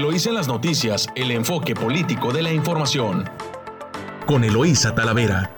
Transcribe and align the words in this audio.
Eloísa 0.00 0.30
en 0.30 0.36
las 0.36 0.48
noticias, 0.48 1.08
el 1.14 1.30
enfoque 1.30 1.74
político 1.74 2.32
de 2.32 2.40
la 2.40 2.50
información. 2.50 3.28
Con 4.24 4.44
Eloísa 4.44 4.94
Talavera. 4.94 5.50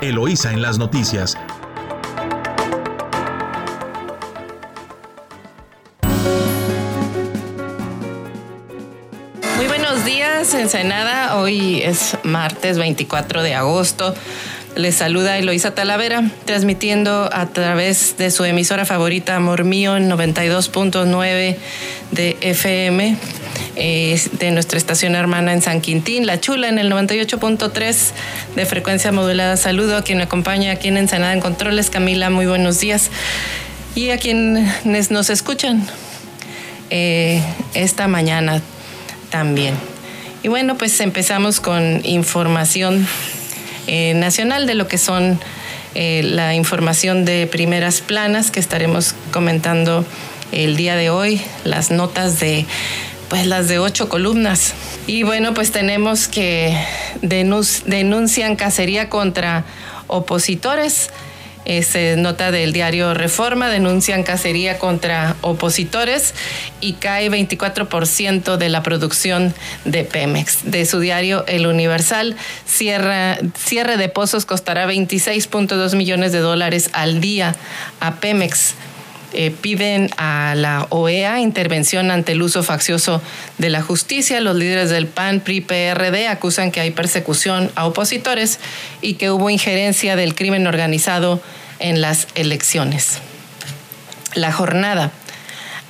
Eloísa 0.00 0.50
en 0.50 0.62
las 0.62 0.78
noticias. 0.78 1.36
Muy 9.56 9.66
buenos 9.66 10.06
días, 10.06 10.54
Ensenada. 10.54 11.36
Hoy 11.36 11.82
es 11.82 12.16
martes 12.22 12.78
24 12.78 13.42
de 13.42 13.54
agosto. 13.54 14.14
Les 14.76 14.96
saluda 14.96 15.38
Eloísa 15.38 15.72
Talavera, 15.72 16.24
transmitiendo 16.46 17.30
a 17.32 17.46
través 17.46 18.16
de 18.16 18.32
su 18.32 18.44
emisora 18.44 18.84
favorita 18.84 19.36
Amor 19.36 19.62
Mío 19.62 19.96
en 19.96 20.10
92.9 20.10 21.56
de 22.10 22.36
FM, 22.40 23.16
de 23.76 24.50
nuestra 24.50 24.76
estación 24.76 25.14
hermana 25.14 25.52
en 25.52 25.62
San 25.62 25.80
Quintín, 25.80 26.26
La 26.26 26.40
Chula 26.40 26.68
en 26.68 26.80
el 26.80 26.90
98.3 26.90 27.96
de 28.56 28.66
frecuencia 28.66 29.12
modulada. 29.12 29.56
Saludo 29.56 29.96
a 29.96 30.02
quien 30.02 30.20
acompaña 30.20 30.72
aquí 30.72 30.88
en 30.88 30.96
Ensenada 30.96 31.32
en 31.32 31.40
Controles, 31.40 31.88
Camila, 31.88 32.28
muy 32.30 32.46
buenos 32.46 32.80
días. 32.80 33.10
Y 33.94 34.10
a 34.10 34.18
quienes 34.18 35.12
nos 35.12 35.30
escuchan 35.30 35.86
eh, 36.90 37.40
esta 37.74 38.08
mañana 38.08 38.60
también. 39.30 39.74
Y 40.42 40.48
bueno, 40.48 40.76
pues 40.76 41.00
empezamos 41.00 41.60
con 41.60 42.04
información 42.04 43.06
eh, 43.86 44.14
nacional 44.14 44.66
de 44.66 44.74
lo 44.74 44.88
que 44.88 44.98
son 44.98 45.40
eh, 45.94 46.22
la 46.24 46.54
información 46.54 47.24
de 47.24 47.46
primeras 47.46 48.00
planas 48.00 48.50
que 48.50 48.60
estaremos 48.60 49.14
comentando 49.32 50.04
el 50.52 50.76
día 50.76 50.96
de 50.96 51.10
hoy, 51.10 51.40
las 51.64 51.90
notas 51.90 52.40
de 52.40 52.66
pues 53.28 53.46
las 53.46 53.68
de 53.68 53.78
ocho 53.78 54.08
columnas. 54.08 54.74
Y 55.06 55.22
bueno, 55.22 55.54
pues 55.54 55.72
tenemos 55.72 56.28
que 56.28 56.76
denuncian 57.22 58.56
cacería 58.56 59.08
contra 59.08 59.64
opositores 60.06 61.10
se 61.82 62.16
nota 62.16 62.50
del 62.50 62.72
diario 62.72 63.14
Reforma, 63.14 63.68
denuncian 63.68 64.22
cacería 64.22 64.78
contra 64.78 65.36
opositores 65.40 66.34
y 66.80 66.94
cae 66.94 67.30
24% 67.30 68.56
de 68.56 68.68
la 68.68 68.82
producción 68.82 69.54
de 69.84 70.04
Pemex. 70.04 70.70
De 70.70 70.86
su 70.86 71.00
diario 71.00 71.44
El 71.46 71.66
Universal, 71.66 72.36
cierre 72.66 73.96
de 73.96 74.08
pozos 74.08 74.44
costará 74.44 74.86
26.2 74.86 75.96
millones 75.96 76.32
de 76.32 76.38
dólares 76.38 76.90
al 76.92 77.20
día 77.20 77.56
a 78.00 78.16
Pemex. 78.16 78.74
Eh, 79.36 79.50
piden 79.50 80.10
a 80.16 80.54
la 80.56 80.86
OEA 80.90 81.40
intervención 81.40 82.12
ante 82.12 82.32
el 82.32 82.42
uso 82.42 82.62
faccioso 82.62 83.20
de 83.58 83.68
la 83.68 83.82
justicia. 83.82 84.40
Los 84.40 84.54
líderes 84.54 84.90
del 84.90 85.08
PAN, 85.08 85.40
PRI, 85.40 85.60
PRD 85.60 86.28
acusan 86.28 86.70
que 86.70 86.80
hay 86.80 86.92
persecución 86.92 87.70
a 87.74 87.86
opositores 87.86 88.60
y 89.00 89.14
que 89.14 89.32
hubo 89.32 89.50
injerencia 89.50 90.14
del 90.14 90.36
crimen 90.36 90.68
organizado 90.68 91.42
en 91.80 92.00
las 92.00 92.28
elecciones. 92.36 93.18
La 94.34 94.52
jornada. 94.52 95.10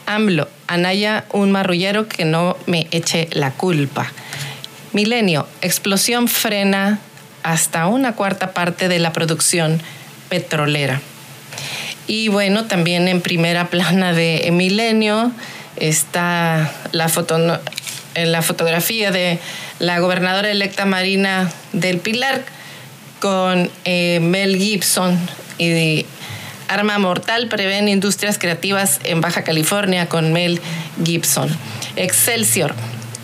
AMLO, 0.06 0.48
Anaya, 0.67 1.25
un 1.33 1.53
marrullero 1.53 2.09
que 2.09 2.25
no 2.25 2.56
me 2.67 2.89
eche 2.91 3.28
la 3.33 3.53
culpa. 3.53 4.11
Milenio, 4.92 5.47
explosión 5.61 6.28
frena 6.28 6.98
hasta 7.42 7.87
una 7.89 8.15
cuarta 8.15 8.53
parte 8.53 8.89
de 8.89 8.98
la 8.98 9.12
producción 9.12 9.81
petrolera. 10.28 11.00
Y 12.06 12.28
bueno, 12.28 12.64
también 12.66 13.08
en 13.08 13.20
primera 13.20 13.69
plana 13.69 14.12
de 14.12 14.48
Milenio 14.52 15.33
está 15.77 16.70
la, 16.92 17.08
foto, 17.08 17.38
la 18.14 18.42
fotografía 18.42 19.10
de 19.10 19.38
la 19.78 19.98
gobernadora 19.98 20.50
electa 20.50 20.84
Marina 20.84 21.50
del 21.72 21.98
Pilar 21.98 22.44
con 23.20 23.70
eh, 23.84 24.20
Mel 24.20 24.56
Gibson 24.56 25.19
y 25.59 26.04
Arma 26.69 26.98
Mortal 26.98 27.48
prevén 27.48 27.88
industrias 27.88 28.38
creativas 28.38 29.00
en 29.04 29.20
Baja 29.20 29.44
California 29.44 30.09
con 30.09 30.32
Mel 30.32 30.60
Gibson. 31.04 31.48
Excelsior. 31.97 32.75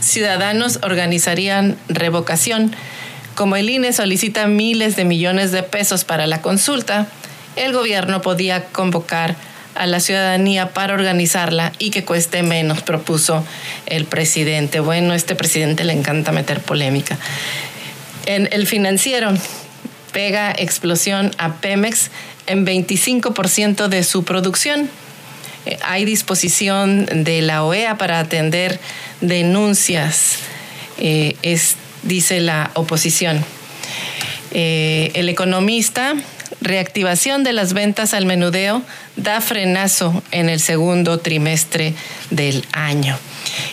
Ciudadanos 0.01 0.79
organizarían 0.83 1.77
revocación. 1.89 2.75
Como 3.35 3.57
el 3.57 3.71
INE 3.71 3.93
solicita 3.93 4.47
miles 4.47 4.97
de 4.97 5.05
millones 5.05 5.53
de 5.53 5.63
pesos 5.63 6.05
para 6.05 6.27
la 6.27 6.43
consulta, 6.43 7.07
el 7.57 7.73
gobierno 7.73 8.23
podía 8.23 8.65
convocar 8.67 9.37
a 9.75 9.87
la 9.87 10.01
ciudadanía 10.01 10.71
para 10.71 10.95
organizarla 10.95 11.73
y 11.79 11.91
que 11.91 12.05
cueste 12.05 12.43
menos, 12.43 12.83
propuso 12.83 13.45
el 13.87 14.05
presidente. 14.05 14.81
Bueno, 14.81 15.13
a 15.13 15.17
este 15.17 15.35
presidente 15.35 15.85
le 15.85 15.93
encanta 15.93 16.33
meter 16.33 16.61
polémica. 16.61 17.19
En 18.27 18.49
el 18.53 18.67
financiero 18.67 19.33
pega 20.13 20.53
explosión 20.53 21.31
a 21.39 21.55
Pemex 21.55 22.11
en 22.47 22.67
25% 22.67 23.89
de 23.89 24.03
su 24.03 24.25
producción. 24.25 24.91
Eh, 25.67 25.79
hay 25.83 26.05
disposición 26.05 27.07
de 27.07 27.43
la 27.43 27.65
OEA 27.65 27.97
para 27.97 28.19
atender 28.19 28.81
denuncias, 29.21 30.39
eh, 30.99 31.37
es, 31.43 31.77
dice 32.03 32.41
la 32.41 32.71
oposición. 32.75 33.45
Eh, 34.53 35.13
el 35.15 35.29
economista 35.29 36.15
reactivación 36.61 37.43
de 37.43 37.53
las 37.53 37.73
ventas 37.73 38.15
al 38.15 38.27
menudeo 38.27 38.83
da 39.17 39.41
frenazo 39.41 40.23
en 40.31 40.49
el 40.49 40.61
segundo 40.61 41.19
trimestre 41.19 41.95
del 42.31 42.65
año. 42.73 43.19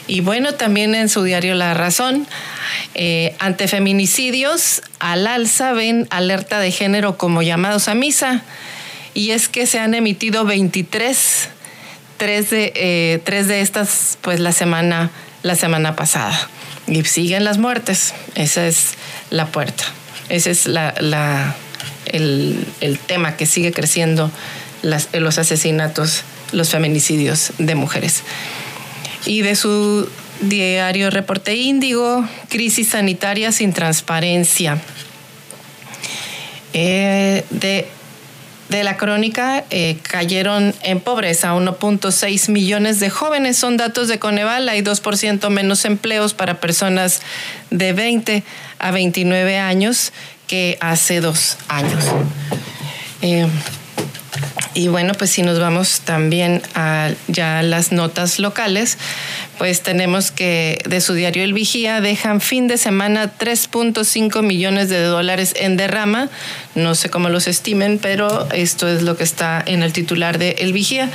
Y 0.08 0.22
bueno, 0.22 0.54
también 0.54 0.96
en 0.96 1.10
su 1.10 1.24
diario 1.24 1.54
La 1.54 1.74
Razón, 1.74 2.28
eh, 2.96 3.36
ante 3.40 3.68
feminicidios, 3.68 4.82
al 5.00 5.28
alza 5.28 5.74
ven 5.74 6.08
alerta 6.10 6.60
de 6.60 6.72
género 6.72 7.18
como 7.18 7.42
llamados 7.42 7.88
a 7.88 7.96
misa. 7.96 8.42
Y 9.14 9.32
es 9.32 9.50
que 9.50 9.68
se 9.68 9.80
han 9.80 9.94
emitido 9.94 10.46
23, 10.46 11.50
tres 12.18 12.50
de, 12.50 12.72
eh, 12.76 13.20
tres 13.24 13.48
de 13.48 13.62
estas, 13.62 14.18
pues 14.22 14.40
la 14.40 14.52
semana, 14.52 15.12
la 15.44 15.56
semana 15.56 15.96
pasada. 15.96 16.50
Y 16.88 17.04
siguen 17.04 17.44
las 17.44 17.58
muertes. 17.58 18.14
Esa 18.36 18.66
es 18.66 18.94
la 19.30 19.48
puerta. 19.48 19.84
Ese 20.30 20.52
es 20.52 20.68
la 20.68 21.56
el, 22.12 23.00
tema 23.08 23.38
que 23.38 23.46
sigue 23.46 23.72
creciendo 23.72 24.32
los 24.82 25.38
asesinatos, 25.38 26.24
los 26.52 26.70
feminicidios 26.70 27.52
de 27.58 27.76
mujeres. 27.76 28.24
Y 29.26 29.42
de 29.42 29.56
su 29.56 30.10
diario 30.42 31.10
Reporte 31.10 31.56
Índigo, 31.56 32.28
crisis 32.50 32.90
sanitaria 32.90 33.52
sin 33.52 33.74
transparencia. 33.74 34.82
Eh, 36.74 37.44
de, 37.50 37.88
la 38.70 38.98
crónica 38.98 39.64
eh, 39.70 39.98
cayeron 40.02 40.76
en 40.84 41.00
pobreza 41.00 41.54
1.6 41.54 42.50
millones 42.52 43.00
de 43.00 43.10
jóvenes, 43.10 43.58
son 43.58 43.78
datos 43.78 44.08
de 44.08 44.20
Coneval, 44.20 44.68
hay 44.70 44.82
2% 44.82 45.50
menos 45.50 45.86
empleos 45.86 46.34
para 46.34 46.60
personas 46.60 47.22
de 47.70 47.94
20 47.94 48.44
a 48.80 48.92
29 48.92 49.58
años 49.58 50.12
que 50.48 50.78
hace 50.82 51.22
dos 51.22 51.58
años. 51.68 52.06
Eh, 53.22 53.48
y 54.74 54.90
bueno, 54.90 55.14
pues 55.14 55.32
si 55.32 55.42
nos 55.42 55.60
vamos 55.60 56.02
también 56.02 56.62
a 56.76 57.10
ya 57.28 57.64
las 57.64 57.92
notas 57.92 58.38
locales, 58.38 58.98
pues 59.58 59.82
tenemos 59.82 60.32
que 60.32 60.82
de 60.88 61.02
su 61.02 61.14
diario 61.14 61.44
El 61.44 61.54
Vigía 61.54 62.02
dejan 62.02 62.42
fin 62.42 62.68
de 62.68 62.78
semana 62.78 63.32
3.5 63.38 64.44
millones 64.44 64.90
de 64.90 65.02
dólares 65.02 65.54
en 65.60 65.78
derrama. 65.78 66.30
No 66.76 66.96
sé 66.96 67.10
cómo 67.10 67.30
los 67.30 67.48
estimen, 67.48 68.00
pero 68.00 68.48
esto 68.52 68.88
es 68.88 69.02
lo 69.02 69.18
que 69.18 69.24
está 69.24 69.64
en 69.66 69.84
el 69.84 69.94
titular 69.94 70.38
de 70.38 70.52
El 70.60 70.74
Vigía. 70.74 71.10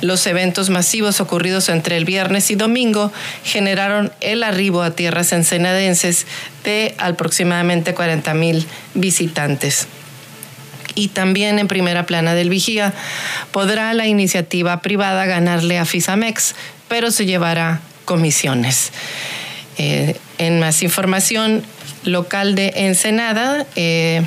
Los 0.00 0.26
eventos 0.26 0.70
masivos 0.70 1.20
ocurridos 1.20 1.68
entre 1.68 1.96
el 1.96 2.04
viernes 2.04 2.50
y 2.50 2.54
domingo 2.54 3.12
generaron 3.44 4.10
el 4.20 4.42
arribo 4.42 4.82
a 4.82 4.92
tierras 4.92 5.32
ensenadenses 5.32 6.26
de 6.64 6.94
aproximadamente 6.98 7.94
40 7.94 8.34
mil 8.34 8.66
visitantes 8.94 9.86
y 10.94 11.08
también 11.08 11.58
en 11.58 11.68
primera 11.68 12.06
plana 12.06 12.34
del 12.34 12.50
vigía, 12.50 12.92
podrá 13.50 13.94
la 13.94 14.06
iniciativa 14.06 14.80
privada 14.82 15.26
ganarle 15.26 15.78
a 15.78 15.84
FISAMEX, 15.84 16.54
pero 16.92 17.10
se 17.10 17.24
llevará 17.24 17.80
comisiones. 18.04 18.92
Eh, 19.78 20.14
en 20.36 20.60
más 20.60 20.82
información 20.82 21.62
local 22.04 22.54
de 22.54 22.70
Ensenada, 22.76 23.64
eh, 23.76 24.20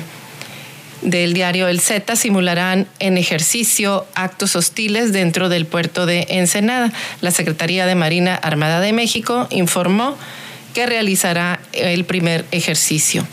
del 1.00 1.32
diario 1.32 1.68
El 1.68 1.78
Z 1.78 2.16
simularán 2.16 2.88
en 2.98 3.18
ejercicio 3.18 4.04
actos 4.16 4.56
hostiles 4.56 5.12
dentro 5.12 5.48
del 5.48 5.66
puerto 5.66 6.06
de 6.06 6.26
Ensenada. 6.28 6.92
La 7.20 7.30
Secretaría 7.30 7.86
de 7.86 7.94
Marina 7.94 8.34
Armada 8.34 8.80
de 8.80 8.92
México 8.92 9.46
informó 9.50 10.18
que 10.74 10.86
realizará 10.86 11.60
el 11.72 12.04
primer 12.04 12.46
ejercicio. 12.50 13.24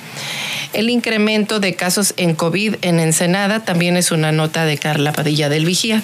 El 0.74 0.92
incremento 0.92 1.60
de 1.60 1.74
casos 1.74 2.14
en 2.18 2.36
COVID 2.36 2.76
en 2.84 3.00
Ensenada 3.00 3.66
también 3.66 3.98
es 3.98 4.12
una 4.12 4.32
nota 4.32 4.66
de 4.66 4.78
Carla 4.78 5.12
Padilla 5.12 5.50
del 5.50 5.66
Vigía. 5.66 6.04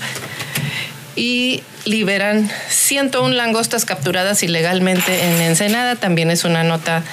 Y 1.16 1.64
liberan 1.86 2.50
101 2.70 3.36
langostas 3.36 3.86
capturadas 3.86 4.44
ilegalmente 4.44 5.24
en 5.26 5.42
Ensenada, 5.42 5.96
también 5.96 6.32
es 6.32 6.44
una 6.44 6.64
nota 6.64 7.04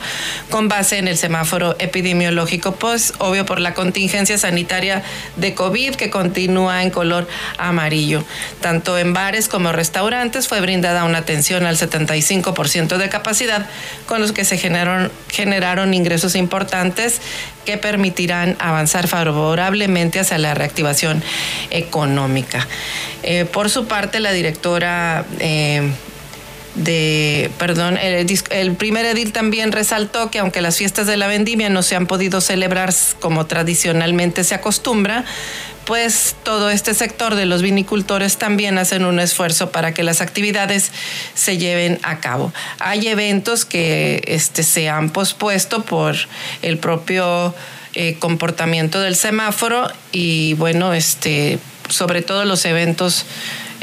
con 0.49 0.67
base 0.67 0.97
en 0.97 1.07
el 1.07 1.17
semáforo 1.17 1.75
epidemiológico, 1.79 2.73
pues 2.73 3.13
obvio 3.19 3.45
por 3.45 3.59
la 3.59 3.73
contingencia 3.73 4.37
sanitaria 4.37 5.03
de 5.37 5.53
COVID 5.53 5.95
que 5.95 6.09
continúa 6.09 6.83
en 6.83 6.89
color 6.89 7.27
amarillo. 7.57 8.23
Tanto 8.61 8.97
en 8.97 9.13
bares 9.13 9.47
como 9.47 9.71
restaurantes 9.71 10.47
fue 10.47 10.61
brindada 10.65 11.03
una 11.03 11.19
atención 11.19 11.65
al 11.65 11.77
75% 11.77 12.97
de 12.97 13.09
capacidad, 13.09 13.69
con 14.07 14.19
los 14.19 14.31
que 14.31 14.45
se 14.45 14.57
generaron, 14.57 15.93
ingresos 15.93 16.35
importantes 16.35 17.21
que 17.65 17.77
permitirán 17.77 18.55
avanzar 18.59 19.07
favorablemente 19.07 20.19
hacia 20.19 20.37
la 20.37 20.53
reactivación 20.53 21.23
económica. 21.69 22.67
Eh, 23.23 23.45
por 23.45 23.69
su 23.69 23.85
parte, 23.87 24.19
la 24.19 24.31
directora... 24.31 25.25
Eh, 25.39 25.91
de, 26.75 27.49
perdón, 27.57 27.97
el, 27.97 28.75
primer 28.75 29.05
edil 29.05 29.31
también 29.31 29.71
resaltó 29.71 30.29
que 30.29 30.39
aunque 30.39 30.61
las 30.61 30.77
fiestas 30.77 31.07
de 31.07 31.15
la 31.15 31.27
vendimia 31.27 31.69
no 31.69 31.81
se 31.81 31.95
han 31.95 32.05
podido 32.05 32.41
celebrar 32.41 32.93
como 33.21 33.45
tradicionalmente 33.45 34.43
se 34.43 34.55
acostumbra, 34.55 35.23
pues 35.85 36.35
todo 36.43 36.69
este 36.69 36.93
sector 36.93 37.35
de 37.35 37.45
los 37.45 37.61
vinicultores 37.61 38.37
también 38.37 38.77
hacen 38.77 39.05
un 39.05 39.19
esfuerzo 39.19 39.71
para 39.71 39.93
que 39.93 40.03
las 40.03 40.21
actividades 40.21 40.91
se 41.33 41.57
lleven 41.57 41.99
a 42.03 42.19
cabo. 42.19 42.51
Hay 42.79 43.07
eventos 43.07 43.65
que 43.65 44.23
este, 44.27 44.63
se 44.63 44.89
han 44.89 45.11
pospuesto 45.11 45.83
por 45.83 46.15
el 46.61 46.77
propio 46.77 47.53
eh, 47.93 48.17
comportamiento 48.19 48.99
del 48.99 49.15
semáforo 49.15 49.87
y 50.11 50.53
bueno, 50.55 50.93
este, 50.93 51.59
sobre 51.89 52.21
todo 52.21 52.45
los 52.45 52.65
eventos 52.65 53.25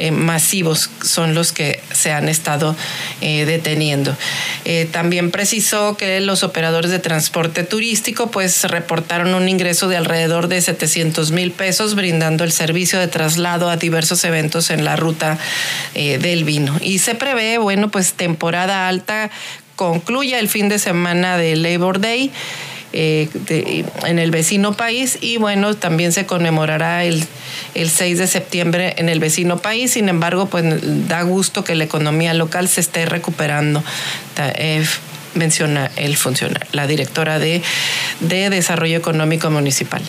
eh, 0.03 0.11
masivos 0.11 0.91
son 1.05 1.33
los 1.33 1.53
que 1.53 1.79
se 1.93 2.11
han 2.11 2.29
estado 2.29 2.75
eh, 3.21 3.45
deteniendo. 3.45 4.17
Eh, 4.65 4.89
también 4.91 5.31
precisó 5.31 5.97
que 5.97 6.19
los 6.19 6.43
operadores 6.43 6.91
de 6.91 6.99
transporte 6.99 7.63
turístico 7.63 8.29
pues 8.29 8.65
reportaron 8.65 9.33
un 9.33 9.49
ingreso 9.49 9.87
de 9.87 9.97
alrededor 9.97 10.49
de 10.49 10.61
700 10.61 11.31
mil 11.31 11.53
pesos 11.53 11.95
brindando 11.95 12.43
el 12.43 12.51
servicio 12.51 12.99
de 12.99 13.07
traslado 13.07 13.71
a 13.71 13.77
diversos 13.77 14.25
eventos 14.25 14.71
en 14.71 14.85
la 14.85 14.97
ruta 14.97 15.39
del 15.95 16.43
vino. 16.43 16.77
Y 16.81 16.99
se 16.99 17.15
prevé, 17.15 17.59
bueno, 17.59 17.89
pues 17.89 18.15
temporada 18.15 18.89
alta 18.89 19.31
concluya 19.77 20.41
el 20.41 20.49
fin 20.49 20.69
de 20.69 20.81
semana 20.81 21.37
de 21.37 21.55
Labor 21.55 22.01
Day. 22.01 22.33
Eh, 22.95 23.29
en 24.05 24.19
el 24.19 24.31
vecino 24.31 24.75
país 24.75 25.17
y 25.23 25.39
bueno, 25.39 25.75
también 25.75 26.13
se 26.13 26.27
conmemorará 26.27 27.05
el, 27.05 27.25
el 27.75 27.89
6 27.89 28.19
de 28.19 28.27
septiembre 28.27 28.95
en 28.99 29.09
el 29.09 29.19
vecino 29.19 29.59
país. 29.59 29.93
Sin 29.93 30.11
embargo, 30.11 30.47
pues 30.47 30.65
da 31.09 31.23
gusto 31.23 31.65
que 31.65 31.75
la 31.75 31.85
economía 31.85 32.35
local 32.35 32.69
se 32.69 32.83
esté 32.83 33.07
recuperando. 33.07 33.83
Eh, 34.57 34.85
menciona 35.35 35.91
el 35.97 36.17
funcionario, 36.19 36.69
la 36.73 36.87
directora 36.87 37.39
de, 37.39 37.63
de 38.21 38.51
Desarrollo 38.51 38.99
Económico 38.99 39.51
Municipal. 39.51 40.03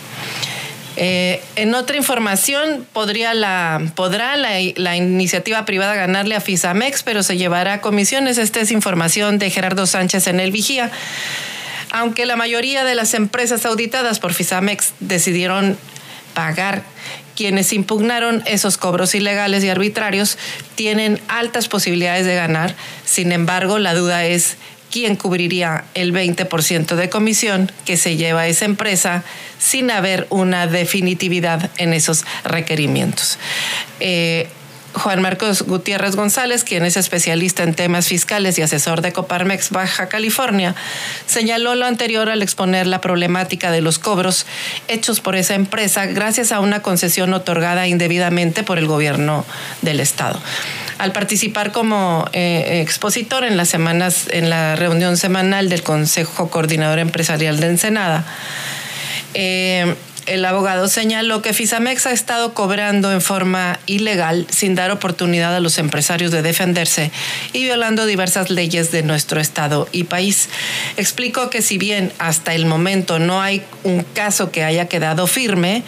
Eh, 0.96 1.42
en 1.56 1.74
otra 1.74 1.96
información, 1.96 2.86
podría 2.92 3.34
la, 3.34 3.82
podrá 3.96 4.36
la, 4.36 4.50
la, 4.76 4.96
iniciativa 4.96 5.64
privada 5.64 5.94
ganarle 5.94 6.36
a 6.36 6.40
FISAMEX, 6.40 7.02
pero 7.02 7.22
se 7.22 7.36
llevará 7.36 7.74
a 7.74 7.80
comisiones. 7.80 8.38
Esta 8.38 8.60
es 8.60 8.70
información 8.70 9.38
de 9.38 9.50
Gerardo 9.50 9.86
Sánchez 9.86 10.26
en 10.28 10.38
el 10.38 10.52
Vigía 10.52 10.92
aunque 11.94 12.26
la 12.26 12.34
mayoría 12.34 12.82
de 12.82 12.96
las 12.96 13.14
empresas 13.14 13.64
auditadas 13.64 14.18
por 14.18 14.34
FISAMEX 14.34 14.94
decidieron 14.98 15.78
pagar 16.34 16.82
quienes 17.36 17.72
impugnaron 17.72 18.42
esos 18.46 18.76
cobros 18.78 19.14
ilegales 19.14 19.62
y 19.62 19.68
arbitrarios 19.68 20.36
tienen 20.74 21.20
altas 21.28 21.68
posibilidades 21.68 22.26
de 22.26 22.34
ganar. 22.34 22.74
Sin 23.04 23.30
embargo, 23.30 23.78
la 23.78 23.94
duda 23.94 24.24
es 24.24 24.56
quién 24.90 25.14
cubriría 25.14 25.84
el 25.94 26.12
20% 26.12 26.96
de 26.96 27.08
comisión 27.08 27.70
que 27.84 27.96
se 27.96 28.16
lleva 28.16 28.48
esa 28.48 28.64
empresa 28.64 29.22
sin 29.60 29.92
haber 29.92 30.26
una 30.30 30.66
definitividad 30.66 31.70
en 31.76 31.92
esos 31.92 32.24
requerimientos. 32.42 33.38
Eh, 34.00 34.48
Juan 34.94 35.20
Marcos 35.20 35.62
Gutiérrez 35.62 36.16
González, 36.16 36.64
quien 36.64 36.84
es 36.84 36.96
especialista 36.96 37.62
en 37.62 37.74
temas 37.74 38.06
fiscales 38.06 38.58
y 38.58 38.62
asesor 38.62 39.00
de 39.00 39.12
Coparmex 39.12 39.70
Baja 39.70 40.08
California, 40.08 40.74
señaló 41.26 41.74
lo 41.74 41.86
anterior 41.86 42.28
al 42.30 42.42
exponer 42.42 42.86
la 42.86 43.00
problemática 43.00 43.70
de 43.70 43.80
los 43.80 43.98
cobros 43.98 44.46
hechos 44.88 45.20
por 45.20 45.36
esa 45.36 45.54
empresa 45.54 46.06
gracias 46.06 46.52
a 46.52 46.60
una 46.60 46.80
concesión 46.80 47.34
otorgada 47.34 47.86
indebidamente 47.88 48.62
por 48.62 48.78
el 48.78 48.86
gobierno 48.86 49.44
del 49.82 50.00
estado. 50.00 50.40
Al 50.98 51.12
participar 51.12 51.72
como 51.72 52.26
eh, 52.32 52.80
expositor 52.82 53.44
en 53.44 53.56
las 53.56 53.68
semanas, 53.68 54.26
en 54.30 54.48
la 54.48 54.76
reunión 54.76 55.16
semanal 55.16 55.68
del 55.68 55.82
Consejo 55.82 56.50
Coordinador 56.50 57.00
Empresarial 57.00 57.58
de 57.58 57.66
Ensenada, 57.66 58.24
eh, 59.34 59.94
el 60.26 60.44
abogado 60.44 60.88
señaló 60.88 61.42
que 61.42 61.52
Fisamex 61.52 62.06
ha 62.06 62.12
estado 62.12 62.54
cobrando 62.54 63.12
en 63.12 63.20
forma 63.20 63.78
ilegal 63.86 64.46
sin 64.50 64.74
dar 64.74 64.90
oportunidad 64.90 65.54
a 65.54 65.60
los 65.60 65.78
empresarios 65.78 66.30
de 66.30 66.42
defenderse 66.42 67.10
y 67.52 67.62
violando 67.64 68.06
diversas 68.06 68.50
leyes 68.50 68.90
de 68.90 69.02
nuestro 69.02 69.40
estado 69.40 69.88
y 69.92 70.04
país. 70.04 70.48
Explicó 70.96 71.50
que 71.50 71.62
si 71.62 71.78
bien 71.78 72.12
hasta 72.18 72.54
el 72.54 72.66
momento 72.66 73.18
no 73.18 73.42
hay 73.42 73.62
un 73.82 74.02
caso 74.02 74.50
que 74.50 74.64
haya 74.64 74.88
quedado 74.88 75.26
firme, 75.26 75.82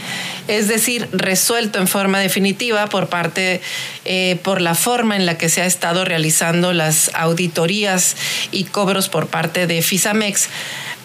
es 0.49 0.69
decir, 0.69 1.09
resuelto 1.13 1.79
en 1.79 1.89
forma 1.89 2.21
definitiva 2.21 2.87
por 2.89 3.09
parte, 3.09 3.61
eh, 4.05 4.39
por 4.43 4.61
la 4.61 4.75
forma 4.75 5.17
en 5.17 5.27
la 5.27 5.39
que 5.39 5.49
se 5.49 5.63
ha 5.63 5.67
estado 5.67 6.05
realizando 6.05 6.73
las 6.73 7.11
auditorías 7.15 8.17
y 8.53 8.65
cobros 8.65 9.09
por 9.09 9.29
parte 9.29 9.67
de 9.67 9.83
Fisamex, 9.83 10.49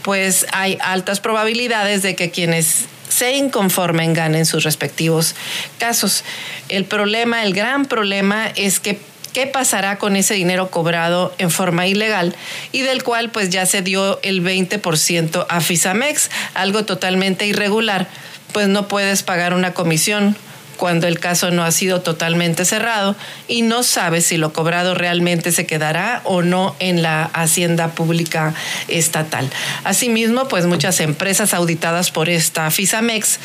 pues 0.01 0.45
hay 0.51 0.77
altas 0.81 1.19
probabilidades 1.19 2.01
de 2.01 2.15
que 2.15 2.31
quienes 2.31 2.87
se 3.11 3.33
inconformen 3.33 4.13
ganen 4.13 4.45
sus 4.45 4.63
respectivos 4.63 5.35
casos. 5.77 6.23
El 6.69 6.85
problema, 6.85 7.43
el 7.43 7.53
gran 7.53 7.85
problema 7.85 8.47
es 8.55 8.79
que 8.79 8.99
qué 9.33 9.47
pasará 9.47 9.97
con 9.97 10.15
ese 10.15 10.33
dinero 10.33 10.71
cobrado 10.71 11.33
en 11.37 11.51
forma 11.51 11.87
ilegal 11.87 12.35
y 12.71 12.81
del 12.81 13.03
cual 13.03 13.29
pues 13.29 13.49
ya 13.49 13.65
se 13.65 13.81
dio 13.81 14.19
el 14.23 14.41
20% 14.43 15.45
a 15.49 15.61
Fisamex, 15.61 16.29
algo 16.53 16.85
totalmente 16.85 17.45
irregular, 17.45 18.07
pues 18.53 18.67
no 18.67 18.87
puedes 18.87 19.23
pagar 19.23 19.53
una 19.53 19.73
comisión 19.73 20.37
cuando 20.81 21.05
el 21.05 21.19
caso 21.19 21.51
no 21.51 21.63
ha 21.63 21.71
sido 21.71 22.01
totalmente 22.01 22.65
cerrado 22.65 23.15
y 23.47 23.61
no 23.61 23.83
sabe 23.83 24.19
si 24.19 24.37
lo 24.37 24.51
cobrado 24.51 24.95
realmente 24.95 25.51
se 25.51 25.67
quedará 25.67 26.21
o 26.23 26.41
no 26.41 26.75
en 26.79 27.03
la 27.03 27.25
hacienda 27.25 27.89
pública 27.89 28.55
estatal. 28.87 29.47
Asimismo, 29.83 30.47
pues 30.47 30.65
muchas 30.65 30.99
empresas 30.99 31.53
auditadas 31.53 32.09
por 32.09 32.29
esta 32.29 32.71
FISAMEX 32.71 33.37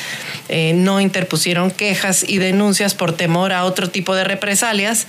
eh, 0.49 0.73
no 0.75 0.99
interpusieron 0.99 1.71
quejas 1.71 2.25
y 2.27 2.39
denuncias 2.39 2.95
por 2.95 3.13
temor 3.13 3.53
a 3.53 3.65
otro 3.65 3.91
tipo 3.91 4.15
de 4.15 4.25
represalias, 4.25 5.07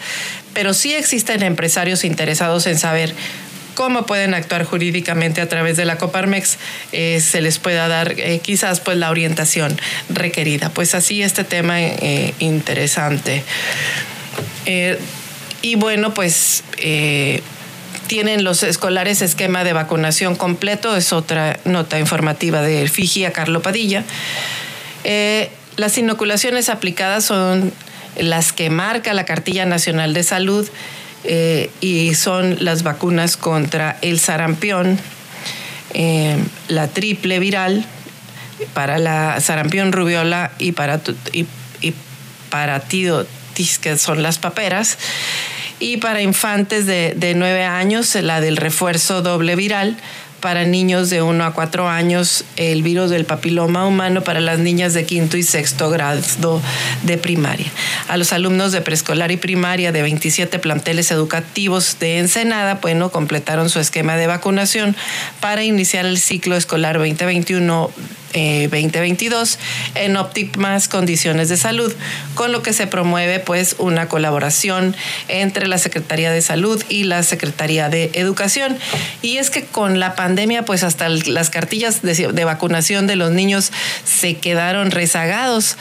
pero 0.54 0.74
sí 0.74 0.94
existen 0.94 1.44
empresarios 1.44 2.04
interesados 2.04 2.68
en 2.68 2.78
saber 2.78 3.16
cómo 3.78 4.08
pueden 4.08 4.34
actuar 4.34 4.64
jurídicamente 4.64 5.40
a 5.40 5.48
través 5.48 5.78
de 5.78 5.86
la 5.86 6.00
Coparmex, 6.00 6.58
eh, 6.94 7.22
se 7.22 7.42
les 7.42 7.60
pueda 7.60 7.88
dar 7.88 8.16
eh, 8.18 8.40
quizás 8.40 8.80
pues 8.80 8.98
la 8.98 9.12
orientación 9.12 9.78
requerida. 10.10 10.70
Pues 10.70 10.96
así 10.96 11.22
este 11.22 11.44
tema 11.44 11.80
eh, 11.80 12.34
interesante. 12.40 13.44
y 15.62 15.76
bueno, 15.76 16.12
pues 16.16 16.64
tienen 18.08 18.44
los 18.44 18.64
escolares 18.64 19.22
esquema 19.22 19.64
de 19.64 19.74
vacunación 19.74 20.36
completo, 20.36 20.96
es 20.96 21.14
otra 21.14 21.60
nota 21.64 22.00
informativa 22.00 22.64
de 22.64 22.88
Figia 22.88 23.32
Carlo 23.32 23.62
Padilla. 23.62 24.04
las 25.76 25.98
inoculaciones 26.00 26.70
aplicadas 26.70 27.26
son 27.26 27.72
las 28.18 28.54
que 28.54 28.72
marca 28.72 29.14
la 29.14 29.26
Cartilla 29.26 29.68
Nacional 29.68 30.16
de 30.16 30.24
Salud 30.24 30.68
eh, 31.28 31.70
y 31.82 32.16
son 32.16 32.58
las 32.64 32.84
vacunas 32.84 33.36
contra 33.36 33.98
el 34.02 34.20
sarampión, 34.20 34.98
eh, 35.94 36.38
la 36.70 36.88
triple 36.88 37.40
viral 37.40 37.86
para 38.74 38.98
la 38.98 39.40
sarampión, 39.42 39.92
rubiola 39.92 40.52
y 40.58 40.72
para 40.72 41.02
y, 41.34 41.46
y 41.82 41.94
paratidotis, 42.50 43.78
que 43.78 43.98
son 43.98 44.24
las 44.24 44.40
paperas, 44.40 44.98
y 45.80 45.98
para 45.98 46.22
infantes 46.22 46.86
de, 46.86 47.14
de 47.16 47.36
9 47.36 47.66
años, 47.66 48.16
la 48.16 48.42
del 48.42 48.58
refuerzo 48.58 49.22
doble 49.22 49.56
viral, 49.56 49.98
para 50.40 50.66
niños 50.66 51.10
de 51.10 51.22
1 51.22 51.44
a 51.44 51.54
4 51.54 51.90
años 51.90 52.44
el 52.56 52.84
virus 52.84 53.10
del 53.10 53.26
papiloma 53.26 53.86
humano 53.86 54.24
para 54.24 54.40
las 54.40 54.60
niñas 54.60 54.94
de 54.94 55.06
quinto 55.06 55.38
y 55.38 55.44
sexto 55.44 55.90
grado 55.90 56.62
de 57.04 57.18
primaria. 57.18 57.68
A 58.08 58.18
los 58.18 58.34
alumnos 58.34 58.72
de 58.72 58.82
preescolar 58.82 59.32
y 59.32 59.38
primaria 59.38 59.92
de 59.92 60.02
27 60.02 60.60
planteles 60.60 61.12
educativos 61.12 61.98
de 62.00 62.20
Ensenada, 62.20 62.76
bueno, 62.76 63.12
completaron 63.12 63.70
su 63.70 63.80
esquema 63.80 64.16
de 64.16 64.28
vacunación 64.28 64.96
para 65.40 65.64
iniciar 65.64 66.06
el 66.06 66.18
ciclo 66.18 66.56
escolar 66.56 66.98
2021 66.98 67.92
2022 68.34 69.56
eh, 69.56 70.06
en 70.06 70.18
óptimas 70.18 70.88
condiciones 70.88 71.50
de 71.50 71.58
salud, 71.58 71.94
con 72.36 72.52
lo 72.52 72.62
que 72.62 72.74
se 72.74 72.88
promueve 72.88 73.40
pues 73.40 73.76
una 73.80 74.08
colaboración 74.08 74.96
entre 75.28 75.68
la 75.68 75.78
Secretaría 75.78 76.32
de 76.32 76.42
Salud 76.42 76.84
y 76.90 77.04
la 77.04 77.24
Secretaría 77.24 77.90
de 77.90 78.12
Educación. 78.14 78.78
Y 79.22 79.38
es 79.38 79.50
que 79.50 79.64
con 79.66 80.00
la 80.00 80.16
pandemia 80.16 80.64
pues 80.66 80.84
hasta 80.84 81.10
las 81.10 81.50
cartillas 81.50 82.02
de 82.02 82.44
vacunación 82.44 83.08
de 83.08 83.16
los 83.16 83.32
niños 83.32 83.72
se 84.04 84.38
quedaron 84.38 84.92
rezagados 84.92 85.78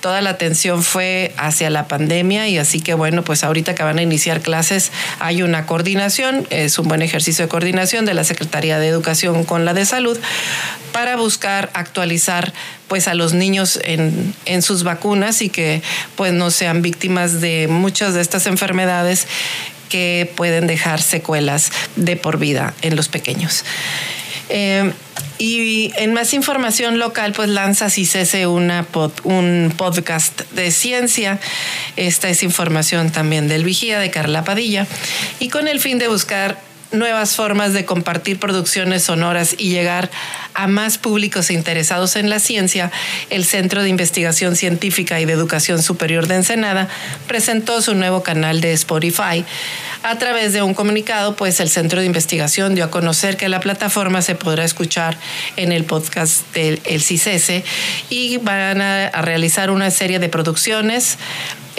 toda 0.00 0.20
la 0.20 0.30
atención 0.30 0.82
fue 0.82 1.32
hacia 1.36 1.70
la 1.70 1.86
pandemia 1.86 2.48
y 2.48 2.58
así 2.58 2.80
que 2.80 2.94
bueno, 2.94 3.22
pues 3.22 3.44
ahorita 3.44 3.74
que 3.74 3.82
van 3.82 3.98
a 3.98 4.02
iniciar 4.02 4.40
clases 4.40 4.90
hay 5.20 5.42
una 5.42 5.66
coordinación, 5.66 6.46
es 6.50 6.78
un 6.78 6.88
buen 6.88 7.02
ejercicio 7.02 7.44
de 7.44 7.48
coordinación 7.48 8.04
de 8.04 8.14
la 8.14 8.24
Secretaría 8.24 8.78
de 8.78 8.88
Educación 8.88 9.44
con 9.44 9.64
la 9.64 9.74
de 9.74 9.86
Salud 9.86 10.18
para 10.92 11.16
buscar 11.16 11.70
actualizar 11.74 12.52
pues 12.88 13.06
a 13.06 13.14
los 13.14 13.32
niños 13.32 13.78
en, 13.84 14.34
en 14.44 14.62
sus 14.62 14.82
vacunas 14.82 15.42
y 15.42 15.50
que 15.50 15.82
pues 16.16 16.32
no 16.32 16.50
sean 16.50 16.82
víctimas 16.82 17.40
de 17.40 17.68
muchas 17.68 18.14
de 18.14 18.22
estas 18.22 18.46
enfermedades 18.46 19.26
que 19.88 20.30
pueden 20.36 20.66
dejar 20.66 21.00
secuelas 21.00 21.70
de 21.96 22.16
por 22.16 22.38
vida 22.38 22.74
en 22.82 22.96
los 22.96 23.08
pequeños. 23.08 23.64
Eh, 24.48 24.92
y 25.38 25.92
en 25.96 26.14
más 26.14 26.34
información 26.34 26.98
local, 26.98 27.32
pues 27.32 27.48
lanza 27.48 27.90
CICESE 27.90 28.46
una 28.46 28.86
un 29.22 29.72
podcast 29.76 30.40
de 30.52 30.70
ciencia. 30.72 31.38
Esta 31.96 32.28
es 32.28 32.42
información 32.42 33.12
también 33.12 33.46
del 33.46 33.64
Vigía 33.64 34.00
de 34.00 34.10
Carla 34.10 34.44
Padilla. 34.44 34.86
Y 35.38 35.48
con 35.48 35.68
el 35.68 35.78
fin 35.78 35.98
de 35.98 36.08
buscar 36.08 36.67
nuevas 36.92 37.36
formas 37.36 37.72
de 37.72 37.84
compartir 37.84 38.38
producciones 38.38 39.04
sonoras 39.04 39.54
y 39.58 39.70
llegar 39.70 40.10
a 40.54 40.66
más 40.66 40.98
públicos 40.98 41.50
interesados 41.50 42.16
en 42.16 42.30
la 42.30 42.40
ciencia, 42.40 42.90
el 43.30 43.44
Centro 43.44 43.82
de 43.82 43.88
Investigación 43.88 44.56
Científica 44.56 45.20
y 45.20 45.24
de 45.24 45.32
Educación 45.32 45.82
Superior 45.82 46.26
de 46.26 46.36
Ensenada 46.36 46.88
presentó 47.26 47.82
su 47.82 47.94
nuevo 47.94 48.22
canal 48.22 48.60
de 48.60 48.72
Spotify. 48.72 49.44
A 50.02 50.16
través 50.16 50.52
de 50.52 50.62
un 50.62 50.74
comunicado, 50.74 51.36
pues 51.36 51.60
el 51.60 51.68
Centro 51.68 52.00
de 52.00 52.06
Investigación 52.06 52.74
dio 52.74 52.84
a 52.84 52.90
conocer 52.90 53.36
que 53.36 53.48
la 53.48 53.60
plataforma 53.60 54.22
se 54.22 54.34
podrá 54.34 54.64
escuchar 54.64 55.16
en 55.56 55.72
el 55.72 55.84
podcast 55.84 56.54
del 56.54 57.02
CICESE 57.02 57.64
y 58.08 58.38
van 58.38 58.80
a 58.80 59.10
realizar 59.22 59.70
una 59.70 59.90
serie 59.90 60.18
de 60.18 60.28
producciones 60.28 61.18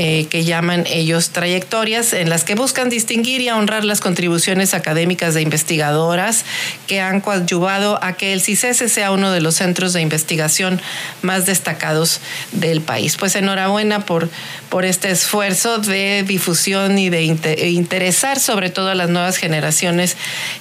eh, 0.01 0.27
que 0.29 0.45
llaman 0.45 0.85
ellos 0.87 1.31
trayectorias, 1.31 2.13
en 2.13 2.29
las 2.29 2.45
que 2.45 2.55
buscan 2.55 2.89
distinguir 2.89 3.41
y 3.41 3.49
honrar 3.49 3.83
las 3.83 3.99
contribuciones 3.99 4.73
académicas 4.73 5.33
de 5.33 5.41
investigadoras 5.41 6.45
que 6.87 7.01
han 7.01 7.19
coadyuvado 7.19 8.01
a 8.01 8.13
que 8.13 8.31
el 8.31 8.39
CICESE 8.39 8.87
sea 8.87 9.11
uno 9.11 9.29
de 9.33 9.41
los 9.41 9.55
centros 9.55 9.91
de 9.91 9.99
investigación 9.99 10.81
más 11.21 11.45
destacados 11.45 12.21
del 12.53 12.79
país. 12.79 13.17
Pues 13.17 13.35
enhorabuena 13.35 14.05
por, 14.05 14.29
por 14.69 14.85
este 14.85 15.11
esfuerzo 15.11 15.79
de 15.79 16.23
difusión 16.25 16.97
y 16.97 17.09
de 17.09 17.23
interesar 17.23 18.39
sobre 18.39 18.69
todo 18.69 18.91
a 18.91 18.95
las 18.95 19.09
nuevas 19.09 19.35
generaciones 19.35 20.15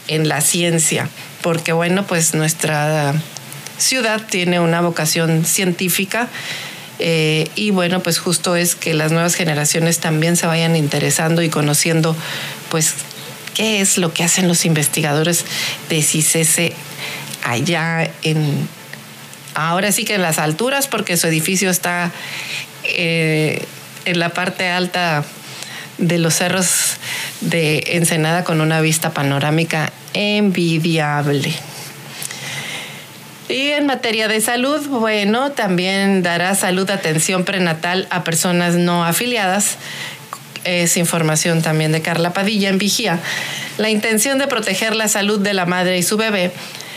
en 0.09 0.27
la 0.27 0.41
ciencia, 0.41 1.09
porque 1.43 1.71
bueno, 1.71 2.05
pues 2.09 2.35
nuestra 2.35 3.15
ciudad 3.79 4.21
tiene 4.29 4.59
una 4.59 4.81
vocación 4.81 5.45
científica 5.45 6.29
eh, 6.99 7.49
y 7.55 7.71
bueno, 7.71 8.03
pues 8.03 8.19
justo 8.19 8.57
es 8.57 8.75
que 8.75 8.95
las 8.95 9.13
nuevas 9.13 9.35
generaciones 9.35 9.99
también 9.99 10.37
se 10.37 10.47
vayan 10.47 10.77
interesando 10.77 11.43
y 11.43 11.49
conociendo, 11.49 12.17
pues, 12.71 12.95
qué 13.55 13.81
es 13.81 13.99
lo 13.99 14.13
que 14.13 14.25
hacen 14.25 14.49
los 14.49 14.65
investigadores 14.65 15.45
de 15.89 16.03
CICESE 16.03 16.73
allá 17.45 18.11
en, 18.23 18.69
ahora 19.55 19.93
sí 19.93 20.05
que 20.05 20.15
en 20.15 20.23
las 20.23 20.39
alturas, 20.39 20.87
porque 20.87 21.17
su 21.17 21.27
edificio 21.27 21.71
está 21.71 22.13
eh, 22.85 23.65
en 24.05 24.19
la 24.19 24.31
parte 24.31 24.69
alta 24.69 25.25
de 25.99 26.19
los 26.19 26.35
cerros 26.35 26.97
de 27.41 27.83
Ensenada 27.89 28.45
con 28.45 28.61
una 28.61 28.81
vista 28.81 29.11
panorámica 29.11 29.93
envidiable. 30.15 31.53
Y 33.49 33.69
en 33.69 33.87
materia 33.87 34.29
de 34.29 34.43
salud, 34.43 34.87
bueno, 34.89 35.53
también 35.53 36.23
dará 36.23 36.55
salud 36.55 36.91
atención 36.91 37.45
prenatal 37.45 38.07
a 38.11 38.23
personas 38.23 38.75
no 38.75 39.05
afiliadas. 39.05 39.77
Es 40.65 40.99
información 40.99 41.63
también 41.63 41.93
de 41.93 42.03
Carla 42.03 42.35
Padilla 42.35 42.69
en 42.69 42.77
Vigía. 42.77 43.21
La 43.79 43.89
intención 43.89 44.39
de 44.39 44.49
proteger 44.49 44.95
la 44.95 45.09
salud 45.09 45.41
de 45.41 45.55
la 45.55 45.65
madre 45.65 45.97
y 45.97 46.03
su 46.03 46.19
bebé, 46.19 46.53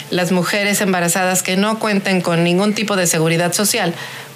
las 0.10 0.34
mujeres 0.34 0.82
embarazadas 0.82 1.42
que 1.42 1.56
no 1.56 1.80
cuenten 1.80 2.20
con 2.20 2.44
ningún 2.44 2.74
tipo 2.74 2.98
de 2.98 3.08
seguridad 3.08 3.54
social 3.54 3.94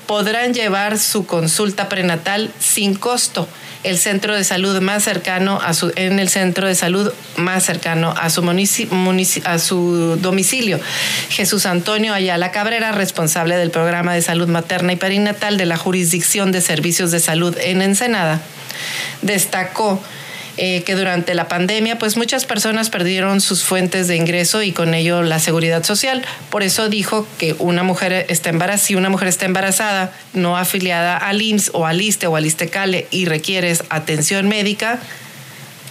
podrán 0.07 0.53
llevar 0.53 0.97
su 0.97 1.25
consulta 1.25 1.89
prenatal 1.89 2.49
sin 2.59 2.95
costo 2.95 3.49
el 3.85 3.99
centro 3.99 4.35
de 4.35 4.43
salud 4.43 4.81
más 4.81 5.03
cercano 5.03 5.59
a 5.61 5.73
su, 5.73 5.91
en 5.95 6.19
el 6.19 6.29
centro 6.29 6.67
de 6.67 6.75
salud 6.75 7.13
más 7.37 7.63
cercano 7.63 8.13
a 8.17 8.29
su, 8.29 8.41
a 9.45 9.59
su 9.59 10.17
domicilio. 10.21 10.79
Jesús 11.29 11.65
Antonio 11.65 12.13
Ayala 12.13 12.51
Cabrera, 12.51 12.91
responsable 12.91 13.57
del 13.57 13.71
programa 13.71 14.13
de 14.13 14.21
salud 14.21 14.47
materna 14.47 14.93
y 14.93 14.95
perinatal 14.95 15.57
de 15.57 15.65
la 15.65 15.77
jurisdicción 15.77 16.51
de 16.51 16.61
servicios 16.61 17.11
de 17.11 17.19
salud 17.19 17.55
en 17.59 17.81
Ensenada, 17.81 18.41
destacó 19.21 20.01
eh, 20.57 20.83
que 20.83 20.95
durante 20.95 21.33
la 21.33 21.47
pandemia 21.47 21.97
pues 21.97 22.15
muchas 22.17 22.45
personas 22.45 22.89
perdieron 22.89 23.41
sus 23.41 23.63
fuentes 23.63 24.07
de 24.07 24.15
ingreso 24.15 24.61
y 24.61 24.71
con 24.71 24.93
ello 24.93 25.21
la 25.21 25.39
seguridad 25.39 25.83
social. 25.83 26.23
Por 26.49 26.63
eso 26.63 26.89
dijo 26.89 27.27
que 27.37 27.55
una 27.59 27.83
mujer 27.83 28.25
está 28.29 28.49
embarazada, 28.49 28.85
si 28.85 28.95
una 28.95 29.09
mujer 29.09 29.27
está 29.27 29.45
embarazada, 29.45 30.13
no 30.33 30.57
afiliada 30.57 31.17
al 31.17 31.41
IMSS 31.41 31.71
o 31.73 31.85
al 31.85 32.01
ISTE 32.01 32.27
o 32.27 32.35
al 32.35 32.45
ISTECALE 32.45 33.07
y 33.11 33.25
requiere 33.25 33.77
atención 33.89 34.47
médica, 34.47 34.99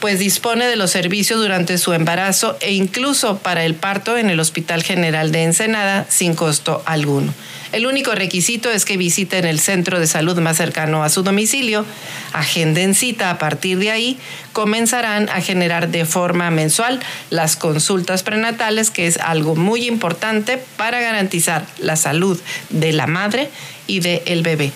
pues 0.01 0.19
dispone 0.19 0.67
de 0.67 0.77
los 0.77 0.91
servicios 0.91 1.41
durante 1.41 1.79
su 1.79 1.93
embarazo 1.93 2.57
e 2.61 2.73
incluso 2.73 3.39
para 3.39 3.65
el 3.65 3.75
parto 3.75 4.19
en 4.19 4.31
el 4.31 4.41
Hospital 4.41 4.83
General 4.83 5.33
de 5.33 5.45
Ensenada 5.45 6.07
sin 6.09 6.35
costo 6.35 6.83
alguno. 6.85 7.33
El 7.75 7.87
único 7.87 8.15
requisito 8.15 8.71
es 8.71 8.85
que 8.85 8.97
visiten 8.97 9.45
el 9.45 9.59
centro 9.59 9.99
de 9.99 10.07
salud 10.07 10.39
más 10.39 10.59
cercano 10.59 11.03
a 11.03 11.09
su 11.09 11.25
domicilio, 11.25 11.85
agenden 12.33 12.95
cita. 12.95 13.31
A 13.31 13.39
partir 13.41 13.81
de 13.81 13.91
ahí 13.91 14.17
comenzarán 14.53 15.29
a 15.29 15.41
generar 15.41 15.89
de 15.89 16.05
forma 16.05 16.53
mensual 16.53 17.01
las 17.31 17.57
consultas 17.57 18.23
prenatales, 18.23 18.93
que 18.93 19.09
es 19.09 19.17
algo 19.17 19.57
muy 19.57 19.89
importante 19.89 20.63
para 20.77 21.01
garantizar 21.01 21.67
la 21.79 21.97
salud 21.97 22.41
de 22.71 22.93
la 22.93 23.09
madre 23.09 23.51
y 23.89 23.99
del 23.99 24.45
bebé. 24.45 24.71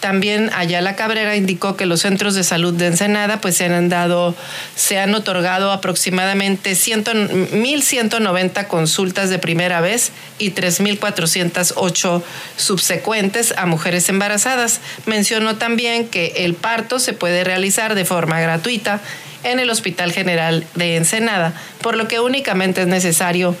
También 0.00 0.50
Ayala 0.54 0.96
Cabrera 0.96 1.36
indicó 1.36 1.76
que 1.76 1.84
los 1.84 2.00
centros 2.00 2.34
de 2.34 2.42
salud 2.42 2.72
de 2.72 2.86
Ensenada 2.86 3.40
pues 3.40 3.56
se 3.56 3.66
han 3.66 3.90
dado, 3.90 4.34
se 4.74 4.98
han 4.98 5.14
otorgado 5.14 5.70
aproximadamente 5.72 6.72
1.190 6.72 8.66
consultas 8.66 9.28
de 9.28 9.38
primera 9.38 9.82
vez 9.82 10.12
y 10.38 10.52
3.408 10.52 12.22
subsecuentes 12.56 13.52
a 13.58 13.66
mujeres 13.66 14.08
embarazadas. 14.08 14.80
Mencionó 15.04 15.56
también 15.56 16.08
que 16.08 16.32
el 16.38 16.54
parto 16.54 16.98
se 16.98 17.12
puede 17.12 17.44
realizar 17.44 17.94
de 17.94 18.06
forma 18.06 18.40
gratuita 18.40 19.00
en 19.44 19.60
el 19.60 19.68
Hospital 19.68 20.12
General 20.12 20.64
de 20.74 20.96
Ensenada, 20.96 21.52
por 21.82 21.96
lo 21.96 22.08
que 22.08 22.20
únicamente 22.20 22.80
es 22.82 22.86
necesario 22.86 23.54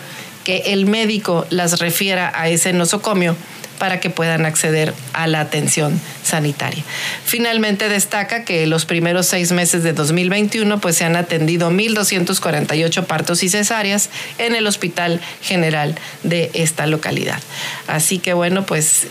que 0.44 0.72
el 0.72 0.86
médico 0.86 1.46
las 1.50 1.80
refiera 1.80 2.32
a 2.34 2.48
ese 2.48 2.72
nosocomio 2.72 3.36
para 3.80 3.98
que 3.98 4.10
puedan 4.10 4.44
acceder 4.44 4.92
a 5.14 5.26
la 5.26 5.40
atención 5.40 5.98
sanitaria. 6.22 6.84
Finalmente 7.24 7.88
destaca 7.88 8.44
que 8.44 8.66
los 8.66 8.84
primeros 8.84 9.26
seis 9.26 9.52
meses 9.52 9.82
de 9.82 9.94
2021 9.94 10.82
pues 10.82 10.96
se 10.96 11.04
han 11.06 11.16
atendido 11.16 11.70
1.248 11.70 13.06
partos 13.06 13.42
y 13.42 13.48
cesáreas 13.48 14.10
en 14.36 14.54
el 14.54 14.66
Hospital 14.66 15.18
General 15.40 15.94
de 16.22 16.50
esta 16.52 16.86
localidad. 16.86 17.40
Así 17.86 18.18
que 18.18 18.34
bueno, 18.34 18.66
pues 18.66 19.06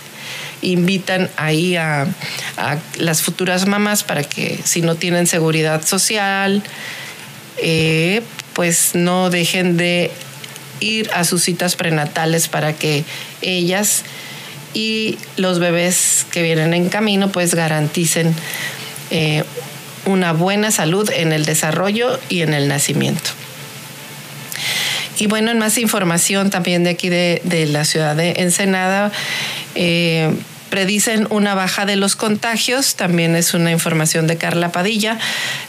invitan 0.61 1.31
ahí 1.35 1.75
a, 1.75 2.05
las 2.99 3.23
futuras 3.23 3.65
mamás 3.65 4.03
para 4.03 4.23
que 4.23 4.59
si 4.63 4.83
no 4.83 4.93
tienen 4.93 5.25
seguridad 5.25 5.83
social, 5.83 6.61
eh, 7.57 8.21
pues 8.53 8.91
no 8.93 9.31
dejen 9.31 9.77
de 9.77 10.11
ir 10.79 11.09
a 11.15 11.23
sus 11.23 11.41
citas 11.43 11.75
prenatales 11.75 12.47
para 12.47 12.73
que 12.73 13.03
ellas 13.41 14.03
y 14.73 15.17
los 15.37 15.59
bebés 15.59 16.25
que 16.31 16.41
vienen 16.41 16.73
en 16.73 16.89
camino 16.89 17.31
pues 17.31 17.55
garanticen 17.55 18.33
eh, 19.11 19.43
una 20.05 20.33
buena 20.33 20.71
salud 20.71 21.09
en 21.11 21.31
el 21.31 21.45
desarrollo 21.45 22.19
y 22.29 22.41
en 22.41 22.53
el 22.53 22.67
nacimiento. 22.67 23.31
Y 25.19 25.27
bueno, 25.27 25.51
en 25.51 25.59
más 25.59 25.77
información 25.77 26.49
también 26.49 26.85
de 26.85 26.91
aquí 26.91 27.09
de, 27.09 27.67
la 27.69 27.83
ciudad 27.83 28.15
de 28.15 28.35
Ensenada, 28.37 29.11
eh, 29.75 30.33
predicen 30.69 31.27
una 31.29 31.55
baja 31.55 31.85
de 31.85 31.95
los 31.95 32.15
contagios, 32.15 32.95
también 32.95 33.35
es 33.35 33.53
una 33.53 33.71
información 33.71 34.27
de 34.27 34.37
Carla 34.37 34.71
Padilla. 34.71 35.17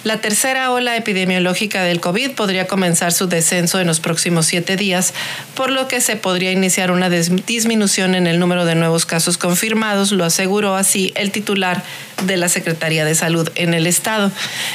La 0.04 0.20
tercera 0.20 0.70
ola 0.70 0.96
epidemiológica 0.96 1.82
del 1.82 2.00
COVID 2.00 2.32
podría 2.32 2.66
comenzar 2.66 3.12
su 3.12 3.26
descenso 3.26 3.80
en 3.80 3.86
los 3.86 4.00
próximos 4.00 4.46
siete 4.46 4.76
días, 4.76 5.14
por 5.54 5.70
lo 5.70 5.88
que 5.88 6.00
se 6.00 6.16
podría 6.16 6.52
iniciar 6.52 6.90
una 6.90 7.10
disminución 7.10 8.14
en 8.14 8.26
el 8.26 8.38
número 8.38 8.64
de 8.64 8.74
nuevos 8.74 9.06
casos 9.06 9.38
confirmados, 9.38 10.12
lo 10.12 10.24
aseguró 10.24 10.76
así 10.76 11.12
el 11.16 11.30
titular 11.30 11.82
de 12.24 12.36
la 12.36 12.48
Secretaría 12.48 13.04
de 13.04 13.14
Salud 13.14 13.48
en 13.54 13.74
el 13.74 13.86
Estado. 13.86 14.30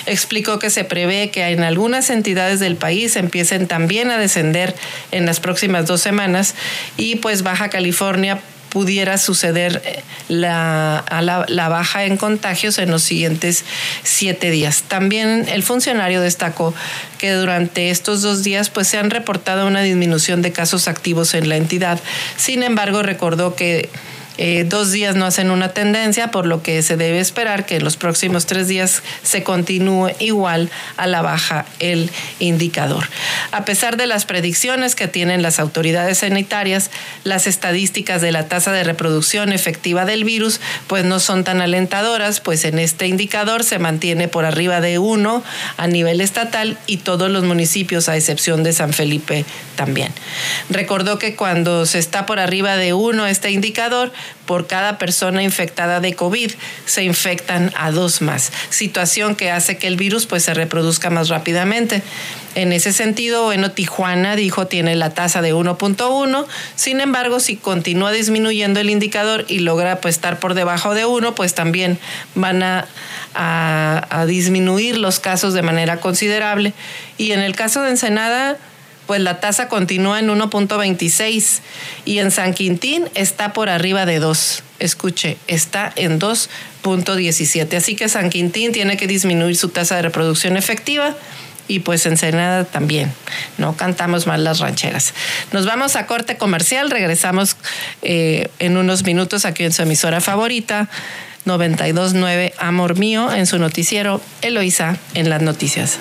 Explicó 0.05 0.59
que 0.59 0.69
se 0.69 0.83
prevé 0.83 1.29
que 1.29 1.47
en 1.47 1.63
algunas 1.63 2.09
entidades 2.09 2.59
del 2.59 2.75
país 2.75 3.15
empiecen 3.15 3.67
también 3.67 4.09
a 4.11 4.17
descender 4.17 4.75
en 5.11 5.25
las 5.25 5.39
próximas 5.39 5.85
dos 5.85 6.01
semanas 6.01 6.55
y 6.97 7.17
pues 7.17 7.43
Baja 7.43 7.69
California 7.69 8.39
pudiera 8.75 9.17
suceder 9.17 9.81
eh, 9.85 10.03
la, 10.27 11.05
la, 11.47 11.69
baja 11.69 12.03
en 12.03 12.17
contagios 12.17 12.77
en 12.77 12.91
los 12.91 13.03
siguientes 13.03 13.63
siete 14.03 14.51
días. 14.51 14.83
También 14.89 15.47
el 15.47 15.63
funcionario 15.63 16.19
destacó 16.19 16.73
que 17.17 17.31
durante 17.31 17.89
estos 17.89 18.21
dos 18.21 18.43
días 18.43 18.69
pues, 18.69 18.89
se 18.89 18.97
han 18.97 19.11
reportado 19.11 19.65
una 19.65 19.81
disminución 19.81 20.41
de 20.41 20.51
casos 20.51 20.89
activos 20.89 21.35
en 21.35 21.47
la 21.47 21.55
entidad. 21.55 22.01
Sin 22.35 22.63
embargo, 22.63 23.01
recordó 23.01 23.55
que 23.55 23.87
eh, 24.37 24.65
dos 24.67 24.91
días 24.91 25.15
no 25.15 25.25
hacen 25.25 25.51
una 25.51 25.69
tendencia, 25.69 26.31
por 26.31 26.45
lo 26.45 26.61
que 26.61 26.81
se 26.81 26.97
debe 26.97 27.19
esperar 27.19 27.65
que 27.65 27.77
en 27.77 27.83
los 27.83 27.97
próximos 27.97 28.45
tres 28.45 28.67
días 28.67 29.01
se 29.23 29.43
continúe 29.43 30.11
igual 30.19 30.69
a 30.97 31.07
la 31.07 31.21
baja 31.21 31.65
el 31.79 32.11
indicador. 32.39 33.05
A 33.51 33.65
pesar 33.65 33.97
de 33.97 34.07
las 34.07 34.25
predicciones 34.25 34.95
que 34.95 35.07
tienen 35.07 35.41
las 35.41 35.59
autoridades 35.59 36.19
sanitarias, 36.19 36.91
las 37.23 37.47
estadísticas 37.47 38.21
de 38.21 38.31
la 38.31 38.47
tasa 38.47 38.71
de 38.71 38.83
reproducción 38.83 39.53
efectiva 39.53 40.05
del 40.05 40.23
virus 40.23 40.59
pues 40.87 41.05
no 41.05 41.19
son 41.19 41.43
tan 41.43 41.61
alentadoras, 41.61 42.39
pues 42.39 42.65
en 42.65 42.79
este 42.79 43.07
indicador 43.07 43.63
se 43.63 43.79
mantiene 43.79 44.27
por 44.27 44.45
arriba 44.45 44.81
de 44.81 44.99
uno 44.99 45.43
a 45.77 45.87
nivel 45.87 46.21
estatal 46.21 46.77
y 46.87 46.97
todos 46.97 47.29
los 47.29 47.43
municipios, 47.43 48.09
a 48.09 48.17
excepción 48.17 48.63
de 48.63 48.73
San 48.73 48.93
Felipe 48.93 49.45
también. 49.75 50.11
Recordó 50.69 51.19
que 51.19 51.35
cuando 51.35 51.85
se 51.85 51.99
está 51.99 52.25
por 52.25 52.39
arriba 52.39 52.77
de 52.77 52.93
uno 52.93 53.27
este 53.27 53.51
indicador, 53.51 54.11
por 54.45 54.67
cada 54.67 54.97
persona 54.97 55.43
infectada 55.43 55.99
de 55.99 56.15
COVID 56.15 56.51
se 56.85 57.03
infectan 57.03 57.71
a 57.75 57.91
dos 57.91 58.21
más, 58.21 58.51
situación 58.69 59.35
que 59.35 59.51
hace 59.51 59.77
que 59.77 59.87
el 59.87 59.97
virus 59.97 60.25
pues 60.25 60.43
se 60.43 60.53
reproduzca 60.53 61.09
más 61.09 61.29
rápidamente. 61.29 62.01
En 62.53 62.71
ese 62.71 62.93
sentido, 62.93 63.43
bueno, 63.43 63.71
Tijuana 63.71 64.35
dijo 64.35 64.67
tiene 64.67 64.95
la 64.95 65.09
tasa 65.09 65.41
de 65.41 65.53
1.1, 65.53 66.45
sin 66.75 67.01
embargo, 67.01 67.39
si 67.39 67.57
continúa 67.57 68.11
disminuyendo 68.11 68.79
el 68.79 68.89
indicador 68.89 69.45
y 69.49 69.59
logra 69.59 69.99
pues 69.99 70.15
estar 70.15 70.39
por 70.39 70.53
debajo 70.53 70.93
de 70.93 71.05
1, 71.05 71.35
pues 71.35 71.53
también 71.53 71.99
van 72.33 72.63
a, 72.63 72.87
a 73.33 74.25
disminuir 74.25 74.97
los 74.97 75.19
casos 75.19 75.53
de 75.53 75.63
manera 75.63 75.99
considerable. 75.99 76.73
Y 77.17 77.31
en 77.31 77.41
el 77.41 77.55
caso 77.55 77.81
de 77.81 77.89
Ensenada, 77.89 78.57
pues 79.07 79.21
la 79.21 79.39
tasa 79.39 79.67
continúa 79.67 80.19
en 80.19 80.29
1.26 80.29 81.59
y 82.05 82.19
en 82.19 82.31
San 82.31 82.53
Quintín 82.53 83.09
está 83.13 83.53
por 83.53 83.69
arriba 83.69 84.05
de 84.05 84.19
2. 84.19 84.63
Escuche, 84.79 85.37
está 85.47 85.91
en 85.95 86.19
2.17. 86.19 87.77
Así 87.77 87.95
que 87.95 88.09
San 88.09 88.29
Quintín 88.29 88.71
tiene 88.71 88.97
que 88.97 89.07
disminuir 89.07 89.55
su 89.55 89.69
tasa 89.69 89.95
de 89.95 90.01
reproducción 90.03 90.57
efectiva 90.57 91.15
y 91.67 91.79
pues 91.79 92.05
Ensenada 92.05 92.65
también. 92.65 93.11
No 93.57 93.75
cantamos 93.75 94.27
mal 94.27 94.43
las 94.43 94.59
rancheras. 94.59 95.13
Nos 95.51 95.65
vamos 95.65 95.95
a 95.95 96.05
corte 96.05 96.37
comercial, 96.37 96.91
regresamos 96.91 97.57
eh, 98.01 98.49
en 98.59 98.77
unos 98.77 99.03
minutos 99.03 99.45
aquí 99.45 99.63
en 99.63 99.71
su 99.71 99.81
emisora 99.81 100.21
favorita. 100.21 100.89
929 101.45 102.53
Amor 102.57 102.97
Mío 102.97 103.31
en 103.31 103.45
su 103.45 103.59
noticiero 103.59 104.19
Eloisa 104.41 104.97
en 105.13 105.29
las 105.29 105.43
noticias. 105.43 105.99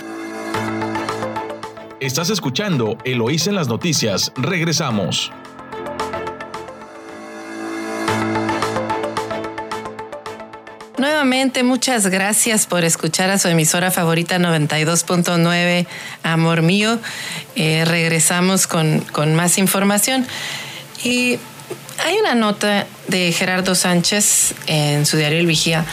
Estás 2.05 2.29
escuchando 2.29 2.99
Eloís 3.07 3.47
en 3.47 3.55
las 3.55 3.67
noticias. 3.67 4.31
Regresamos. 4.37 5.33
Nuevamente, 10.99 11.63
muchas 11.63 12.09
gracias 12.09 12.67
por 12.67 12.85
escuchar 12.85 13.31
a 13.31 13.39
su 13.39 13.49
emisora 13.49 13.91
favorita 13.91 14.37
92.9, 14.37 15.87
Amor 16.23 16.61
Mío. 16.61 16.99
Eh, 17.57 17.87
regresamos 17.87 18.67
con, 18.67 19.01
con 19.01 19.35
más 19.35 19.57
información. 19.57 20.27
Y 21.03 21.39
hay 22.05 22.19
una 22.21 22.35
nota 22.35 22.87
de 23.09 23.33
Gerardo 23.33 23.75
Sánchez 23.75 24.55
en 24.67 25.07
su 25.07 25.17
diario 25.17 25.39
El 25.39 25.47
Vigía 25.47 25.87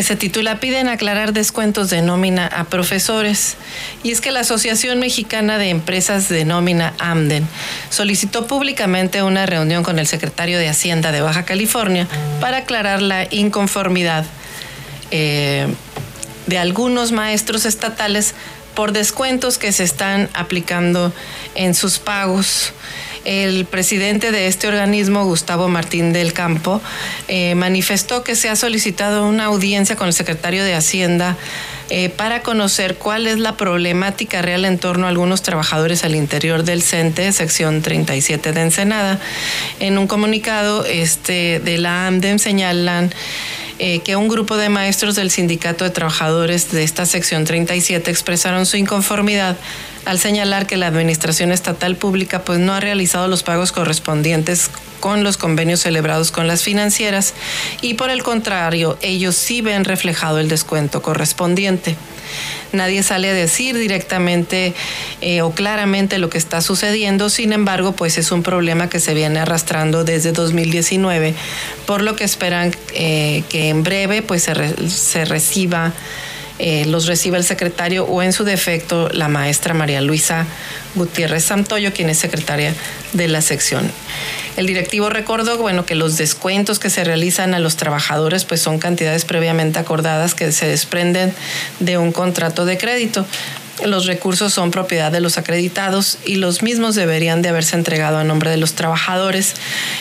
que 0.00 0.04
se 0.04 0.16
titula 0.16 0.60
Piden 0.60 0.88
aclarar 0.88 1.34
descuentos 1.34 1.90
de 1.90 2.00
nómina 2.00 2.46
a 2.46 2.64
profesores. 2.64 3.58
Y 4.02 4.12
es 4.12 4.22
que 4.22 4.30
la 4.30 4.40
Asociación 4.40 4.98
Mexicana 4.98 5.58
de 5.58 5.68
Empresas 5.68 6.30
de 6.30 6.46
Nómina, 6.46 6.94
AMDEN, 6.98 7.46
solicitó 7.90 8.46
públicamente 8.46 9.22
una 9.22 9.44
reunión 9.44 9.82
con 9.82 9.98
el 9.98 10.06
secretario 10.06 10.58
de 10.58 10.70
Hacienda 10.70 11.12
de 11.12 11.20
Baja 11.20 11.44
California 11.44 12.08
para 12.40 12.56
aclarar 12.56 13.02
la 13.02 13.26
inconformidad 13.30 14.24
eh, 15.10 15.66
de 16.46 16.56
algunos 16.56 17.12
maestros 17.12 17.66
estatales 17.66 18.34
por 18.74 18.92
descuentos 18.92 19.58
que 19.58 19.70
se 19.70 19.84
están 19.84 20.30
aplicando 20.32 21.12
en 21.54 21.74
sus 21.74 21.98
pagos. 21.98 22.72
El 23.24 23.66
presidente 23.66 24.32
de 24.32 24.46
este 24.46 24.66
organismo, 24.66 25.24
Gustavo 25.24 25.68
Martín 25.68 26.12
del 26.12 26.32
Campo, 26.32 26.80
eh, 27.28 27.54
manifestó 27.54 28.24
que 28.24 28.34
se 28.34 28.48
ha 28.48 28.56
solicitado 28.56 29.26
una 29.26 29.44
audiencia 29.44 29.96
con 29.96 30.06
el 30.06 30.14
secretario 30.14 30.64
de 30.64 30.74
Hacienda 30.74 31.36
eh, 31.90 32.08
para 32.08 32.42
conocer 32.42 32.94
cuál 32.94 33.26
es 33.26 33.38
la 33.38 33.56
problemática 33.56 34.42
real 34.42 34.64
en 34.64 34.78
torno 34.78 35.06
a 35.06 35.10
algunos 35.10 35.42
trabajadores 35.42 36.04
al 36.04 36.14
interior 36.14 36.62
del 36.62 36.82
CENTE, 36.82 37.32
sección 37.32 37.82
37 37.82 38.52
de 38.52 38.60
Ensenada. 38.60 39.20
En 39.80 39.98
un 39.98 40.06
comunicado 40.06 40.84
este, 40.84 41.60
de 41.60 41.78
la 41.78 42.06
AMDEM 42.06 42.38
señalan 42.38 43.12
eh, 43.80 44.00
que 44.00 44.14
un 44.14 44.28
grupo 44.28 44.56
de 44.56 44.68
maestros 44.68 45.14
del 45.14 45.30
Sindicato 45.30 45.84
de 45.84 45.90
Trabajadores 45.90 46.70
de 46.70 46.84
esta 46.84 47.06
sección 47.06 47.44
37 47.44 48.10
expresaron 48.10 48.66
su 48.66 48.76
inconformidad 48.76 49.56
al 50.04 50.18
señalar 50.18 50.66
que 50.66 50.76
la 50.76 50.86
Administración 50.86 51.52
Estatal 51.52 51.96
Pública 51.96 52.42
pues 52.44 52.58
no 52.58 52.72
ha 52.72 52.80
realizado 52.80 53.28
los 53.28 53.42
pagos 53.42 53.72
correspondientes 53.72 54.70
con 55.00 55.24
los 55.24 55.36
convenios 55.36 55.80
celebrados 55.80 56.30
con 56.30 56.46
las 56.46 56.62
financieras 56.62 57.34
y 57.80 57.94
por 57.94 58.10
el 58.10 58.22
contrario, 58.22 58.98
ellos 59.02 59.34
sí 59.34 59.62
ven 59.62 59.84
reflejado 59.84 60.38
el 60.38 60.48
descuento 60.48 61.02
correspondiente. 61.02 61.96
Nadie 62.72 63.02
sale 63.02 63.30
a 63.30 63.34
decir 63.34 63.76
directamente 63.76 64.74
eh, 65.20 65.42
o 65.42 65.50
claramente 65.50 66.18
lo 66.18 66.30
que 66.30 66.38
está 66.38 66.60
sucediendo, 66.60 67.28
sin 67.28 67.52
embargo, 67.52 67.92
pues 67.92 68.16
es 68.16 68.30
un 68.30 68.42
problema 68.42 68.88
que 68.88 69.00
se 69.00 69.14
viene 69.14 69.40
arrastrando 69.40 70.04
desde 70.04 70.30
2019, 70.30 71.34
por 71.86 72.02
lo 72.02 72.14
que 72.14 72.24
esperan 72.24 72.72
eh, 72.94 73.42
que 73.48 73.70
en 73.70 73.82
breve 73.82 74.22
pues 74.22 74.44
se, 74.44 75.24
reciba 75.24 75.92
eh, 76.60 76.84
los 76.84 77.06
reciba 77.06 77.38
el 77.38 77.44
secretario 77.44 78.04
o 78.04 78.22
en 78.22 78.32
su 78.32 78.44
defecto 78.44 79.08
la 79.12 79.28
maestra 79.28 79.72
María 79.72 80.00
Luisa 80.00 80.46
Gutiérrez 80.94 81.44
Santoyo, 81.44 81.92
quien 81.92 82.10
es 82.10 82.18
secretaria 82.18 82.74
de 83.12 83.28
la 83.28 83.40
sección. 83.40 83.90
El 84.56 84.66
directivo 84.66 85.08
recordó 85.08 85.56
bueno, 85.56 85.86
que 85.86 85.94
los 85.94 86.18
descuentos 86.18 86.78
que 86.78 86.90
se 86.90 87.02
realizan 87.02 87.54
a 87.54 87.58
los 87.60 87.76
trabajadores 87.76 88.44
pues 88.44 88.60
son 88.60 88.78
cantidades 88.78 89.24
previamente 89.24 89.78
acordadas 89.78 90.34
que 90.34 90.52
se 90.52 90.66
desprenden 90.66 91.32
de 91.78 91.96
un 91.96 92.12
contrato 92.12 92.66
de 92.66 92.76
crédito. 92.76 93.24
Los 93.84 94.06
recursos 94.06 94.52
son 94.52 94.70
propiedad 94.70 95.10
de 95.10 95.20
los 95.20 95.38
acreditados 95.38 96.18
y 96.24 96.36
los 96.36 96.62
mismos 96.62 96.94
deberían 96.94 97.42
de 97.42 97.48
haberse 97.48 97.76
entregado 97.76 98.18
a 98.18 98.24
nombre 98.24 98.50
de 98.50 98.56
los 98.56 98.74
trabajadores 98.74 99.54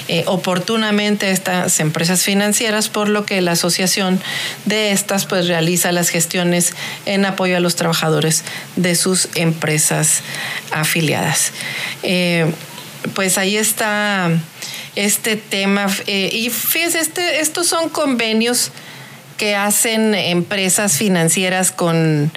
eh, 0.07 0.23
oportunamente 0.27 1.27
a 1.27 1.31
estas 1.31 1.79
empresas 1.79 2.23
financieras, 2.23 2.89
por 2.89 3.09
lo 3.09 3.25
que 3.25 3.41
la 3.41 3.53
asociación 3.53 4.21
de 4.65 4.91
estas 4.91 5.25
pues 5.25 5.47
realiza 5.47 5.91
las 5.91 6.09
gestiones 6.09 6.73
en 7.05 7.25
apoyo 7.25 7.57
a 7.57 7.59
los 7.59 7.75
trabajadores 7.75 8.43
de 8.75 8.95
sus 8.95 9.29
empresas 9.35 10.21
afiliadas. 10.71 11.51
Eh, 12.03 12.51
pues 13.13 13.37
ahí 13.37 13.57
está 13.57 14.29
este 14.95 15.35
tema. 15.35 15.87
Eh, 16.07 16.29
y 16.33 16.49
fíjese, 16.49 16.99
este, 16.99 17.41
estos 17.41 17.67
son 17.67 17.89
convenios 17.89 18.71
que 19.37 19.55
hacen 19.55 20.13
empresas 20.15 20.97
financieras 20.97 21.71
con 21.71 22.31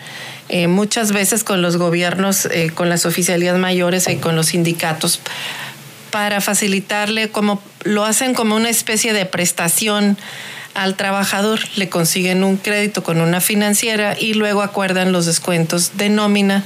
eh, 0.53 0.69
muchas 0.69 1.13
veces 1.13 1.43
con 1.43 1.63
los 1.63 1.77
gobiernos, 1.77 2.47
eh, 2.47 2.71
con 2.73 2.89
las 2.89 3.07
oficialías 3.07 3.59
mayores 3.59 4.09
y 4.09 4.17
con 4.17 4.37
los 4.37 4.47
sindicatos 4.47 5.19
para 6.11 6.41
facilitarle 6.41 7.31
como 7.31 7.61
lo 7.85 8.05
hacen 8.05 8.35
como 8.35 8.55
una 8.55 8.69
especie 8.69 9.15
de 9.15 9.25
prestación 9.27 10.19
al 10.75 10.95
trabajador, 10.95 11.61
le 11.77 11.89
consiguen 11.89 12.45
un 12.45 12.57
crédito 12.57 13.03
con 13.03 13.21
una 13.21 13.41
financiera 13.41 14.17
y 14.19 14.35
luego 14.35 14.63
acuerdan 14.63 15.11
los 15.11 15.27
descuentos 15.27 15.97
de 15.97 16.09
nómina 16.11 16.65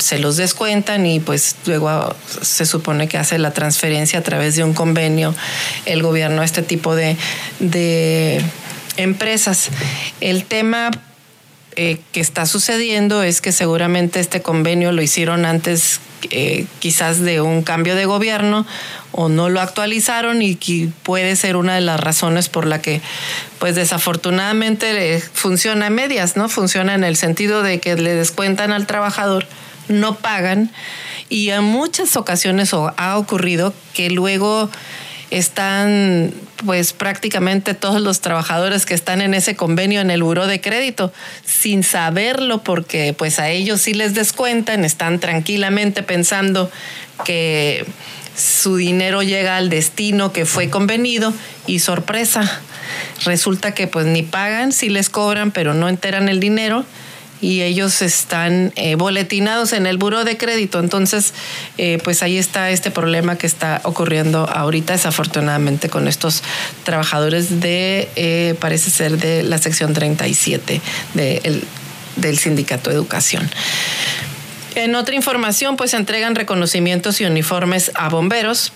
se 0.00 0.18
los 0.18 0.36
descuentan 0.36 1.04
y 1.06 1.20
pues 1.20 1.56
luego 1.66 2.14
se 2.42 2.64
supone 2.64 3.08
que 3.08 3.18
hace 3.18 3.38
la 3.38 3.52
transferencia 3.52 4.20
a 4.20 4.22
través 4.22 4.56
de 4.56 4.62
un 4.64 4.72
convenio 4.72 5.34
el 5.84 6.02
gobierno 6.02 6.42
a 6.42 6.44
este 6.44 6.62
tipo 6.62 6.94
de, 6.94 7.16
empresas. 8.96 9.70
El 10.20 10.44
tema 10.44 10.92
eh, 11.76 11.98
que 12.12 12.20
está 12.20 12.46
sucediendo 12.46 13.22
es 13.22 13.40
que 13.40 13.52
seguramente 13.52 14.20
este 14.20 14.42
convenio 14.42 14.92
lo 14.92 15.02
hicieron 15.02 15.44
antes 15.44 16.00
eh, 16.30 16.66
quizás 16.78 17.20
de 17.20 17.40
un 17.40 17.62
cambio 17.62 17.96
de 17.96 18.06
gobierno 18.06 18.66
o 19.12 19.28
no 19.28 19.48
lo 19.48 19.60
actualizaron 19.60 20.40
y 20.42 20.56
que 20.56 20.88
puede 21.02 21.36
ser 21.36 21.56
una 21.56 21.74
de 21.74 21.80
las 21.80 22.00
razones 22.00 22.48
por 22.48 22.66
la 22.66 22.80
que 22.80 23.00
pues 23.58 23.74
desafortunadamente 23.74 25.22
funciona 25.32 25.86
a 25.86 25.90
medias, 25.90 26.36
¿no? 26.36 26.48
Funciona 26.48 26.94
en 26.94 27.04
el 27.04 27.16
sentido 27.16 27.62
de 27.62 27.78
que 27.80 27.96
le 27.96 28.14
descuentan 28.14 28.72
al 28.72 28.86
trabajador 28.86 29.46
no 29.88 30.16
pagan 30.16 30.70
y 31.28 31.50
en 31.50 31.64
muchas 31.64 32.16
ocasiones 32.16 32.72
ha 32.74 33.18
ocurrido 33.18 33.74
que 33.92 34.10
luego 34.10 34.70
están 35.38 36.32
pues 36.64 36.92
prácticamente 36.92 37.74
todos 37.74 38.00
los 38.00 38.20
trabajadores 38.20 38.86
que 38.86 38.94
están 38.94 39.20
en 39.20 39.34
ese 39.34 39.56
convenio 39.56 40.00
en 40.00 40.12
el 40.12 40.22
buró 40.22 40.46
de 40.46 40.60
crédito 40.60 41.12
sin 41.44 41.82
saberlo 41.82 42.62
porque 42.62 43.14
pues 43.18 43.40
a 43.40 43.50
ellos 43.50 43.80
sí 43.80 43.94
les 43.94 44.14
descuentan, 44.14 44.84
están 44.84 45.18
tranquilamente 45.18 46.04
pensando 46.04 46.70
que 47.24 47.84
su 48.36 48.76
dinero 48.76 49.24
llega 49.24 49.56
al 49.56 49.70
destino 49.70 50.32
que 50.32 50.46
fue 50.46 50.70
convenido 50.70 51.32
y 51.66 51.80
sorpresa, 51.80 52.60
resulta 53.24 53.74
que 53.74 53.88
pues 53.88 54.06
ni 54.06 54.22
pagan, 54.22 54.70
sí 54.70 54.88
les 54.88 55.10
cobran 55.10 55.50
pero 55.50 55.74
no 55.74 55.88
enteran 55.88 56.28
el 56.28 56.38
dinero 56.38 56.86
y 57.44 57.62
ellos 57.62 58.00
están 58.00 58.72
eh, 58.74 58.94
boletinados 58.94 59.74
en 59.74 59.86
el 59.86 59.98
buro 59.98 60.24
de 60.24 60.38
crédito. 60.38 60.80
Entonces, 60.80 61.34
eh, 61.76 61.98
pues 62.02 62.22
ahí 62.22 62.38
está 62.38 62.70
este 62.70 62.90
problema 62.90 63.36
que 63.36 63.46
está 63.46 63.82
ocurriendo 63.84 64.48
ahorita, 64.48 64.94
desafortunadamente, 64.94 65.90
con 65.90 66.08
estos 66.08 66.42
trabajadores 66.84 67.60
de, 67.60 68.08
eh, 68.16 68.54
parece 68.60 68.90
ser 68.90 69.18
de 69.18 69.42
la 69.42 69.58
sección 69.58 69.92
37 69.92 70.80
del 72.16 72.38
Sindicato 72.38 72.88
de 72.88 72.96
Educación. 72.96 73.50
En 74.74 74.94
otra 74.94 75.14
información, 75.14 75.76
pues 75.76 75.92
entregan 75.92 76.34
reconocimientos 76.34 77.20
y 77.20 77.26
uniformes 77.26 77.92
a 77.94 78.08
bomberos 78.08 78.72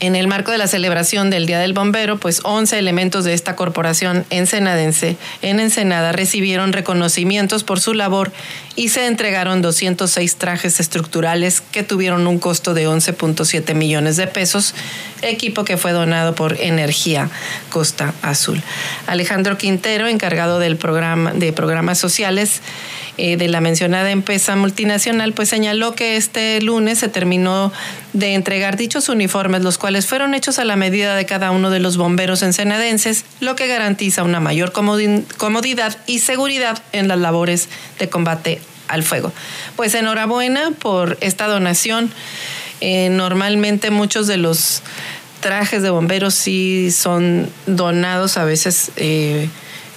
en 0.00 0.16
el 0.16 0.26
marco 0.26 0.50
de 0.50 0.58
la 0.58 0.66
celebración 0.66 1.30
del 1.30 1.46
Día 1.46 1.58
del 1.58 1.74
Bombero, 1.74 2.18
pues 2.18 2.40
11 2.42 2.78
elementos 2.78 3.24
de 3.24 3.34
esta 3.34 3.54
corporación 3.54 4.24
ensenadense 4.30 5.16
en 5.42 5.60
Ensenada 5.60 6.12
recibieron 6.12 6.72
reconocimientos 6.72 7.64
por 7.64 7.80
su 7.80 7.92
labor 7.92 8.32
y 8.76 8.88
se 8.88 9.06
entregaron 9.06 9.60
206 9.60 10.36
trajes 10.36 10.80
estructurales 10.80 11.60
que 11.60 11.82
tuvieron 11.82 12.26
un 12.26 12.38
costo 12.38 12.72
de 12.72 12.88
11.7 12.88 13.74
millones 13.74 14.16
de 14.16 14.26
pesos, 14.26 14.74
equipo 15.20 15.64
que 15.64 15.76
fue 15.76 15.92
donado 15.92 16.34
por 16.34 16.58
Energía 16.58 17.28
Costa 17.68 18.14
Azul. 18.22 18.62
Alejandro 19.06 19.58
Quintero, 19.58 20.08
encargado 20.08 20.58
del 20.58 20.76
programa 20.76 21.32
de 21.32 21.52
programas 21.52 21.98
sociales, 21.98 22.62
eh, 23.22 23.36
de 23.36 23.48
la 23.48 23.60
mencionada 23.60 24.10
empresa 24.12 24.56
multinacional, 24.56 25.34
pues 25.34 25.50
señaló 25.50 25.94
que 25.94 26.16
este 26.16 26.58
lunes 26.62 27.00
se 27.00 27.08
terminó 27.08 27.70
de 28.12 28.34
entregar 28.34 28.76
dichos 28.76 29.08
uniformes, 29.08 29.62
los 29.62 29.78
cuales 29.78 30.06
fueron 30.06 30.34
hechos 30.34 30.58
a 30.58 30.64
la 30.64 30.76
medida 30.76 31.14
de 31.14 31.26
cada 31.26 31.50
uno 31.50 31.70
de 31.70 31.80
los 31.80 31.96
bomberos 31.96 32.42
ensenadenses, 32.42 33.24
lo 33.40 33.56
que 33.56 33.66
garantiza 33.66 34.22
una 34.22 34.40
mayor 34.40 34.72
comodidad 34.72 35.96
y 36.06 36.18
seguridad 36.18 36.82
en 36.92 37.08
las 37.08 37.18
labores 37.18 37.68
de 37.98 38.08
combate 38.08 38.60
al 38.88 39.02
fuego. 39.02 39.32
Pues 39.76 39.94
enhorabuena 39.94 40.72
por 40.72 41.16
esta 41.20 41.46
donación. 41.46 42.10
Eh, 42.80 43.08
normalmente 43.10 43.90
muchos 43.90 44.26
de 44.26 44.38
los 44.38 44.82
trajes 45.40 45.82
de 45.82 45.90
bomberos 45.90 46.34
sí 46.34 46.90
son 46.90 47.48
donados 47.66 48.36
a 48.36 48.44
veces. 48.44 48.90
Eh, 48.96 49.48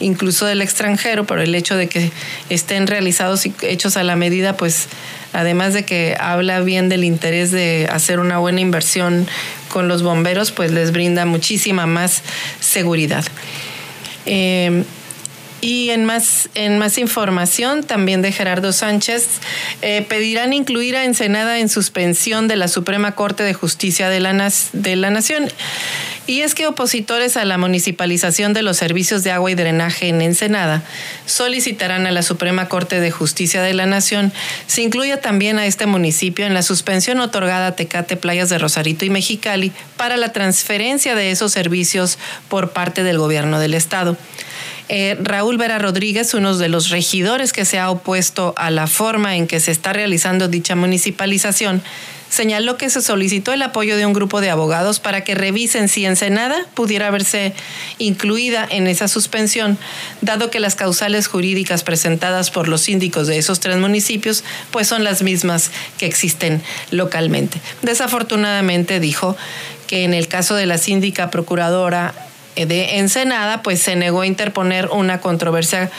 incluso 0.04 0.46
del 0.46 0.62
extranjero, 0.62 1.26
por 1.26 1.40
el 1.40 1.56
hecho 1.56 1.76
de 1.76 1.88
que 1.88 2.12
estén 2.50 2.88
realizados 2.88 3.46
y 3.46 3.54
hechos 3.62 3.98
a 3.98 4.04
la 4.04 4.16
medida, 4.16 4.58
pues 4.58 4.88
además 5.34 5.74
de 5.74 5.84
que 5.84 6.16
habla 6.20 6.60
bien 6.62 6.90
del 6.90 7.04
interés 7.04 7.52
de 7.52 7.88
hacer 7.92 8.20
una 8.20 8.38
buena 8.38 8.62
inversión 8.62 9.28
con 9.70 9.88
los 9.88 10.04
bomberos, 10.04 10.52
pues 10.52 10.72
les 10.72 10.92
brinda 10.92 11.26
muchísima 11.26 11.86
más 11.86 12.22
seguridad. 12.60 13.26
Eh, 14.26 14.84
y 15.64 15.92
en 15.92 16.04
más, 16.04 16.50
en 16.56 16.78
más 16.78 16.98
información, 16.98 17.84
también 17.84 18.22
de 18.22 18.34
Gerardo 18.34 18.74
Sánchez, 18.74 19.26
eh, 19.82 20.06
pedirán 20.10 20.52
incluir 20.52 20.98
a 20.98 21.06
Ensenada 21.06 21.60
en 21.60 21.70
suspensión 21.70 22.50
de 22.50 22.58
la 22.58 22.68
Suprema 22.68 23.14
Corte 23.14 23.44
de 23.44 23.54
Justicia 23.54 24.10
de 24.10 24.20
la, 24.20 24.52
de 24.74 24.96
la 24.98 25.10
Nación. 25.10 25.48
Y 26.26 26.42
es 26.42 26.56
que 26.56 26.68
opositores 26.68 27.36
a 27.36 27.44
la 27.44 27.58
municipalización 27.58 28.54
de 28.54 28.64
los 28.64 28.78
servicios 28.78 29.24
de 29.24 29.32
agua 29.32 29.52
y 29.52 29.56
drenaje 29.56 30.08
en 30.08 30.22
Ensenada 30.22 30.82
solicitarán 31.26 32.08
a 32.08 32.12
la 32.12 32.24
Suprema 32.24 32.70
Corte 32.70 33.02
de 33.02 33.12
Justicia 33.12 33.62
de 33.62 33.74
la 33.74 33.86
Nación 33.86 34.32
se 34.68 34.82
incluya 34.82 35.20
también 35.20 35.60
a 35.60 35.66
este 35.66 35.86
municipio 35.86 36.46
en 36.46 36.54
la 36.54 36.64
suspensión 36.64 37.20
otorgada 37.20 37.68
a 37.68 37.76
Tecate, 37.76 38.16
Playas 38.16 38.50
de 38.50 38.58
Rosarito 38.58 39.04
y 39.04 39.10
Mexicali 39.10 39.74
para 39.98 40.16
la 40.16 40.32
transferencia 40.32 41.14
de 41.14 41.32
esos 41.32 41.52
servicios 41.52 42.18
por 42.48 42.72
parte 42.72 43.04
del 43.04 43.18
gobierno 43.18 43.60
del 43.60 43.74
Estado. 43.74 44.18
Eh, 44.90 45.18
Raúl 45.22 45.58
Vera 45.58 45.80
Rodríguez, 45.80 46.34
uno 46.34 46.58
de 46.58 46.70
los 46.70 46.90
regidores 46.90 47.54
que 47.54 47.66
se 47.66 47.80
ha 47.80 47.90
opuesto 47.90 48.54
a 48.58 48.70
la 48.70 48.88
forma 48.88 49.36
en 49.36 49.48
que 49.48 49.60
se 49.60 49.72
está 49.72 49.94
realizando 49.94 50.48
dicha 50.48 50.76
municipalización, 50.76 51.82
señaló 52.34 52.78
que 52.78 52.90
se 52.90 53.02
solicitó 53.02 53.54
el 53.54 53.62
apoyo 53.62 53.96
de 53.96 54.08
un 54.08 54.14
grupo 54.14 54.42
de 54.42 54.50
abogados 54.50 55.00
para 55.00 55.24
que 55.24 55.36
revisen 55.36 55.88
si 55.88 56.06
Ensenada 56.06 56.66
pudiera 56.74 57.12
verse 57.12 57.54
incluida 58.00 58.68
en 58.70 58.88
esa 58.88 59.08
suspensión, 59.08 59.78
dado 60.22 60.50
que 60.50 60.60
las 60.60 60.76
causales 60.76 61.28
jurídicas 61.28 61.84
presentadas 61.84 62.50
por 62.50 62.68
los 62.68 62.82
síndicos 62.82 63.28
de 63.28 63.38
esos 63.38 63.60
tres 63.60 63.78
municipios 63.78 64.44
pues 64.72 64.88
son 64.88 65.04
las 65.04 65.22
mismas 65.22 65.70
que 66.00 66.08
existen 66.08 66.64
localmente. 66.90 67.62
Desafortunadamente 67.84 69.00
dijo 69.00 69.38
que 69.86 70.04
en 70.04 70.16
el 70.16 70.28
caso 70.28 70.56
de 70.56 70.66
la 70.66 70.80
síndica 70.80 71.30
procuradora 71.30 72.16
de 72.56 73.00
Ensenada, 73.00 73.64
pues 73.64 73.82
se 73.82 73.96
negó 73.96 74.22
a 74.22 74.28
interponer 74.28 74.90
una 74.92 75.22
controversia 75.22 75.90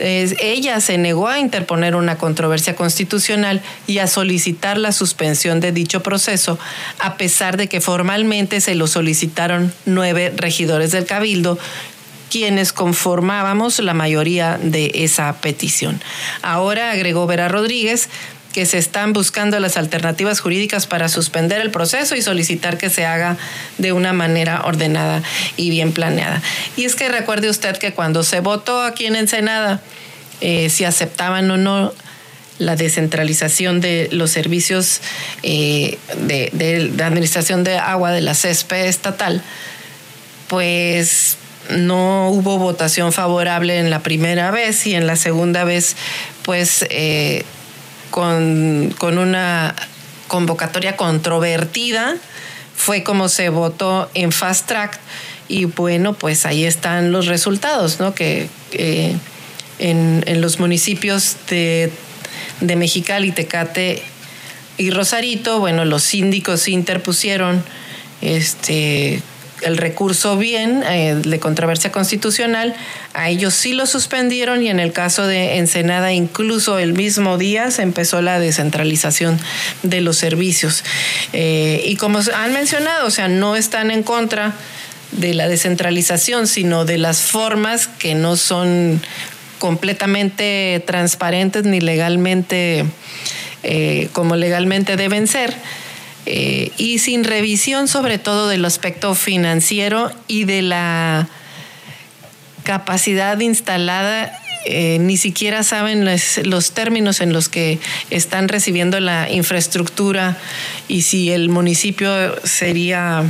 ella 0.00 0.80
se 0.80 0.98
negó 0.98 1.28
a 1.28 1.38
interponer 1.38 1.94
una 1.94 2.16
controversia 2.16 2.74
constitucional 2.74 3.62
y 3.86 3.98
a 3.98 4.06
solicitar 4.06 4.78
la 4.78 4.92
suspensión 4.92 5.60
de 5.60 5.72
dicho 5.72 6.02
proceso, 6.02 6.58
a 6.98 7.16
pesar 7.16 7.56
de 7.56 7.68
que 7.68 7.80
formalmente 7.80 8.60
se 8.60 8.74
lo 8.74 8.86
solicitaron 8.86 9.72
nueve 9.84 10.32
regidores 10.34 10.90
del 10.92 11.06
Cabildo, 11.06 11.58
quienes 12.30 12.72
conformábamos 12.72 13.80
la 13.80 13.92
mayoría 13.92 14.58
de 14.62 14.92
esa 14.94 15.40
petición. 15.40 16.00
Ahora, 16.42 16.92
agregó 16.92 17.26
Vera 17.26 17.48
Rodríguez, 17.48 18.08
que 18.52 18.66
se 18.66 18.78
están 18.78 19.12
buscando 19.12 19.60
las 19.60 19.76
alternativas 19.76 20.40
jurídicas 20.40 20.86
para 20.86 21.08
suspender 21.08 21.60
el 21.60 21.70
proceso 21.70 22.16
y 22.16 22.22
solicitar 22.22 22.78
que 22.78 22.90
se 22.90 23.06
haga 23.06 23.36
de 23.78 23.92
una 23.92 24.12
manera 24.12 24.62
ordenada 24.64 25.22
y 25.56 25.70
bien 25.70 25.92
planeada. 25.92 26.42
Y 26.76 26.84
es 26.84 26.94
que 26.94 27.08
recuerde 27.08 27.48
usted 27.48 27.76
que 27.76 27.92
cuando 27.92 28.22
se 28.22 28.40
votó 28.40 28.82
aquí 28.82 29.06
en 29.06 29.16
Ensenada, 29.16 29.80
eh, 30.40 30.70
si 30.70 30.84
aceptaban 30.84 31.50
o 31.50 31.56
no 31.56 31.92
la 32.58 32.76
descentralización 32.76 33.80
de 33.80 34.08
los 34.12 34.30
servicios 34.30 35.00
eh, 35.42 35.98
de, 36.18 36.50
de, 36.52 37.02
administración 37.02 37.64
de 37.64 37.78
agua 37.78 38.12
de 38.12 38.20
la 38.20 38.34
CESPE 38.34 38.88
estatal, 38.88 39.42
pues 40.48 41.38
no 41.70 42.28
hubo 42.30 42.58
votación 42.58 43.12
favorable 43.12 43.78
en 43.78 43.88
la 43.88 44.02
primera 44.02 44.50
vez 44.50 44.86
y 44.86 44.94
en 44.94 45.06
la 45.06 45.16
segunda 45.16 45.64
vez, 45.64 45.96
pues 46.42 46.84
eh, 46.90 47.44
con, 48.10 48.94
una 49.00 49.74
convocatoria 50.28 50.96
controvertida, 50.96 52.16
fue 52.76 53.02
como 53.02 53.28
se 53.28 53.48
votó 53.48 54.10
en 54.14 54.32
Fast 54.32 54.66
Track 54.66 54.98
y 55.48 55.64
bueno, 55.64 56.14
pues 56.14 56.46
ahí 56.46 56.64
están 56.64 57.12
los 57.12 57.26
resultados, 57.26 58.00
¿no? 58.00 58.14
Que 58.14 58.48
eh, 58.72 59.16
en, 59.78 60.40
los 60.40 60.60
municipios 60.60 61.36
de, 61.48 61.92
de 62.60 62.76
Mexicali, 62.76 63.32
Tecate 63.32 64.02
y 64.76 64.90
Rosarito, 64.90 65.58
bueno, 65.58 65.84
los 65.84 66.02
síndicos 66.02 66.68
interpusieron 66.68 67.62
este 68.20 69.22
el 69.62 69.76
recurso 69.76 70.36
bien 70.36 70.82
eh, 70.82 71.14
de 71.14 71.40
controversia 71.40 71.92
constitucional, 71.92 72.74
a 73.14 73.28
ellos 73.28 73.54
sí 73.54 73.72
lo 73.72 73.86
suspendieron 73.86 74.62
y 74.62 74.68
en 74.68 74.80
el 74.80 74.92
caso 74.92 75.26
de 75.26 75.58
Ensenada 75.58 76.12
incluso 76.12 76.78
el 76.78 76.92
mismo 76.92 77.38
día 77.38 77.70
se 77.70 77.82
empezó 77.82 78.22
la 78.22 78.38
descentralización 78.38 79.38
de 79.82 80.00
los 80.00 80.16
servicios. 80.16 80.84
Eh, 81.32 81.82
y 81.86 81.96
como 81.96 82.20
han 82.34 82.52
mencionado, 82.52 83.06
o 83.06 83.10
sea, 83.10 83.28
no 83.28 83.56
están 83.56 83.90
en 83.90 84.02
contra 84.02 84.54
de 85.12 85.34
la 85.34 85.48
descentralización, 85.48 86.46
sino 86.46 86.84
de 86.84 86.98
las 86.98 87.22
formas 87.22 87.88
que 87.88 88.14
no 88.14 88.36
son 88.36 89.00
completamente 89.58 90.82
transparentes 90.86 91.64
ni 91.64 91.80
legalmente 91.80 92.84
eh, 93.62 94.08
como 94.12 94.36
legalmente 94.36 94.96
deben 94.96 95.26
ser. 95.26 95.54
Eh, 96.32 96.70
y 96.76 97.00
sin 97.00 97.24
revisión 97.24 97.88
sobre 97.88 98.18
todo 98.18 98.46
del 98.46 98.64
aspecto 98.64 99.16
financiero 99.16 100.12
y 100.28 100.44
de 100.44 100.62
la 100.62 101.28
capacidad 102.62 103.40
instalada 103.40 104.38
eh, 104.64 104.98
ni 105.00 105.16
siquiera 105.16 105.64
saben 105.64 106.04
los, 106.04 106.70
términos 106.70 107.20
en 107.20 107.32
los 107.32 107.48
que 107.48 107.80
están 108.10 108.46
recibiendo 108.46 109.00
la 109.00 109.28
infraestructura 109.28 110.36
y 110.86 111.02
si 111.02 111.32
el 111.32 111.48
municipio 111.48 112.36
sería 112.44 113.24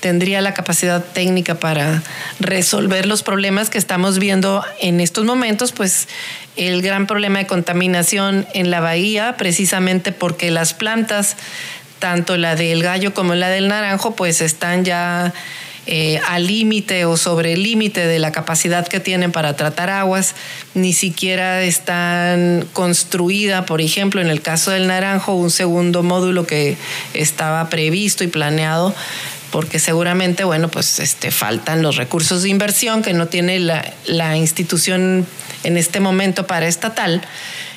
tendría 0.00 0.42
la 0.42 0.52
capacidad 0.52 1.02
técnica 1.02 1.54
para 1.54 2.02
resolver 2.38 3.06
los 3.06 3.22
problemas 3.22 3.70
que 3.70 3.78
estamos 3.78 4.18
viendo 4.18 4.62
en 4.80 5.00
estos 5.00 5.24
momentos, 5.24 5.72
pues 5.72 6.08
el 6.56 6.82
gran 6.82 7.06
problema 7.06 7.38
de 7.38 7.46
contaminación 7.46 8.46
en 8.52 8.70
la 8.72 8.80
bahía, 8.80 9.36
precisamente 9.38 10.10
porque 10.10 10.50
las 10.50 10.74
plantas 10.74 11.36
tanto 12.02 12.36
la 12.36 12.56
del 12.56 12.82
gallo 12.82 13.14
como 13.14 13.36
la 13.36 13.48
del 13.48 13.68
naranjo, 13.68 14.16
pues 14.16 14.40
están 14.40 14.84
ya 14.84 15.32
eh, 15.86 16.20
al 16.28 16.48
límite 16.48 17.04
o 17.04 17.16
sobre 17.16 17.52
el 17.52 17.62
límite 17.62 18.08
de 18.08 18.18
la 18.18 18.32
capacidad 18.32 18.88
que 18.88 18.98
tienen 18.98 19.30
para 19.30 19.54
tratar 19.54 19.88
aguas, 19.88 20.34
ni 20.74 20.94
siquiera 20.94 21.62
están 21.62 22.66
construida, 22.72 23.66
por 23.66 23.80
ejemplo, 23.80 24.20
en 24.20 24.26
el 24.26 24.42
caso 24.42 24.72
del 24.72 24.88
naranjo, 24.88 25.34
un 25.34 25.52
segundo 25.52 26.02
módulo 26.02 26.44
que 26.44 26.76
estaba 27.14 27.70
previsto 27.70 28.24
y 28.24 28.26
planeado 28.26 28.92
porque 29.52 29.78
seguramente, 29.78 30.42
bueno, 30.42 30.68
pues 30.68 30.98
este, 30.98 31.30
faltan 31.30 31.82
los 31.82 31.94
recursos 31.94 32.42
de 32.42 32.48
inversión 32.48 33.02
que 33.02 33.12
no 33.12 33.26
tiene 33.28 33.60
la, 33.60 33.92
la 34.06 34.36
institución 34.36 35.24
en 35.62 35.76
este 35.76 36.00
momento 36.00 36.48
para 36.48 36.66
estatal, 36.66 37.22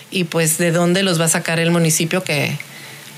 y 0.09 0.23
pues 0.23 0.57
de 0.57 0.71
dónde 0.71 1.03
los 1.03 1.19
va 1.19 1.25
a 1.25 1.29
sacar 1.29 1.59
el 1.59 1.69
municipio 1.69 2.23
que, 2.23 2.57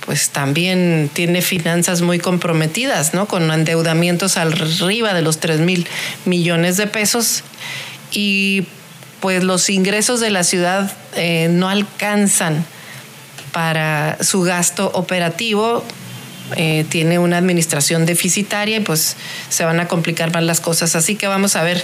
pues 0.08 0.30
también 0.30 1.10
tiene 1.12 1.41
finanzas 1.41 2.02
muy 2.02 2.17
comprometidas, 2.17 3.13
¿no? 3.13 3.28
Con 3.28 3.52
endeudamientos 3.52 4.38
arriba 4.38 5.13
de 5.13 5.22
los 5.22 5.41
3 5.41 5.60
mil 5.60 5.86
millones 6.24 6.78
de 6.78 6.88
pesos 6.88 7.43
y 8.10 8.65
pues 9.20 9.43
los 9.43 9.70
ingresos 9.70 10.22
de 10.22 10.30
la 10.30 10.46
ciudad 10.46 10.93
eh, 11.17 11.50
no 11.52 11.67
alcanzan 11.67 12.65
para 13.52 14.17
su 14.24 14.43
gasto 14.43 14.91
operativo. 14.93 15.84
Eh, 16.56 16.86
tiene 16.88 17.20
una 17.20 17.38
administración 17.38 18.06
deficitaria 18.06 18.78
y 18.78 18.80
pues 18.80 19.17
se 19.50 19.65
van 19.65 19.82
a 19.82 19.89
complicar 19.89 20.34
más 20.34 20.43
las 20.43 20.62
cosas. 20.62 20.96
Así 20.96 21.17
que 21.17 21.28
vamos 21.28 21.58
a 21.58 21.63
ver 21.63 21.84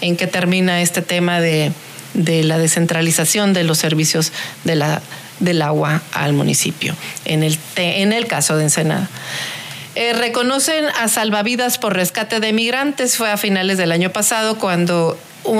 en 0.00 0.16
qué 0.16 0.28
termina 0.28 0.80
este 0.80 1.02
tema 1.02 1.40
de, 1.40 1.72
de 2.12 2.44
la 2.44 2.56
descentralización 2.56 3.52
de 3.52 3.64
los 3.64 3.78
servicios 3.78 4.30
de 4.62 4.76
la 4.76 5.02
del 5.40 5.62
agua 5.62 6.02
al 6.12 6.32
municipio, 6.32 6.94
en 7.24 7.42
el, 7.42 7.58
en 7.76 8.12
el 8.12 8.26
caso 8.26 8.56
de 8.56 8.64
Ensenada. 8.64 9.08
Eh, 9.96 10.12
reconocen 10.12 10.86
a 11.00 11.08
salvavidas 11.08 11.78
por 11.78 11.94
rescate 11.94 12.40
de 12.40 12.52
migrantes. 12.52 13.16
Fue 13.16 13.30
a 13.30 13.36
finales 13.36 13.78
del 13.78 13.92
año 13.92 14.10
pasado 14.10 14.58
cuando 14.58 15.16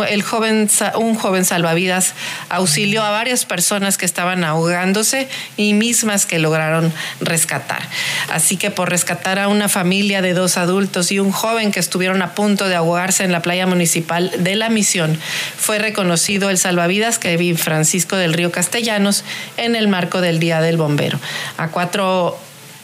el 0.08 0.22
joven, 0.22 0.68
un 0.96 1.14
joven 1.14 1.44
salvavidas 1.44 2.14
auxilió 2.48 3.02
a 3.02 3.10
varias 3.10 3.44
personas 3.44 3.98
que 3.98 4.06
estaban 4.06 4.44
ahogándose 4.44 5.28
y 5.56 5.74
mismas 5.74 6.26
que 6.26 6.38
lograron 6.38 6.92
rescatar. 7.20 7.82
Así 8.30 8.56
que 8.56 8.70
por 8.70 8.90
rescatar 8.90 9.38
a 9.38 9.48
una 9.48 9.68
familia 9.68 10.22
de 10.22 10.34
dos 10.34 10.56
adultos 10.56 11.12
y 11.12 11.18
un 11.18 11.32
joven 11.32 11.72
que 11.72 11.80
estuvieron 11.80 12.22
a 12.22 12.34
punto 12.34 12.68
de 12.68 12.74
ahogarse 12.74 13.24
en 13.24 13.32
la 13.32 13.42
playa 13.42 13.66
municipal 13.66 14.30
de 14.38 14.56
la 14.56 14.70
misión, 14.70 15.18
fue 15.56 15.78
reconocido 15.78 16.50
el 16.50 16.58
salvavidas 16.58 17.18
Kevin 17.18 17.58
Francisco 17.58 18.16
del 18.16 18.32
Río 18.32 18.50
Castellanos 18.50 19.24
en 19.56 19.76
el 19.76 19.88
marco 19.88 20.20
del 20.20 20.38
Día 20.38 20.60
del 20.60 20.76
Bombero. 20.76 21.18
A 21.56 21.68
cuatro 21.68 22.38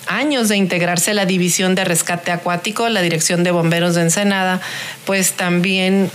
años 0.07 0.49
de 0.49 0.57
integrarse 0.57 1.15
la 1.15 1.25
División 1.25 1.75
de 1.75 1.85
Rescate 1.85 2.33
Acuático, 2.33 2.89
la 2.89 3.01
Dirección 3.01 3.45
de 3.45 3.53
Bomberos 3.53 3.95
de 3.95 4.03
Ensenada, 4.03 4.61
pues 5.05 5.33
también 5.33 6.11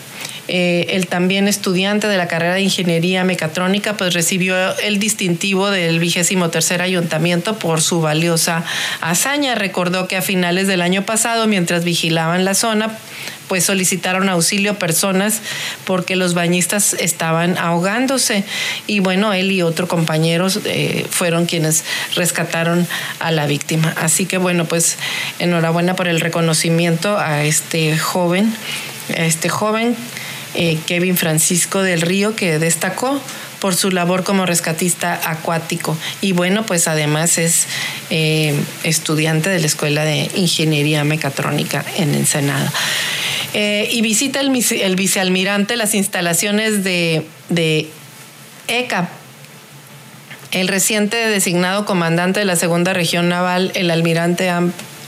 eh, 0.47 0.88
el 0.89 1.08
también 1.08 1.47
estudiante 1.47 2.08
de 2.08 2.17
la 2.17 2.27
carrera 2.27 2.53
de 2.53 2.62
Ingeniería 2.62 3.23
Mecatrónica, 3.23 3.97
pues 3.97 4.13
recibió 4.13 4.55
el 4.79 4.99
distintivo 4.99 5.71
del 5.71 5.99
vigésimo 5.99 6.49
tercer 6.49 6.81
ayuntamiento 6.81 7.58
por 7.58 7.81
su 7.81 8.01
valiosa 8.01 8.63
hazaña. 9.01 9.55
Recordó 9.55 10.08
que 10.08 10.17
a 10.17 10.21
finales 10.21 10.67
del 10.67 10.81
año 10.81 11.03
pasado, 11.03 11.47
mientras 11.47 11.84
vigilaban 11.84 12.45
la 12.45 12.53
zona, 12.53 12.95
pues 13.47 13.63
solicitaron 13.63 14.29
auxilio 14.29 14.77
personas 14.77 15.41
porque 15.86 16.15
los 16.15 16.34
bañistas 16.34 16.93
estaban 16.93 17.58
ahogándose 17.58 18.43
y 18.88 18.99
bueno, 18.99 19.34
él 19.34 19.51
y 19.51 19.62
otro 19.62 19.88
compañero 19.88 20.47
eh, 20.65 21.05
fueron 21.10 21.45
quienes 21.45 21.84
rescataron 22.15 22.88
a 23.19 23.31
la 23.31 23.45
víctima. 23.45 23.93
Así 23.97 24.25
que 24.25 24.38
bueno, 24.38 24.65
pues 24.65 24.97
enhorabuena 25.39 25.95
por 25.95 26.08
el 26.08 26.21
reconocimiento 26.21 27.17
a 27.17 27.43
este 27.43 27.97
joven, 27.97 28.53
a 29.15 29.25
este 29.25 29.49
joven 29.49 29.95
eh, 30.56 30.78
Kevin 30.86 31.18
Francisco 31.18 31.82
del 31.84 32.02
Río, 32.02 32.36
que 32.36 32.60
destacó 32.60 33.22
por 33.60 33.76
su 33.76 33.89
labor 33.89 34.24
como 34.24 34.46
rescatista 34.46 35.20
acuático. 35.26 35.98
Y 36.22 36.34
bueno, 36.34 36.65
pues 36.65 36.88
además 36.88 37.38
es 37.38 37.65
eh, 38.10 38.54
estudiante 38.84 39.50
de 39.50 39.60
la 39.60 39.65
Escuela 39.65 40.04
de 40.04 40.30
Ingeniería 40.36 41.04
Mecatrónica 41.04 41.84
en 41.98 42.13
Ensenada. 42.13 42.72
Eh, 43.54 43.88
y 43.91 44.02
visita 44.02 44.41
el, 44.41 44.52
vicealmirante 44.96 45.78
las 45.78 45.96
instalaciones 45.96 46.84
de, 46.84 47.26
ECA, 48.68 49.10
el 50.52 50.68
reciente 50.68 51.15
designado 51.15 51.86
comandante 51.86 52.41
de 52.41 52.46
la 52.46 52.58
segunda 52.58 52.94
región 52.94 53.30
naval, 53.30 53.72
el 53.76 53.91
almirante 53.91 54.52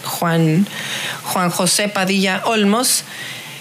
Juan, 0.03 0.65
Juan 1.23 1.49
José 1.49 1.89
Padilla 1.89 2.41
Olmos, 2.45 3.03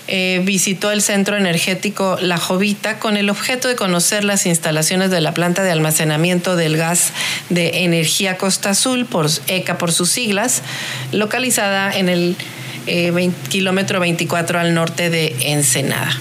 eh, 0.09 0.41
visitó 0.45 0.93
el 0.93 1.03
centro 1.03 1.37
energético 1.37 2.17
La 2.21 2.37
Jovita 2.37 3.01
con 3.01 3.17
el 3.17 3.29
objeto 3.29 3.67
de 3.67 3.75
conocer 3.75 4.23
las 4.23 4.47
instalaciones 4.47 5.11
de 5.11 5.21
la 5.21 5.35
planta 5.35 5.65
de 5.65 5.73
almacenamiento 5.73 6.55
del 6.55 6.77
gas 6.77 7.13
de 7.51 7.85
energía 7.85 8.37
Costa 8.37 8.71
Azul, 8.71 9.07
por 9.07 9.29
ECA 9.49 9.79
por 9.79 9.91
sus 9.91 10.11
siglas, 10.11 10.63
localizada 11.11 11.97
en 11.97 12.09
el 12.09 12.37
eh, 12.87 13.31
kilómetro 13.49 13.99
24 13.99 14.61
al 14.61 14.75
norte 14.75 15.11
de 15.11 15.35
Ensenada. 15.41 16.21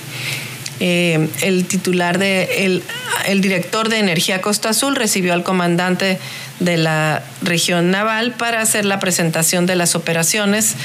Eh, 0.79 1.29
el 1.41 1.65
titular 1.65 2.17
de 2.17 2.65
el, 2.65 2.83
el, 3.27 3.39
director 3.39 3.87
de 3.87 3.99
Energía 3.99 4.41
Costa 4.41 4.69
Azul 4.69 4.95
recibió 4.95 5.31
al 5.33 5.43
comandante 5.43 6.19
de 6.59 6.77
la 6.77 7.23
región 7.41 7.91
naval 7.91 8.33
para 8.33 8.61
hacer 8.61 8.83
la 8.83 8.99
presentación 8.99 9.67
de 9.67 9.75
las 9.75 9.95
operaciones 9.95 10.75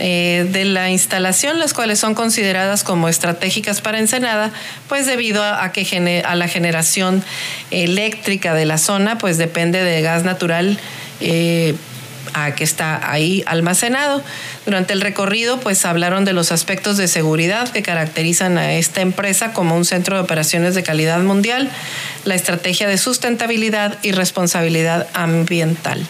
eh, 0.00 0.46
de 0.50 0.64
la 0.64 0.90
instalación, 0.90 1.58
las 1.58 1.72
cuales 1.72 2.00
son 2.00 2.14
consideradas 2.14 2.82
como 2.82 3.08
estratégicas 3.08 3.80
para 3.80 3.98
Ensenada, 3.98 4.50
pues 4.88 5.06
debido 5.06 5.44
a, 5.44 5.70
que 5.72 6.22
a 6.24 6.34
la 6.34 6.48
generación 6.48 7.22
eléctrica 7.70 8.54
de 8.54 8.64
la 8.64 8.78
zona, 8.78 9.18
pues 9.18 9.38
depende 9.38 9.82
de 9.82 10.02
gas 10.02 10.24
natural. 10.24 10.78
Eh, 11.20 11.74
que 12.56 12.64
está 12.64 13.12
ahí 13.12 13.44
almacenado. 13.46 14.22
Durante 14.64 14.92
el 14.92 15.00
recorrido, 15.00 15.60
pues 15.60 15.84
hablaron 15.84 16.24
de 16.24 16.32
los 16.32 16.50
aspectos 16.50 16.96
de 16.96 17.06
seguridad 17.06 17.68
que 17.68 17.82
caracterizan 17.82 18.58
a 18.58 18.74
esta 18.74 19.02
empresa 19.02 19.52
como 19.52 19.76
un 19.76 19.84
centro 19.84 20.16
de 20.16 20.22
operaciones 20.22 20.74
de 20.74 20.82
calidad 20.82 21.20
mundial, 21.20 21.70
la 22.24 22.34
estrategia 22.34 22.88
de 22.88 22.98
sustentabilidad 22.98 23.98
y 24.02 24.10
responsabilidad 24.10 25.06
ambiental. 25.14 26.04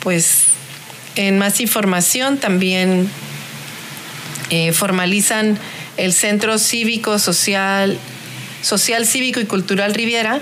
Pues 0.00 0.51
en 1.16 1.38
más 1.38 1.60
información. 1.60 2.38
También 2.38 3.08
eh, 4.50 4.72
formalizan 4.72 5.58
el 5.96 6.12
Centro 6.12 6.58
Cívico 6.58 7.18
Social, 7.18 7.98
Social 8.62 9.06
Cívico 9.06 9.40
y 9.40 9.44
Cultural 9.44 9.94
Riviera 9.94 10.40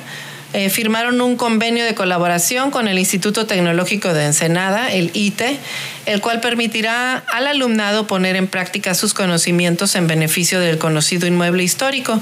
eh, 0.52 0.68
firmaron 0.68 1.20
un 1.20 1.36
convenio 1.36 1.84
de 1.84 1.94
colaboración 1.94 2.72
con 2.72 2.88
el 2.88 2.98
Instituto 2.98 3.46
Tecnológico 3.46 4.12
de 4.12 4.24
Ensenada, 4.24 4.90
el 4.92 5.12
ITE, 5.14 5.56
el 6.06 6.20
cual 6.20 6.40
permitirá 6.40 7.18
al 7.32 7.46
alumnado 7.46 8.08
poner 8.08 8.34
en 8.34 8.48
práctica 8.48 8.94
sus 8.94 9.14
conocimientos 9.14 9.94
en 9.94 10.08
beneficio 10.08 10.58
del 10.58 10.78
conocido 10.78 11.28
inmueble 11.28 11.62
histórico. 11.62 12.18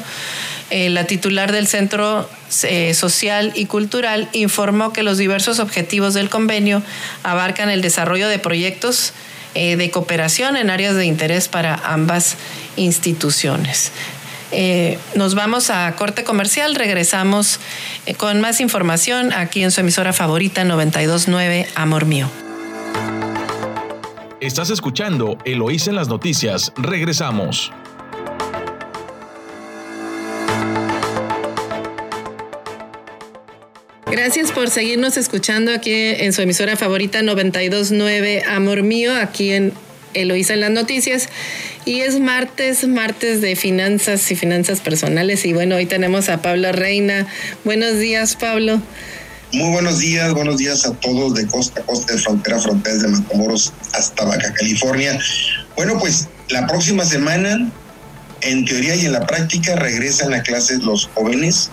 Eh, 0.68 0.90
la 0.90 1.04
titular 1.04 1.52
del 1.52 1.66
Centro 1.66 2.28
eh, 2.64 2.92
Social 2.92 3.52
y 3.54 3.64
Cultural 3.64 4.28
informó 4.32 4.92
que 4.92 5.02
los 5.02 5.16
diversos 5.16 5.58
objetivos 5.58 6.12
del 6.12 6.28
convenio 6.28 6.82
abarcan 7.22 7.70
el 7.70 7.80
desarrollo 7.80 8.28
de 8.28 8.38
proyectos 8.38 9.14
de 9.54 9.90
cooperación 9.90 10.56
en 10.56 10.70
áreas 10.70 10.94
de 10.94 11.04
interés 11.04 11.48
para 11.48 11.74
ambas 11.74 12.36
instituciones. 12.76 13.90
Eh, 14.50 14.98
nos 15.14 15.34
vamos 15.34 15.70
a 15.70 15.94
corte 15.96 16.24
comercial, 16.24 16.74
regresamos 16.74 17.60
eh, 18.06 18.14
con 18.14 18.40
más 18.40 18.60
información 18.60 19.32
aquí 19.32 19.62
en 19.62 19.70
su 19.70 19.80
emisora 19.80 20.12
favorita 20.12 20.64
929 20.64 21.68
Amor 21.74 22.06
Mío. 22.06 22.30
Estás 24.40 24.70
escuchando 24.70 25.36
Eloís 25.44 25.88
en 25.88 25.96
las 25.96 26.08
noticias, 26.08 26.72
regresamos. 26.76 27.72
Gracias 34.06 34.52
por 34.52 34.70
seguirnos 34.70 35.16
escuchando 35.16 35.72
aquí 35.72 35.92
en 35.92 36.32
su 36.32 36.40
emisora 36.40 36.76
favorita 36.76 37.20
929 37.20 38.44
Amor 38.48 38.82
Mío, 38.82 39.14
aquí 39.14 39.52
en 39.52 39.72
Eloísa 40.14 40.54
en 40.54 40.60
las 40.60 40.70
noticias. 40.70 41.28
Y 41.84 42.00
es 42.00 42.20
martes, 42.20 42.86
martes 42.86 43.40
de 43.40 43.56
finanzas 43.56 44.30
y 44.30 44.36
finanzas 44.36 44.80
personales. 44.80 45.44
Y 45.44 45.52
bueno, 45.52 45.76
hoy 45.76 45.86
tenemos 45.86 46.28
a 46.28 46.42
Pablo 46.42 46.72
Reina. 46.72 47.26
Buenos 47.64 47.98
días, 47.98 48.36
Pablo. 48.36 48.80
Muy 49.52 49.70
buenos 49.70 49.98
días, 49.98 50.34
buenos 50.34 50.58
días 50.58 50.84
a 50.84 50.92
todos 50.92 51.32
de 51.34 51.46
costa 51.46 51.80
a 51.80 51.84
costa, 51.84 52.12
de 52.12 52.18
frontera 52.18 52.58
a 52.58 52.60
frontera, 52.60 52.94
desde 52.96 53.08
Matamoros 53.08 53.72
hasta 53.94 54.26
Baja 54.26 54.52
California. 54.52 55.18
Bueno, 55.74 55.98
pues 55.98 56.28
la 56.50 56.66
próxima 56.66 57.06
semana, 57.06 57.70
en 58.42 58.64
teoría 58.66 58.94
y 58.94 59.06
en 59.06 59.12
la 59.12 59.26
práctica, 59.26 59.74
regresan 59.76 60.34
a 60.34 60.42
clases 60.42 60.82
los 60.82 61.08
jóvenes, 61.14 61.70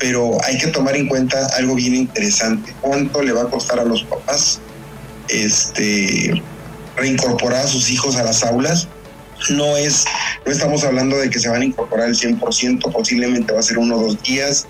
pero 0.00 0.42
hay 0.44 0.58
que 0.58 0.66
tomar 0.66 0.96
en 0.96 1.06
cuenta 1.06 1.46
algo 1.56 1.76
bien 1.76 1.94
interesante. 1.94 2.74
¿Cuánto 2.80 3.22
le 3.22 3.30
va 3.30 3.42
a 3.42 3.48
costar 3.48 3.78
a 3.78 3.84
los 3.84 4.02
papás 4.02 4.58
este, 5.28 6.42
reincorporar 6.96 7.64
a 7.64 7.68
sus 7.68 7.90
hijos 7.90 8.16
a 8.16 8.22
las 8.22 8.42
aulas? 8.42 8.88
no 9.50 9.76
es, 9.76 10.04
no 10.44 10.52
estamos 10.52 10.84
hablando 10.84 11.16
de 11.18 11.30
que 11.30 11.38
se 11.38 11.48
van 11.48 11.62
a 11.62 11.64
incorporar 11.64 12.08
el 12.08 12.16
100%, 12.16 12.92
posiblemente 12.92 13.52
va 13.52 13.60
a 13.60 13.62
ser 13.62 13.78
uno 13.78 13.96
o 13.96 14.02
dos 14.06 14.22
días, 14.22 14.66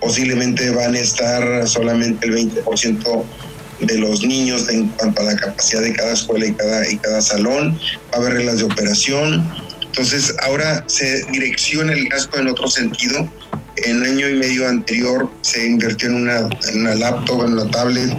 posiblemente 0.00 0.70
van 0.70 0.94
a 0.94 0.98
estar 0.98 1.68
solamente 1.68 2.26
el 2.26 2.34
20% 2.34 3.24
de 3.80 3.98
los 3.98 4.22
niños 4.22 4.68
en 4.68 4.88
cuanto 4.88 5.20
a 5.22 5.24
la 5.24 5.36
capacidad 5.36 5.82
de 5.82 5.92
cada 5.92 6.12
escuela 6.12 6.46
y 6.46 6.52
cada, 6.52 6.90
y 6.90 6.96
cada 6.96 7.20
salón, 7.20 7.78
va 8.12 8.18
a 8.18 8.20
haber 8.20 8.34
reglas 8.34 8.58
de 8.58 8.64
operación. 8.64 9.46
Entonces, 9.82 10.34
ahora 10.42 10.84
se 10.86 11.24
direcciona 11.26 11.92
el 11.92 12.08
gasto 12.08 12.38
en 12.38 12.48
otro 12.48 12.68
sentido. 12.68 13.28
En 13.76 14.02
año 14.02 14.28
y 14.28 14.34
medio 14.34 14.66
anterior 14.66 15.30
se 15.42 15.66
invirtió 15.66 16.08
en 16.08 16.14
una, 16.14 16.48
en 16.68 16.80
una 16.80 16.94
laptop, 16.94 17.44
en 17.44 17.52
una 17.52 17.70
tablet, 17.70 18.10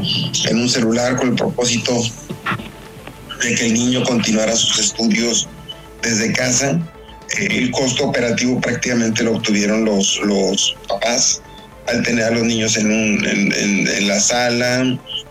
en 0.49 0.57
un 0.59 0.69
celular 0.69 1.15
con 1.15 1.29
el 1.29 1.35
propósito 1.35 1.99
de 3.41 3.55
que 3.55 3.65
el 3.67 3.73
niño 3.73 4.03
continuara 4.03 4.55
sus 4.55 4.79
estudios 4.79 5.47
desde 6.01 6.33
casa. 6.33 6.79
el 7.37 7.71
costo 7.71 8.05
operativo 8.05 8.59
prácticamente 8.61 9.23
lo 9.23 9.33
obtuvieron 9.33 9.83
los, 9.85 10.19
los 10.23 10.75
papás 10.87 11.41
al 11.87 12.03
tener 12.03 12.25
a 12.25 12.31
los 12.31 12.43
niños 12.43 12.77
en, 12.77 12.87
un, 12.87 13.25
en, 13.25 14.07
la 14.07 14.19
sala, 14.19 14.81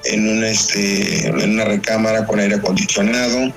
en 0.04 0.28
una, 0.28 0.48
este, 0.48 1.26
en 1.26 1.50
una 1.50 1.64
recámara 1.64 2.24
con 2.26 2.40
aire 2.40 2.56
acondicionado. 2.56 3.52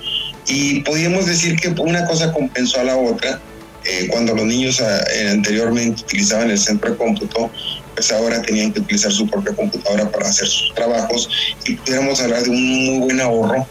Y 0.47 0.81
podríamos 0.81 1.25
decir 1.25 1.55
que 1.57 1.69
una 1.69 2.05
cosa 2.05 2.31
compensó 2.33 2.79
a 2.81 2.83
la 2.83 2.97
otra. 2.97 3.39
Eh, 3.85 4.07
cuando 4.09 4.35
los 4.35 4.45
niños 4.45 4.81
ah, 4.81 5.03
eh, 5.15 5.29
anteriormente 5.29 6.01
utilizaban 6.01 6.49
el 6.51 6.59
centro 6.59 6.91
de 6.91 6.97
cómputo, 6.97 7.49
pues 7.95 8.11
ahora 8.11 8.41
tenían 8.41 8.73
que 8.73 8.81
utilizar 8.81 9.11
su 9.11 9.27
propia 9.29 9.55
computadora 9.55 10.11
para 10.11 10.27
hacer 10.27 10.47
sus 10.47 10.73
trabajos 10.75 11.29
y 11.65 11.75
pudiéramos 11.75 12.19
hablar 12.21 12.43
de 12.43 12.49
un 12.49 12.85
muy 12.85 12.99
buen 12.99 13.21
ahorro 13.21 13.65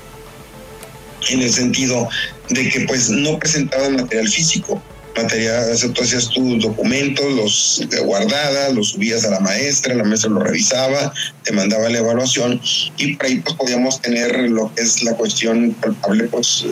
en 1.30 1.42
el 1.42 1.52
sentido 1.52 2.08
de 2.50 2.68
que 2.68 2.80
pues 2.82 3.10
no 3.10 3.38
presentaban 3.38 3.96
material 3.96 4.28
físico, 4.28 4.82
material, 5.16 5.76
tú 5.94 6.02
hacías 6.02 6.28
tus 6.30 6.62
documentos, 6.62 7.26
los 7.34 7.88
guardadas, 8.04 8.72
los 8.72 8.90
subías 8.90 9.24
a 9.24 9.30
la 9.30 9.40
maestra, 9.40 9.94
la 9.94 10.04
maestra 10.04 10.30
lo 10.30 10.40
revisaba, 10.40 11.12
te 11.42 11.52
mandaba 11.52 11.88
la 11.88 11.98
evaluación 11.98 12.60
y 12.96 13.16
por 13.16 13.26
ahí 13.26 13.40
pues 13.40 13.56
podíamos 13.56 14.00
tener 14.00 14.50
lo 14.50 14.72
que 14.74 14.82
es 14.82 15.02
la 15.02 15.14
cuestión 15.14 15.74
palpable 15.80 16.24
pues 16.24 16.64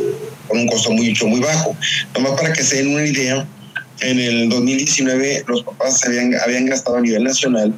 con 0.48 0.58
un 0.58 0.68
costo 0.68 0.90
mucho 0.92 1.26
muy 1.26 1.40
bajo. 1.40 1.76
Nomás 2.14 2.32
para 2.32 2.52
que 2.52 2.62
se 2.62 2.76
den 2.76 2.94
una 2.94 3.06
idea, 3.06 3.46
en 4.00 4.20
el 4.20 4.48
2019 4.48 5.44
los 5.48 5.62
papás 5.62 6.04
habían, 6.04 6.34
habían 6.34 6.66
gastado 6.66 6.98
a 6.98 7.00
nivel 7.00 7.24
nacional 7.24 7.74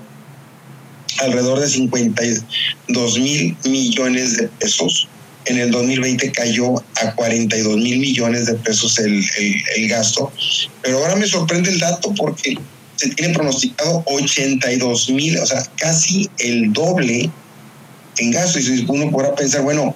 alrededor 1.21 1.61
de 1.61 1.69
52 1.69 3.19
mil 3.19 3.57
millones 3.65 4.37
de 4.37 4.49
pesos 4.49 5.09
en 5.45 5.59
el 5.59 5.71
2020 5.71 6.33
cayó 6.33 6.77
a 6.97 7.15
42 7.15 7.77
mil 7.77 7.99
millones 7.99 8.47
de 8.47 8.55
pesos 8.55 8.99
el, 8.99 9.25
el, 9.77 9.89
gasto. 9.89 10.33
Pero 10.83 10.99
ahora 10.99 11.17
me 11.17 11.27
sorprende 11.27 11.71
el 11.71 11.79
dato 11.79 12.13
porque 12.15 12.59
se 12.97 13.09
tiene 13.11 13.35
pronosticado 13.35 14.03
82 14.07 15.11
mil, 15.11 15.39
o 15.39 15.47
sea, 15.47 15.63
casi 15.77 16.29
el 16.39 16.73
doble 16.73 17.31
en 18.19 18.31
gasto. 18.31 18.59
Y 18.59 18.85
uno 18.89 19.11
podrá 19.11 19.35
pensar, 19.35 19.63
bueno, 19.63 19.95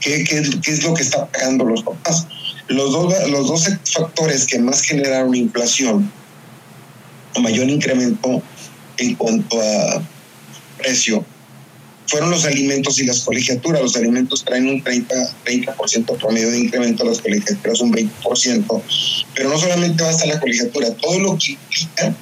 ¿qué, 0.00 0.24
qué, 0.24 0.42
qué 0.62 0.70
es 0.70 0.82
lo 0.82 0.94
que 0.94 1.02
está 1.02 1.26
pagando 1.26 1.64
los 1.64 1.82
papás? 1.82 2.26
Los 2.68 2.92
dos, 2.92 3.14
los 3.30 3.46
dos 3.46 3.68
factores 3.92 4.44
que 4.46 4.58
más 4.58 4.82
generaron 4.82 5.34
inflación 5.34 6.10
o 7.34 7.40
mayor 7.40 7.70
incremento 7.70 8.42
en 8.98 9.14
cuanto 9.14 9.60
a 9.60 10.02
precio 10.78 11.24
fueron 12.06 12.30
los 12.30 12.44
alimentos 12.44 12.98
y 12.98 13.04
las 13.04 13.20
colegiaturas. 13.20 13.82
Los 13.82 13.96
alimentos 13.96 14.44
traen 14.44 14.68
un 14.68 14.82
30, 14.82 15.14
30% 15.44 16.18
promedio 16.18 16.50
de 16.50 16.58
incremento, 16.58 17.04
las 17.04 17.20
colegiaturas 17.20 17.80
un 17.80 17.92
20%. 17.92 18.82
Pero 19.34 19.48
no 19.48 19.58
solamente 19.58 20.02
basta 20.02 20.26
la 20.26 20.40
colegiatura, 20.40 20.94
todo 20.94 21.18
lo 21.18 21.38
que 21.38 21.52
implica 21.52 22.14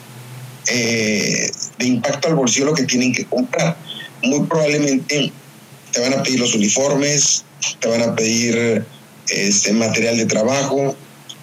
eh, 0.68 1.50
de 1.78 1.86
impacto 1.86 2.28
al 2.28 2.34
bolsillo 2.34 2.66
lo 2.66 2.74
que 2.74 2.84
tienen 2.84 3.12
que 3.12 3.24
comprar. 3.24 3.76
Muy 4.22 4.46
probablemente 4.46 5.32
te 5.92 6.00
van 6.00 6.14
a 6.14 6.22
pedir 6.22 6.40
los 6.40 6.54
uniformes, 6.54 7.44
te 7.80 7.88
van 7.88 8.02
a 8.02 8.14
pedir 8.14 8.84
este 9.28 9.72
material 9.72 10.16
de 10.16 10.26
trabajo, 10.26 10.96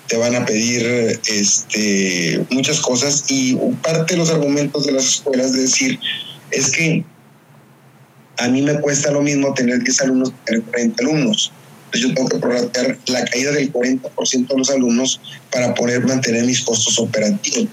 te 0.08 0.18
van 0.18 0.36
a 0.36 0.46
pedir 0.46 1.20
este, 1.28 2.44
muchas 2.50 2.82
cosas 2.82 3.24
y 3.30 3.56
parte 3.82 4.14
de 4.14 4.18
los 4.18 4.30
argumentos 4.30 4.86
de 4.86 4.92
las 4.92 5.06
escuelas 5.06 5.54
de 5.54 5.62
decir 5.62 6.00
es 6.52 6.70
que 6.70 7.06
a 8.42 8.48
mí 8.48 8.62
me 8.62 8.80
cuesta 8.80 9.12
lo 9.12 9.22
mismo 9.22 9.54
tener 9.54 9.84
10 9.84 10.02
alumnos 10.02 10.32
que 10.32 10.38
tener 10.46 10.64
40 10.64 11.04
alumnos. 11.04 11.52
Entonces 11.86 12.10
yo 12.10 12.16
tengo 12.16 12.30
que 12.30 12.40
prorratear 12.40 12.98
la 13.08 13.24
caída 13.26 13.52
del 13.52 13.72
40% 13.72 14.48
de 14.48 14.58
los 14.58 14.72
alumnos 14.72 15.22
para 15.52 15.76
poder 15.76 16.04
mantener 16.06 16.46
mis 16.46 16.62
costos 16.62 16.98
operativos. 16.98 17.68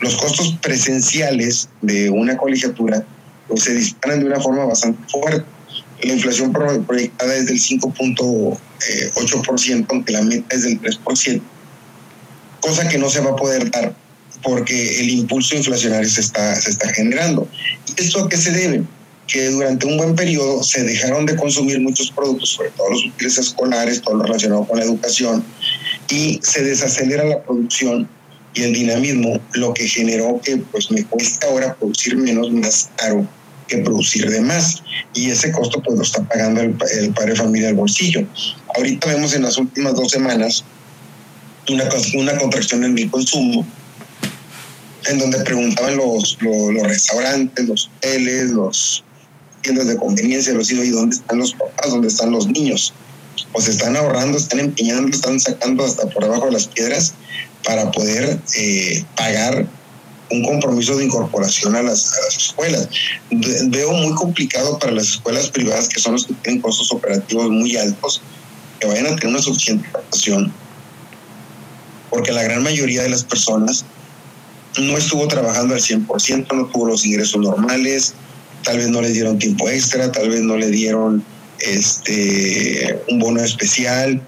Los 0.00 0.16
costos 0.16 0.56
presenciales 0.62 1.68
de 1.82 2.08
una 2.10 2.36
colegiatura 2.36 3.04
pues, 3.48 3.64
se 3.64 3.74
disparan 3.74 4.20
de 4.20 4.26
una 4.26 4.38
forma 4.40 4.64
bastante 4.64 5.02
fuerte. 5.08 5.44
La 6.02 6.12
inflación 6.12 6.52
proyectada 6.52 7.34
es 7.34 7.46
del 7.46 7.60
5.8%, 7.60 9.86
aunque 9.88 10.12
la 10.12 10.22
meta 10.22 10.54
es 10.56 10.62
del 10.62 10.80
3%, 10.80 11.42
cosa 12.60 12.88
que 12.88 12.98
no 12.98 13.10
se 13.10 13.18
va 13.20 13.30
a 13.30 13.36
poder 13.36 13.70
dar 13.70 13.94
porque 14.42 15.00
el 15.00 15.08
impulso 15.08 15.56
inflacionario 15.56 16.08
se 16.08 16.20
está, 16.20 16.54
se 16.54 16.70
está 16.70 16.92
generando. 16.92 17.48
¿Y 17.86 18.02
esto 18.02 18.22
a 18.22 18.28
qué 18.28 18.36
se 18.36 18.52
debe? 18.52 18.84
Que 19.26 19.48
durante 19.48 19.86
un 19.86 19.96
buen 19.96 20.14
periodo 20.14 20.62
se 20.62 20.82
dejaron 20.82 21.26
de 21.26 21.36
consumir 21.36 21.80
muchos 21.80 22.10
productos, 22.10 22.50
sobre 22.50 22.70
todo 22.70 22.90
los 22.90 23.06
útiles 23.06 23.38
escolares, 23.38 24.02
todo 24.02 24.16
lo 24.16 24.24
relacionado 24.24 24.66
con 24.66 24.78
la 24.78 24.84
educación, 24.84 25.44
y 26.10 26.40
se 26.42 26.62
desacelera 26.62 27.24
la 27.24 27.42
producción 27.42 28.08
y 28.54 28.62
el 28.62 28.72
dinamismo, 28.72 29.40
lo 29.54 29.74
que 29.74 29.88
generó 29.88 30.40
que 30.42 30.58
pues 30.58 30.90
me 30.90 31.04
cuesta 31.04 31.48
ahora 31.48 31.74
producir 31.74 32.16
menos, 32.16 32.52
más 32.52 32.90
caro 32.96 33.26
que 33.66 33.78
producir 33.78 34.30
de 34.30 34.40
más. 34.40 34.82
Y 35.14 35.30
ese 35.30 35.50
costo 35.50 35.82
pues 35.82 35.96
lo 35.96 36.04
está 36.04 36.22
pagando 36.22 36.60
el, 36.60 36.76
el 36.98 37.12
padre 37.12 37.34
familia 37.34 37.68
del 37.68 37.76
bolsillo. 37.76 38.26
Ahorita 38.76 39.08
vemos 39.08 39.34
en 39.34 39.42
las 39.42 39.56
últimas 39.58 39.94
dos 39.94 40.10
semanas 40.10 40.64
una, 41.70 41.88
una 42.16 42.38
contracción 42.38 42.84
en 42.84 42.98
el 42.98 43.10
consumo, 43.10 43.66
en 45.06 45.18
donde 45.18 45.40
preguntaban 45.40 45.96
los, 45.96 46.36
los, 46.40 46.82
restaurantes, 46.82 47.66
los 47.66 47.90
hoteles, 47.96 48.50
los 48.50 49.03
tiendas 49.64 49.88
de 49.88 49.96
conveniencia, 49.96 50.52
los 50.52 50.70
hijos, 50.70 50.84
¿y 50.84 50.90
dónde 50.90 51.16
están 51.16 51.38
los 51.38 51.54
papás? 51.54 51.90
¿Dónde 51.90 52.08
están 52.08 52.30
los 52.30 52.46
niños? 52.46 52.92
Pues 53.52 53.66
están 53.66 53.96
ahorrando, 53.96 54.38
están 54.38 54.60
empeñando, 54.60 55.10
están 55.10 55.40
sacando 55.40 55.84
hasta 55.84 56.06
por 56.06 56.22
debajo 56.22 56.46
de 56.46 56.52
las 56.52 56.68
piedras 56.68 57.14
para 57.64 57.90
poder 57.90 58.38
eh, 58.56 59.04
pagar 59.16 59.66
un 60.30 60.44
compromiso 60.44 60.96
de 60.96 61.06
incorporación 61.06 61.74
a 61.74 61.82
las, 61.82 62.12
a 62.12 62.24
las, 62.24 62.36
escuelas. 62.36 62.88
Veo 63.30 63.92
muy 63.92 64.14
complicado 64.14 64.78
para 64.78 64.92
las 64.92 65.08
escuelas 65.08 65.48
privadas, 65.48 65.88
que 65.88 66.00
son 66.00 66.12
los 66.12 66.26
que 66.26 66.34
tienen 66.34 66.60
costos 66.60 66.92
operativos 66.92 67.50
muy 67.50 67.76
altos, 67.76 68.22
que 68.78 68.86
vayan 68.86 69.06
a 69.06 69.16
tener 69.16 69.28
una 69.28 69.42
suficiente 69.42 69.88
captación, 69.90 70.52
porque 72.10 72.32
la 72.32 72.42
gran 72.42 72.62
mayoría 72.62 73.02
de 73.02 73.10
las 73.10 73.24
personas 73.24 73.84
no 74.78 74.96
estuvo 74.98 75.26
trabajando 75.28 75.74
al 75.74 75.80
100%, 75.80 76.52
no 76.54 76.66
tuvo 76.66 76.86
los 76.86 77.04
ingresos 77.06 77.40
normales, 77.40 78.14
tal 78.64 78.78
vez 78.78 78.88
no 78.88 79.00
le 79.00 79.10
dieron 79.10 79.38
tiempo 79.38 79.68
extra, 79.68 80.10
tal 80.10 80.28
vez 80.28 80.40
no 80.40 80.56
le 80.56 80.70
dieron 80.70 81.24
este 81.60 82.98
un 83.08 83.18
bono 83.18 83.42
especial, 83.42 84.20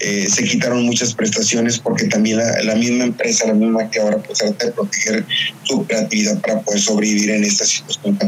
eh, 0.00 0.28
se 0.30 0.44
quitaron 0.44 0.82
muchas 0.84 1.14
prestaciones 1.14 1.78
porque 1.78 2.06
también 2.06 2.38
la, 2.38 2.62
la, 2.62 2.74
misma 2.74 3.04
empresa, 3.04 3.46
la 3.46 3.54
misma 3.54 3.90
que 3.90 4.00
ahora 4.00 4.16
pues 4.18 4.38
trata 4.38 4.66
de 4.66 4.72
proteger 4.72 5.26
su 5.64 5.84
creatividad 5.86 6.40
para 6.40 6.60
poder 6.62 6.80
sobrevivir 6.80 7.30
en 7.30 7.44
esta 7.44 7.66
situación 7.66 8.18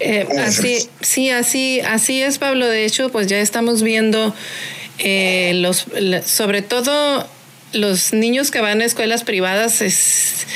eh, 0.00 0.26
así, 0.38 0.88
sí, 1.00 1.30
así, 1.30 1.80
así 1.80 2.20
es, 2.20 2.38
Pablo. 2.38 2.68
De 2.68 2.84
hecho, 2.84 3.10
pues 3.10 3.26
ya 3.26 3.38
estamos 3.38 3.82
viendo 3.82 4.34
eh, 4.98 5.52
los, 5.54 5.86
sobre 6.26 6.62
todo 6.62 7.26
los 7.72 8.12
niños 8.12 8.50
que 8.50 8.60
van 8.60 8.80
a 8.80 8.84
escuelas 8.84 9.24
privadas 9.24 9.80
es, 9.80 10.46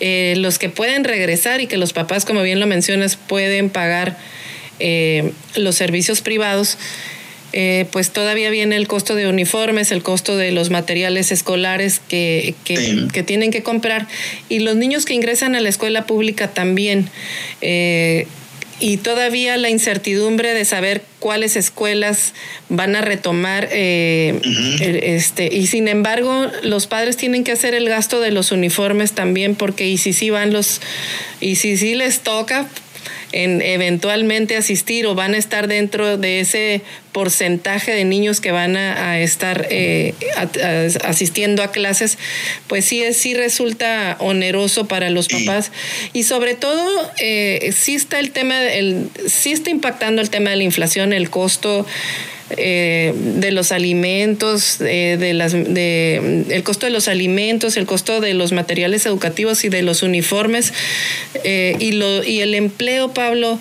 eh, 0.00 0.34
los 0.36 0.58
que 0.58 0.68
pueden 0.68 1.04
regresar 1.04 1.60
y 1.60 1.66
que 1.66 1.76
los 1.76 1.92
papás, 1.92 2.24
como 2.24 2.42
bien 2.42 2.60
lo 2.60 2.66
mencionas, 2.66 3.16
pueden 3.16 3.70
pagar 3.70 4.16
eh, 4.78 5.32
los 5.56 5.76
servicios 5.76 6.20
privados. 6.20 6.78
Eh, 7.52 7.86
pues 7.90 8.12
todavía 8.12 8.48
viene 8.48 8.76
el 8.76 8.86
costo 8.86 9.16
de 9.16 9.26
uniformes, 9.26 9.90
el 9.90 10.04
costo 10.04 10.36
de 10.36 10.52
los 10.52 10.70
materiales 10.70 11.32
escolares 11.32 12.00
que, 12.08 12.54
que, 12.64 13.08
que 13.12 13.22
tienen 13.22 13.50
que 13.50 13.62
comprar. 13.62 14.06
Y 14.48 14.60
los 14.60 14.76
niños 14.76 15.04
que 15.04 15.14
ingresan 15.14 15.54
a 15.54 15.60
la 15.60 15.68
escuela 15.68 16.06
pública 16.06 16.48
también. 16.48 17.10
Y 18.80 18.96
todavía 18.96 19.56
la 19.56 19.68
incertidumbre 19.68 20.54
de 20.54 20.64
saber 20.64 21.02
cuáles 21.18 21.56
escuelas 21.56 22.32
van 22.68 22.96
a 22.96 23.02
retomar 23.02 23.68
eh, 23.70 24.40
este 25.02 25.54
y 25.54 25.66
sin 25.66 25.86
embargo 25.86 26.46
los 26.62 26.86
padres 26.86 27.18
tienen 27.18 27.44
que 27.44 27.52
hacer 27.52 27.74
el 27.74 27.88
gasto 27.88 28.20
de 28.20 28.30
los 28.30 28.52
uniformes 28.52 29.12
también 29.12 29.54
porque 29.54 29.86
y 29.86 29.98
si 29.98 30.14
sí 30.14 30.30
van 30.30 30.52
los 30.52 30.80
y 31.40 31.56
si 31.56 31.76
sí 31.76 31.94
les 31.94 32.20
toca 32.20 32.66
en 33.32 33.62
eventualmente 33.62 34.56
asistir 34.56 35.06
o 35.06 35.14
van 35.14 35.34
a 35.34 35.38
estar 35.38 35.68
dentro 35.68 36.16
de 36.16 36.40
ese 36.40 36.82
porcentaje 37.12 37.92
de 37.92 38.04
niños 38.04 38.40
que 38.40 38.52
van 38.52 38.76
a, 38.76 39.18
estar 39.20 39.66
eh, 39.70 40.14
asistiendo 41.04 41.62
a 41.62 41.70
clases, 41.72 42.18
pues 42.66 42.84
sí, 42.84 43.02
sí 43.12 43.34
resulta 43.34 44.16
oneroso 44.20 44.86
para 44.86 45.10
los 45.10 45.28
papás. 45.28 45.72
Y 46.12 46.22
sobre 46.22 46.54
todo, 46.54 47.10
eh, 47.18 47.72
sí 47.76 47.94
está 47.94 48.18
el 48.18 48.30
tema, 48.30 48.62
el, 48.62 49.08
sí 49.26 49.52
está 49.52 49.70
impactando 49.70 50.22
el 50.22 50.30
tema 50.30 50.50
de 50.50 50.56
la 50.56 50.64
inflación, 50.64 51.12
el 51.12 51.30
costo 51.30 51.86
eh, 52.56 53.14
de 53.14 53.52
los 53.52 53.70
alimentos, 53.70 54.80
eh, 54.80 55.16
de 55.18 55.34
las, 55.34 55.52
de, 55.52 56.44
el 56.50 56.62
costo 56.64 56.86
de 56.86 56.92
los 56.92 57.06
alimentos, 57.06 57.76
el 57.76 57.86
costo 57.86 58.20
de 58.20 58.34
los 58.34 58.52
materiales 58.52 59.06
educativos 59.06 59.64
y 59.64 59.68
de 59.68 59.82
los 59.82 60.02
uniformes 60.02 60.72
eh, 61.44 61.76
y, 61.78 61.92
lo, 61.92 62.24
y 62.24 62.40
el 62.40 62.54
empleo, 62.54 63.14
Pablo, 63.14 63.58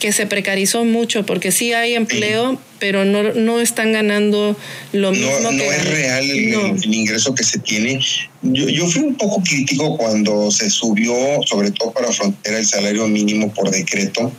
que 0.00 0.12
se 0.12 0.26
precarizó 0.26 0.84
mucho, 0.84 1.24
porque 1.24 1.52
sí 1.52 1.72
hay 1.72 1.94
empleo, 1.94 2.60
pero 2.80 3.04
no, 3.04 3.22
no 3.22 3.60
están 3.60 3.92
ganando 3.92 4.56
lo 4.92 5.12
mismo 5.12 5.40
no, 5.40 5.50
que 5.50 5.68
es 5.68 5.88
real 5.88 6.30
el, 6.30 6.50
no. 6.50 6.66
el, 6.74 6.94
ingreso 6.94 7.34
que 7.34 7.44
se 7.44 7.60
tiene. 7.60 8.00
Yo, 8.42 8.68
yo 8.68 8.86
fui 8.86 9.02
un 9.02 9.14
poco 9.14 9.42
crítico 9.42 9.96
cuando 9.96 10.50
se 10.50 10.68
subió, 10.68 11.14
sobre 11.46 11.70
todo 11.70 11.92
para 11.92 12.12
frontera, 12.12 12.58
el 12.58 12.66
salario 12.66 13.06
mínimo 13.06 13.52
por 13.54 13.70
decreto 13.70 14.32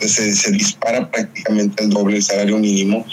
se, 0.00 0.34
se, 0.34 0.52
dispara 0.52 1.10
prácticamente 1.10 1.84
el 1.84 1.90
doble 1.90 2.16
el 2.16 2.22
salario 2.22 2.58
mínimo. 2.58 3.04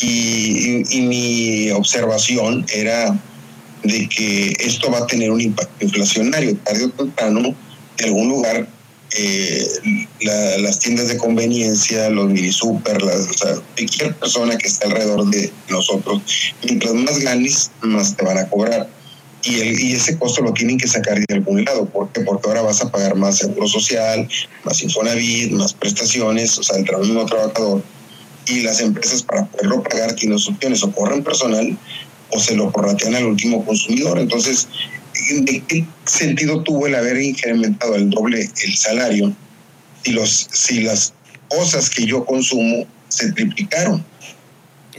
Y, 0.00 1.00
mi 1.02 1.70
observación 1.70 2.66
era 2.72 3.16
de 3.84 4.08
que 4.08 4.54
esto 4.60 4.90
va 4.90 4.98
a 4.98 5.06
tener 5.06 5.30
un 5.30 5.40
impacto 5.40 5.84
inflacionario. 5.84 6.56
Tarde 6.56 6.84
o 6.84 6.90
temprano 6.90 7.54
en 7.98 8.04
algún 8.04 8.28
lugar 8.28 8.66
eh, 9.16 9.68
la, 10.22 10.58
las 10.58 10.78
tiendas 10.78 11.08
de 11.08 11.18
conveniencia, 11.18 12.08
los 12.10 12.28
mini 12.30 12.50
super, 12.50 13.02
las, 13.02 13.28
o 13.28 13.32
sea, 13.34 13.54
cualquier 13.76 14.14
persona 14.16 14.56
que 14.56 14.66
está 14.66 14.86
alrededor 14.86 15.28
de 15.30 15.52
nosotros, 15.68 16.22
mientras 16.64 16.94
más 16.94 17.18
ganes, 17.18 17.70
más 17.82 18.16
te 18.16 18.24
van 18.24 18.38
a 18.38 18.48
cobrar 18.48 18.88
y, 19.44 19.60
el, 19.60 19.80
y 19.80 19.92
ese 19.94 20.18
costo 20.18 20.42
lo 20.42 20.52
tienen 20.52 20.78
que 20.78 20.88
sacar 20.88 21.18
de 21.18 21.34
algún 21.34 21.64
lado. 21.64 21.86
¿Por 21.86 22.10
qué? 22.12 22.20
Porque 22.20 22.48
ahora 22.48 22.62
vas 22.62 22.80
a 22.80 22.90
pagar 22.90 23.16
más 23.16 23.38
seguro 23.38 23.66
social, 23.66 24.28
más 24.64 24.82
Infonavit, 24.82 25.52
más 25.52 25.72
prestaciones, 25.72 26.58
o 26.58 26.62
sea, 26.62 26.76
el 26.76 26.98
mismo 27.00 27.26
trabajador. 27.26 27.82
Y 28.46 28.60
las 28.60 28.80
empresas 28.80 29.22
para 29.22 29.44
poderlo 29.46 29.82
pagar 29.82 30.14
tienen 30.14 30.38
sus 30.38 30.54
opciones, 30.54 30.82
o 30.82 30.92
corren 30.92 31.22
personal 31.22 31.78
o 32.32 32.40
se 32.40 32.56
lo 32.56 32.70
prorratean 32.72 33.14
al 33.14 33.26
último 33.26 33.64
consumidor. 33.64 34.18
Entonces, 34.18 34.66
¿de 35.30 35.62
qué 35.68 35.84
sentido 36.06 36.62
tuvo 36.62 36.86
el 36.86 36.94
haber 36.94 37.20
incrementado 37.20 37.94
el 37.94 38.10
doble 38.10 38.48
el 38.64 38.76
salario 38.76 39.32
si, 40.02 40.12
los, 40.12 40.48
si 40.50 40.80
las 40.80 41.12
cosas 41.48 41.90
que 41.90 42.06
yo 42.06 42.24
consumo 42.24 42.86
se 43.08 43.32
triplicaron? 43.32 44.04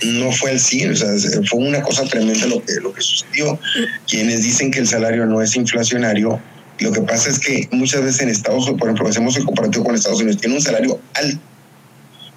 No 0.02 0.32
fue 0.32 0.52
al 0.52 0.60
100, 0.60 0.92
o 0.92 0.96
sea, 0.96 1.10
fue 1.50 1.60
una 1.60 1.82
cosa 1.82 2.04
tremenda 2.06 2.46
lo 2.48 2.64
que, 2.64 2.74
lo 2.82 2.94
que 2.94 3.02
sucedió. 3.02 3.60
Quienes 4.08 4.44
dicen 4.44 4.72
que 4.72 4.80
el 4.80 4.88
salario 4.88 5.26
no 5.26 5.42
es 5.42 5.56
inflacionario, 5.56 6.40
lo 6.80 6.92
que 6.92 7.02
pasa 7.02 7.30
es 7.30 7.40
que 7.40 7.68
muchas 7.72 8.04
veces 8.04 8.22
en 8.22 8.30
Estados 8.30 8.64
Unidos, 8.64 8.80
por 8.80 8.88
ejemplo, 8.90 9.08
hacemos 9.08 9.38
el 9.38 9.46
comparativo 9.46 9.86
con 9.86 9.96
Estados 9.96 10.20
Unidos, 10.20 10.42
tienen 10.42 10.58
un 10.58 10.64
salario 10.64 11.00
alto, 11.14 11.40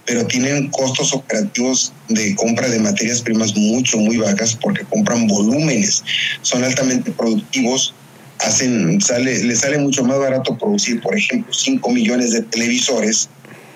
pero 0.05 0.27
tienen 0.27 0.69
costos 0.71 1.13
operativos 1.13 1.93
de 2.09 2.35
compra 2.37 2.69
de 2.69 2.79
materias 2.79 3.23
primas 3.23 3.57
mucho, 3.57 3.99
muy 3.99 4.19
bajas 4.19 4.57
porque 4.61 4.85
compran 4.85 5.27
volúmenes, 5.27 6.05
son 6.43 6.63
altamente 6.63 7.11
productivos, 7.11 7.95
hacen, 8.39 9.01
sale, 9.01 9.43
les 9.43 9.61
sale 9.61 9.79
mucho 9.79 10.05
más 10.05 10.19
barato 10.19 10.57
producir, 10.57 11.01
por 11.01 11.17
ejemplo, 11.17 11.53
5 11.53 11.91
millones 11.91 12.33
de 12.33 12.43
televisores 12.43 13.29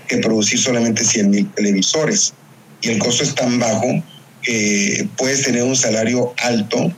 que 0.06 0.18
producir 0.18 0.60
solamente 0.60 1.04
100 1.04 1.30
mil 1.30 1.50
televisores 1.52 2.34
y 2.82 2.90
el 2.90 2.98
costo 2.98 3.22
es 3.22 3.34
tan 3.34 3.58
bajo 3.58 4.02
que 4.42 5.08
puedes 5.16 5.42
tener 5.42 5.62
un 5.62 5.76
salario 5.76 6.34
alto 6.38 6.92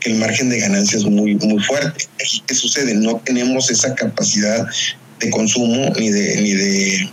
que 0.00 0.10
el 0.10 0.18
margen 0.18 0.48
de 0.48 0.58
ganancia 0.58 0.98
es 0.98 1.04
muy, 1.04 1.36
muy 1.36 1.62
fuerte. 1.62 2.06
¿qué 2.46 2.54
sucede? 2.54 2.94
No 2.94 3.16
tenemos 3.24 3.70
esa 3.70 3.94
capacidad 3.94 4.66
de 5.20 5.30
consumo 5.30 5.92
ni 5.98 6.10
de, 6.10 6.40
ni 6.40 6.52
de, 6.52 7.10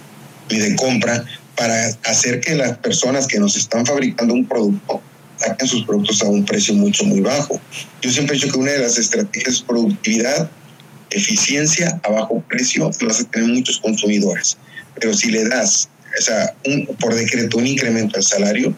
ni 0.50 0.58
de 0.58 0.76
compra 0.76 1.24
para 1.56 1.88
hacer 2.06 2.39
que 2.39 2.56
las 2.56 2.78
personas 2.78 3.28
que 3.28 3.39
nos 3.39 3.56
están 3.56 3.86
fabricando 3.86 4.34
un 4.34 4.47
producto 4.47 5.02
saquen 5.36 5.68
sus 5.68 5.86
productos 5.86 6.22
a 6.22 6.26
un 6.26 6.45
precio 6.45 6.74
mucho, 6.74 7.06
muy 7.06 7.22
bajo. 7.22 7.60
Yo 8.02 8.12
siempre 8.12 8.36
he 8.36 8.39
dicho 8.39 8.52
que 8.52 8.60
una 8.60 8.72
de 8.72 8.80
las 8.80 8.97
estrategias 8.97 9.56
es 9.56 9.62
productividad, 9.62 10.50
eficiencia 11.12 12.00
a 12.04 12.10
bajo 12.10 12.41
precio, 12.50 12.89
vas 13.02 13.22
a 13.22 13.24
tener 13.26 13.50
muchos 13.50 13.80
consumidores. 13.80 14.58
Pero 14.95 15.14
si 15.14 15.32
le 15.32 15.47
das 15.47 15.89
o 16.18 16.22
sea, 16.22 16.53
un, 16.66 16.86
por 16.97 17.16
decreto 17.16 17.57
un 17.57 17.68
incremento 17.68 18.18
al 18.18 18.24
salario, 18.24 18.74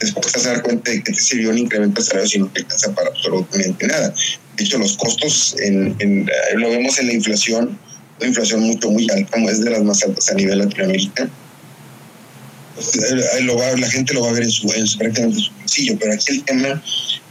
después 0.00 0.32
vas 0.32 0.46
a 0.46 0.52
dar 0.52 0.62
cuenta 0.62 0.90
de 0.90 1.02
que 1.02 1.12
te 1.12 1.20
sirvió 1.20 1.50
un 1.50 1.58
incremento 1.58 2.00
al 2.00 2.06
salario 2.06 2.28
si 2.28 2.38
no 2.38 2.48
te 2.48 2.60
alcanza 2.60 2.94
para 2.94 3.08
absolutamente 3.08 3.86
nada. 3.86 4.14
De 4.56 4.64
hecho, 4.64 4.78
los 4.78 4.96
costos 4.96 5.54
en, 5.58 5.94
en, 5.98 6.30
lo 6.54 6.70
vemos 6.70 6.98
en 6.98 7.08
la 7.08 7.12
inflación, 7.12 7.78
una 8.18 8.28
inflación 8.28 8.60
mucho, 8.60 8.90
muy 8.90 9.06
alta, 9.10 9.38
es 9.50 9.62
de 9.62 9.70
las 9.70 9.82
más 9.82 10.02
altas 10.02 10.30
a 10.30 10.34
nivel 10.34 10.60
eh, 12.76 13.46
va, 13.56 13.76
la 13.76 13.90
gente 13.90 14.12
lo 14.14 14.22
va 14.22 14.30
a 14.30 14.32
ver 14.32 14.42
en 14.42 14.50
su, 14.50 14.70
en 14.72 14.86
su, 14.86 14.98
prácticamente 14.98 15.40
su 15.40 15.52
bolsillo, 15.52 15.98
pero 15.98 16.12
aquí 16.12 16.32
el 16.32 16.44
tema 16.44 16.82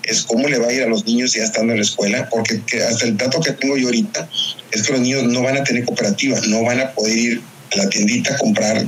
es 0.03 0.24
cómo 0.24 0.47
le 0.47 0.58
va 0.58 0.68
a 0.68 0.74
ir 0.74 0.84
a 0.84 0.88
los 0.88 1.06
niños 1.06 1.34
ya 1.34 1.43
estando 1.43 1.74
en 1.74 1.80
la 1.80 1.86
escuela, 1.86 2.30
porque 2.30 2.62
hasta 2.84 3.06
el 3.06 3.18
dato 3.18 3.39
que 3.41 3.51
tengo 3.51 3.78
yo 3.78 3.88
ahorita 3.88 4.28
es 4.72 4.84
que 4.84 4.93
los 4.93 5.01
niños 5.01 5.24
no 5.24 5.41
van 5.41 5.58
a 5.58 5.64
tener 5.64 5.86
cooperativa, 5.86 6.39
no 6.47 6.64
van 6.64 6.80
a 6.80 6.91
poder 6.91 7.18
ir 7.18 7.41
a 7.74 7.78
la 7.78 7.89
tiendita 7.89 8.36
a 8.36 8.38
comprar, 8.38 8.86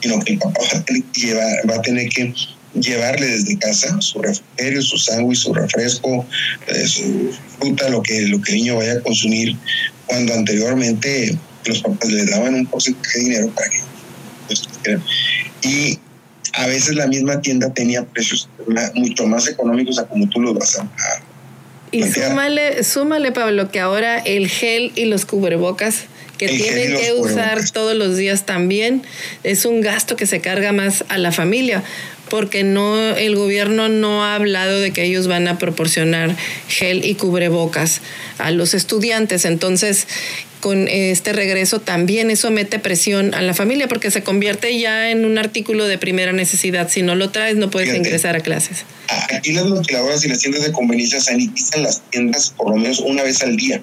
sino 0.00 0.20
que 0.20 0.34
el 0.34 0.38
papá 0.38 0.60
va 0.60 0.78
a 0.78 0.84
tener 0.84 1.02
que, 1.04 1.20
llevar, 1.20 1.70
va 1.70 1.74
a 1.76 1.82
tener 1.82 2.08
que 2.08 2.34
llevarle 2.74 3.26
desde 3.26 3.58
casa 3.58 3.96
su 4.00 4.20
refrigerio, 4.20 4.82
su 4.82 4.98
sándwich, 4.98 5.38
su 5.38 5.54
refresco, 5.54 6.26
eh, 6.68 6.86
su 6.86 7.30
fruta, 7.58 7.88
lo 7.88 8.02
que, 8.02 8.22
lo 8.22 8.40
que 8.40 8.52
el 8.52 8.58
niño 8.58 8.76
vaya 8.76 8.94
a 8.94 9.00
consumir, 9.00 9.56
cuando 10.06 10.34
anteriormente 10.34 11.36
los 11.64 11.82
papás 11.82 12.10
le 12.10 12.24
daban 12.26 12.54
un 12.54 12.66
porcentaje 12.66 13.18
de 13.18 13.24
dinero 13.24 13.48
para 13.50 13.70
que 13.70 13.80
y 15.62 15.98
a 16.52 16.66
veces 16.68 16.94
la 16.94 17.08
misma 17.08 17.40
tienda 17.40 17.72
tenía 17.74 18.04
precios 18.04 18.48
mucho 18.94 19.26
más 19.26 19.48
económicos 19.48 19.98
a 19.98 20.06
como 20.06 20.28
tú 20.28 20.40
los 20.40 20.54
vas 20.54 20.78
a, 20.78 20.88
y 21.92 22.02
súmale, 22.02 22.82
súmale, 22.84 23.32
Pablo, 23.32 23.70
que 23.70 23.80
ahora 23.80 24.18
el 24.18 24.48
gel 24.48 24.92
y 24.96 25.04
los 25.04 25.24
cubrebocas 25.24 26.04
que 26.38 26.48
tienen 26.48 26.96
que 26.98 27.12
usar 27.12 27.70
todos 27.70 27.94
los 27.96 28.16
días 28.16 28.46
también 28.46 29.02
es 29.42 29.64
un 29.64 29.80
gasto 29.80 30.16
que 30.16 30.26
se 30.26 30.40
carga 30.40 30.72
más 30.72 31.04
a 31.08 31.18
la 31.18 31.32
familia 31.32 31.82
porque 32.28 32.64
no 32.64 32.98
el 33.16 33.36
gobierno 33.36 33.88
no 33.88 34.24
ha 34.24 34.34
hablado 34.34 34.80
de 34.80 34.92
que 34.92 35.04
ellos 35.04 35.28
van 35.28 35.46
a 35.48 35.58
proporcionar 35.58 36.34
gel 36.68 37.04
y 37.04 37.14
cubrebocas 37.14 38.00
a 38.38 38.50
los 38.50 38.74
estudiantes 38.74 39.44
entonces 39.44 40.06
con 40.60 40.88
este 40.88 41.32
regreso 41.32 41.80
también 41.80 42.30
eso 42.30 42.50
mete 42.50 42.78
presión 42.78 43.34
a 43.34 43.42
la 43.42 43.54
familia 43.54 43.88
porque 43.88 44.10
se 44.10 44.22
convierte 44.22 44.76
ya 44.78 45.10
en 45.10 45.24
un 45.24 45.38
artículo 45.38 45.86
de 45.86 45.98
primera 45.98 46.32
necesidad. 46.32 46.88
Si 46.90 47.02
no 47.02 47.14
lo 47.14 47.30
traes, 47.30 47.56
no 47.56 47.70
puedes 47.70 47.94
ingresar 47.94 48.34
a 48.34 48.40
clases. 48.40 48.84
Aquí 49.32 49.52
las 49.52 49.66
maquiladoras 49.66 50.24
y 50.24 50.28
las 50.28 50.40
tiendas 50.40 50.64
de 50.64 50.72
conveniencia 50.72 51.20
sanitizan 51.20 51.84
las 51.84 52.02
tiendas 52.10 52.50
por 52.56 52.70
lo 52.70 52.76
menos 52.76 52.98
una 52.98 53.22
vez 53.22 53.42
al 53.42 53.56
día. 53.56 53.80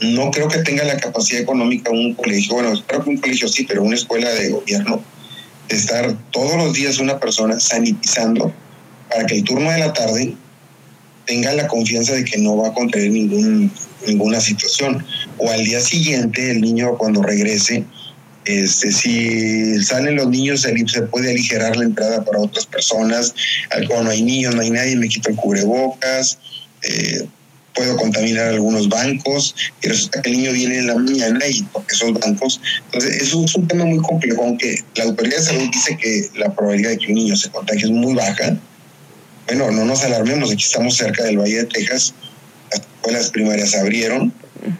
No 0.00 0.30
creo 0.30 0.48
que 0.48 0.58
tenga 0.58 0.84
la 0.84 0.96
capacidad 0.98 1.40
económica 1.40 1.90
un 1.90 2.14
colegio, 2.14 2.54
bueno, 2.54 2.74
espero 2.74 3.02
que 3.04 3.10
un 3.10 3.16
colegio 3.16 3.48
sí, 3.48 3.64
pero 3.64 3.82
una 3.82 3.96
escuela 3.96 4.28
de 4.30 4.50
gobierno, 4.50 5.02
de 5.68 5.76
estar 5.76 6.14
todos 6.30 6.56
los 6.56 6.74
días 6.74 6.98
una 6.98 7.18
persona 7.18 7.58
sanitizando 7.58 8.52
para 9.10 9.26
que 9.26 9.36
el 9.36 9.44
turno 9.44 9.70
de 9.70 9.78
la 9.78 9.92
tarde 9.92 10.34
tenga 11.24 11.52
la 11.54 11.66
confianza 11.66 12.12
de 12.12 12.24
que 12.24 12.38
no 12.38 12.56
va 12.56 12.68
a 12.68 12.74
contraer 12.74 13.10
ningún 13.10 13.72
ninguna 14.06 14.40
situación. 14.40 15.04
O 15.38 15.50
al 15.50 15.64
día 15.64 15.80
siguiente, 15.80 16.50
el 16.50 16.60
niño 16.60 16.96
cuando 16.96 17.22
regrese, 17.22 17.84
este, 18.44 18.92
si 18.92 19.82
salen 19.82 20.16
los 20.16 20.28
niños, 20.28 20.62
se, 20.62 21.02
puede 21.02 21.30
aligerar 21.30 21.76
la 21.76 21.84
entrada 21.84 22.24
para 22.24 22.38
otras 22.38 22.66
personas. 22.66 23.34
Cuando 23.88 24.04
no 24.04 24.10
hay 24.10 24.22
niños, 24.22 24.54
no 24.54 24.62
hay 24.62 24.70
nadie, 24.70 24.96
me 24.96 25.08
quito 25.08 25.30
el 25.30 25.36
cubrebocas. 25.36 26.38
Eh, 26.82 27.26
puedo 27.76 27.96
contaminar 27.96 28.48
algunos 28.48 28.88
bancos 28.88 29.54
y 29.82 29.88
resulta 29.88 30.22
que 30.22 30.30
el 30.30 30.38
niño 30.38 30.52
viene 30.52 30.78
en 30.78 30.86
la 30.88 30.96
mañana 30.96 31.46
y 31.46 31.62
porque 31.72 31.94
esos 31.94 32.12
bancos. 32.14 32.60
Entonces, 32.86 33.22
eso 33.22 33.44
es 33.44 33.54
un 33.54 33.68
tema 33.68 33.84
muy 33.84 33.98
complejo, 33.98 34.42
aunque 34.42 34.82
la 34.96 35.04
autoridad 35.04 35.36
de 35.36 35.42
salud 35.44 35.68
dice 35.72 35.96
que 35.96 36.28
la 36.38 36.52
probabilidad 36.54 36.90
de 36.90 36.98
que 36.98 37.06
un 37.08 37.14
niño 37.14 37.36
se 37.36 37.50
contagie 37.50 37.84
es 37.84 37.90
muy 37.90 38.14
baja. 38.14 38.56
Bueno, 39.46 39.70
no 39.70 39.84
nos 39.84 40.02
alarmemos, 40.02 40.50
aquí 40.50 40.64
estamos 40.64 40.96
cerca 40.96 41.22
del 41.22 41.38
Valle 41.38 41.58
de 41.58 41.64
Texas 41.66 42.14
escuelas 43.06 43.30
primarias 43.30 43.74
abrieron 43.76 44.32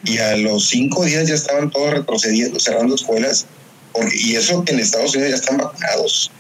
y 0.05 0.19
a 0.19 0.37
los 0.37 0.69
cinco 0.69 1.05
días 1.05 1.29
ya 1.29 1.35
estaban 1.35 1.71
todos 1.71 1.91
retrocediendo, 1.91 2.59
cerrando 2.59 2.97
escuelas, 2.97 3.47
porque, 3.93 4.17
y 4.17 4.35
eso 4.35 4.65
que 4.65 4.73
en 4.73 4.81
Estados 4.81 5.15
Unidos 5.15 5.31
ya 5.31 5.37
están 5.37 5.59
vacunados. 5.59 6.33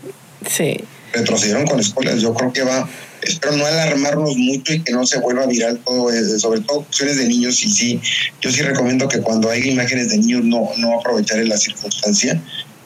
Sí. 0.50 0.80
Retrocedieron 1.12 1.64
con 1.66 1.78
escuelas. 1.78 2.20
Yo 2.20 2.34
creo 2.34 2.52
que 2.52 2.62
va, 2.62 2.88
espero 3.32 3.56
no 3.56 3.66
alarmarnos 3.66 4.36
mucho 4.36 4.72
y 4.72 4.82
que 4.82 4.92
no 4.92 5.06
se 5.06 5.18
vuelva 5.18 5.46
viral 5.46 5.78
todo, 5.84 6.12
eh, 6.12 6.38
sobre 6.38 6.60
todo 6.60 6.82
cuestiones 6.82 7.16
de 7.16 7.28
niños. 7.28 7.62
Y 7.64 7.70
sí, 7.70 8.00
yo 8.40 8.50
sí 8.50 8.62
recomiendo 8.62 9.08
que 9.08 9.20
cuando 9.20 9.50
haya 9.50 9.66
imágenes 9.66 10.10
de 10.10 10.18
niños 10.18 10.44
no, 10.44 10.70
no 10.78 10.98
aprovechar 10.98 11.38
la 11.46 11.56
circunstancia, 11.56 12.40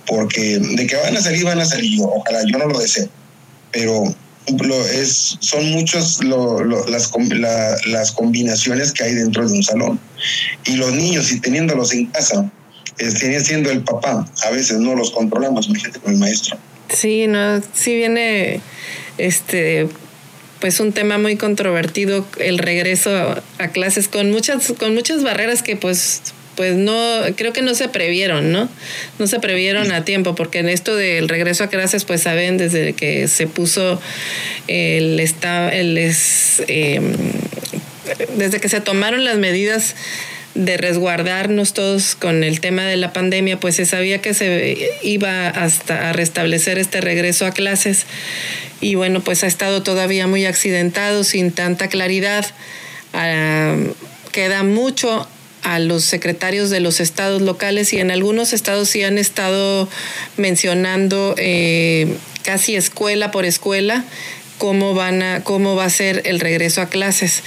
porque 0.06 0.58
de 0.58 0.86
que 0.86 0.96
van 0.96 1.16
a 1.16 1.20
salir, 1.20 1.44
van 1.44 1.60
a 1.60 1.64
salir. 1.64 2.00
Ojalá, 2.02 2.42
yo 2.50 2.58
no 2.58 2.66
lo 2.66 2.78
deseo, 2.78 3.08
pero 3.72 4.14
es, 4.92 5.36
son 5.40 5.70
muchas 5.70 6.22
las, 6.24 7.86
las 7.86 8.12
combinaciones 8.12 8.92
que 8.92 9.04
hay 9.04 9.14
dentro 9.14 9.46
de 9.46 9.54
un 9.54 9.62
salón. 9.62 10.00
Y 10.64 10.76
los 10.76 10.92
niños, 10.92 11.30
y 11.32 11.40
teniéndolos 11.40 11.92
en 11.92 12.06
casa, 12.06 12.50
es, 12.98 13.46
siendo 13.46 13.70
el 13.70 13.82
papá, 13.82 14.26
a 14.42 14.50
veces 14.50 14.78
no 14.78 14.94
los 14.94 15.10
controlamos, 15.10 15.68
imagínate 15.68 16.00
con 16.00 16.12
el 16.12 16.18
maestro. 16.18 16.58
Sí, 16.88 17.26
no, 17.26 17.62
sí 17.72 17.94
viene 17.94 18.60
este 19.16 19.88
pues 20.60 20.78
un 20.80 20.92
tema 20.92 21.18
muy 21.18 21.36
controvertido 21.36 22.26
el 22.38 22.58
regreso 22.58 23.10
a 23.58 23.68
clases 23.68 24.08
con 24.08 24.30
muchas 24.30 24.72
con 24.78 24.94
muchas 24.94 25.22
barreras 25.22 25.62
que 25.62 25.76
pues 25.76 26.22
pues 26.60 26.76
no, 26.76 27.22
creo 27.36 27.54
que 27.54 27.62
no 27.62 27.74
se 27.74 27.88
previeron, 27.88 28.52
¿no? 28.52 28.68
No 29.18 29.26
se 29.26 29.40
previeron 29.40 29.92
a 29.92 30.04
tiempo, 30.04 30.34
porque 30.34 30.58
en 30.58 30.68
esto 30.68 30.94
del 30.94 31.26
regreso 31.26 31.64
a 31.64 31.68
clases, 31.68 32.04
pues 32.04 32.20
saben, 32.20 32.58
desde 32.58 32.92
que 32.92 33.28
se 33.28 33.46
puso 33.46 33.98
el, 34.66 35.18
el 35.20 35.98
es, 35.98 36.62
em, 36.68 37.14
desde 38.36 38.60
que 38.60 38.68
se 38.68 38.82
tomaron 38.82 39.24
las 39.24 39.38
medidas 39.38 39.94
de 40.54 40.76
resguardarnos 40.76 41.74
todos 41.74 42.14
con 42.16 42.42
el 42.42 42.60
tema 42.60 42.84
de 42.84 42.96
la 42.96 43.12
pandemia, 43.12 43.60
pues 43.60 43.76
se 43.76 43.86
sabía 43.86 44.20
que 44.20 44.34
se 44.34 44.90
iba 45.02 45.48
hasta 45.48 46.10
a 46.10 46.12
restablecer 46.12 46.78
este 46.78 47.00
regreso 47.00 47.46
a 47.46 47.52
clases 47.52 48.06
y 48.80 48.94
bueno, 48.94 49.20
pues 49.20 49.44
ha 49.44 49.46
estado 49.46 49.82
todavía 49.82 50.26
muy 50.26 50.46
accidentado, 50.46 51.22
sin 51.22 51.52
tanta 51.52 51.88
claridad. 51.88 52.46
Ah, 53.12 53.76
queda 54.32 54.62
mucho 54.62 55.28
a 55.62 55.78
los 55.78 56.04
secretarios 56.04 56.70
de 56.70 56.80
los 56.80 57.00
estados 57.00 57.42
locales 57.42 57.92
y 57.92 57.98
en 57.98 58.10
algunos 58.10 58.52
estados 58.52 58.88
sí 58.88 59.02
han 59.02 59.18
estado 59.18 59.88
mencionando 60.36 61.34
eh, 61.36 62.16
casi 62.42 62.76
escuela 62.76 63.30
por 63.30 63.44
escuela 63.44 64.04
cómo 64.60 64.92
van 64.92 65.22
a 65.22 65.42
cómo 65.42 65.74
va 65.74 65.86
a 65.86 65.90
ser 65.90 66.20
el 66.26 66.38
regreso 66.38 66.82
a 66.82 66.90
clases. 66.90 67.42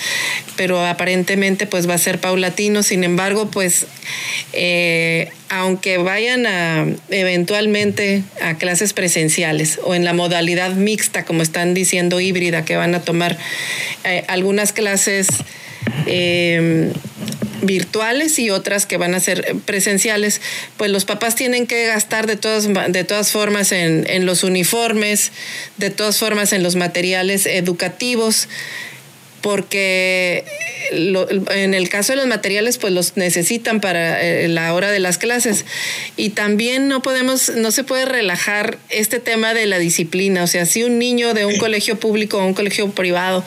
Pero 0.57 0.83
aparentemente 0.83 1.67
pues 1.67 1.87
va 1.87 1.93
a 1.93 1.99
ser 1.99 2.19
paulatino. 2.19 2.81
Sin 2.81 3.03
embargo 3.03 3.51
pues 3.51 3.85
eh, 4.51 5.29
aunque 5.47 5.99
vayan 5.99 6.47
a 6.47 6.87
eventualmente 7.09 8.23
a 8.41 8.55
clases 8.55 8.93
presenciales 8.93 9.79
o 9.83 9.93
en 9.93 10.03
la 10.03 10.13
modalidad 10.13 10.73
mixta 10.73 11.23
como 11.23 11.43
están 11.43 11.75
diciendo 11.75 12.19
híbrida 12.19 12.65
que 12.65 12.75
van 12.75 12.95
a 12.95 13.01
tomar 13.01 13.37
eh, 14.03 14.25
algunas 14.27 14.73
clases 14.73 15.27
virtuales 17.63 18.39
y 18.39 18.49
otras 18.49 18.85
que 18.85 18.97
van 18.97 19.15
a 19.15 19.19
ser 19.19 19.55
presenciales, 19.65 20.41
pues 20.77 20.91
los 20.91 21.05
papás 21.05 21.35
tienen 21.35 21.67
que 21.67 21.85
gastar 21.87 22.27
de 22.27 22.35
todas, 22.35 22.67
de 22.89 23.03
todas 23.03 23.31
formas 23.31 23.71
en, 23.71 24.05
en 24.09 24.25
los 24.25 24.43
uniformes, 24.43 25.31
de 25.77 25.89
todas 25.89 26.17
formas 26.17 26.53
en 26.53 26.63
los 26.63 26.75
materiales 26.75 27.45
educativos 27.45 28.47
porque 29.43 30.45
en 31.51 31.73
el 31.73 31.89
caso 31.89 32.13
de 32.13 32.17
los 32.17 32.27
materiales 32.27 32.77
pues 32.77 32.93
los 32.93 33.17
necesitan 33.17 33.81
para 33.81 34.23
eh, 34.23 34.47
la 34.47 34.73
hora 34.73 34.89
de 34.89 34.99
las 34.99 35.17
clases. 35.17 35.65
Y 36.15 36.29
también 36.29 36.87
no 36.87 37.01
podemos 37.01 37.49
no 37.49 37.71
se 37.71 37.83
puede 37.83 38.05
relajar 38.05 38.77
este 38.89 39.19
tema 39.19 39.53
de 39.53 39.65
la 39.65 39.79
disciplina. 39.79 40.43
O 40.43 40.47
sea 40.47 40.65
si 40.65 40.83
un 40.83 40.97
niño 40.97 41.33
de 41.33 41.45
un 41.45 41.57
colegio 41.57 41.99
público 41.99 42.37
o 42.37 42.45
un 42.45 42.53
colegio 42.53 42.89
privado 42.91 43.43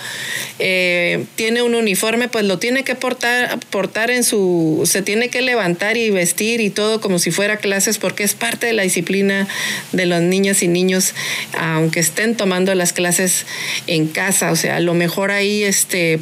eh, 0.59 1.25
tiene 1.35 1.63
un 1.63 1.75
uniforme 1.75 2.29
pues 2.29 2.45
lo 2.45 2.59
tiene 2.59 2.85
que 2.85 2.95
portar 2.95 3.59
portar 3.71 4.11
en 4.11 4.23
su 4.23 4.83
se 4.85 5.01
tiene 5.01 5.31
que 5.31 5.41
levantar 5.41 5.97
y 5.97 6.11
vestir 6.11 6.61
y 6.61 6.69
todo 6.69 7.01
como 7.01 7.19
si 7.19 7.31
fuera 7.31 7.57
clases 7.57 7.97
porque 7.97 8.23
es 8.23 8.35
parte 8.35 8.67
de 8.67 8.75
la 8.75 8.83
disciplina 8.83 9.49
de 9.93 10.05
los 10.05 10.21
niños 10.21 10.63
y 10.63 10.69
niños 10.69 11.15
aunque 11.59 12.01
estén 12.01 12.37
tomando 12.37 12.75
las 12.75 12.93
clases 12.93 13.47
en 13.87 14.09
casa. 14.09 14.53
O 14.53 14.57
sea 14.57 14.77
a 14.77 14.81
lo 14.81 14.93
mejor 14.93 15.31
ahí 15.31 15.65
es 15.65 15.86
este, 15.87 16.19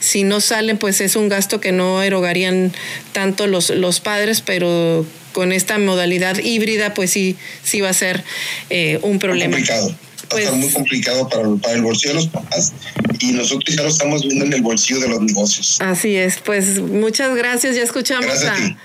si 0.00 0.24
no 0.24 0.40
salen, 0.40 0.78
pues 0.78 1.02
es 1.02 1.14
un 1.14 1.28
gasto 1.28 1.60
que 1.60 1.72
no 1.72 2.02
erogarían 2.02 2.72
tanto 3.12 3.46
los, 3.46 3.68
los 3.68 4.00
padres, 4.00 4.40
pero 4.40 5.04
con 5.32 5.52
esta 5.52 5.78
modalidad 5.78 6.38
híbrida, 6.38 6.94
pues 6.94 7.10
sí, 7.10 7.36
sí 7.62 7.82
va 7.82 7.90
a 7.90 7.94
ser 7.94 8.24
eh, 8.70 8.98
un 9.02 9.18
problema. 9.18 9.56
Complicado. 9.56 9.88
Va 9.88 9.94
a 10.24 10.28
pues 10.28 10.44
estar 10.44 10.58
muy 10.58 10.70
complicado 10.70 11.28
para, 11.28 11.48
para, 11.56 11.74
el 11.74 11.82
bolsillo 11.82 12.14
de 12.14 12.20
los 12.20 12.28
papás 12.28 12.72
y 13.20 13.32
nosotros 13.32 13.76
ya 13.76 13.82
lo 13.82 13.90
estamos 13.90 14.22
viendo 14.22 14.46
en 14.46 14.54
el 14.54 14.62
bolsillo 14.62 15.00
de 15.00 15.08
los 15.08 15.20
negocios. 15.20 15.76
Así 15.80 16.16
es, 16.16 16.38
pues 16.38 16.78
muchas 16.78 17.36
gracias, 17.36 17.76
ya 17.76 17.82
escuchamos 17.82 18.42
a 18.44 18.54
a 18.54 18.76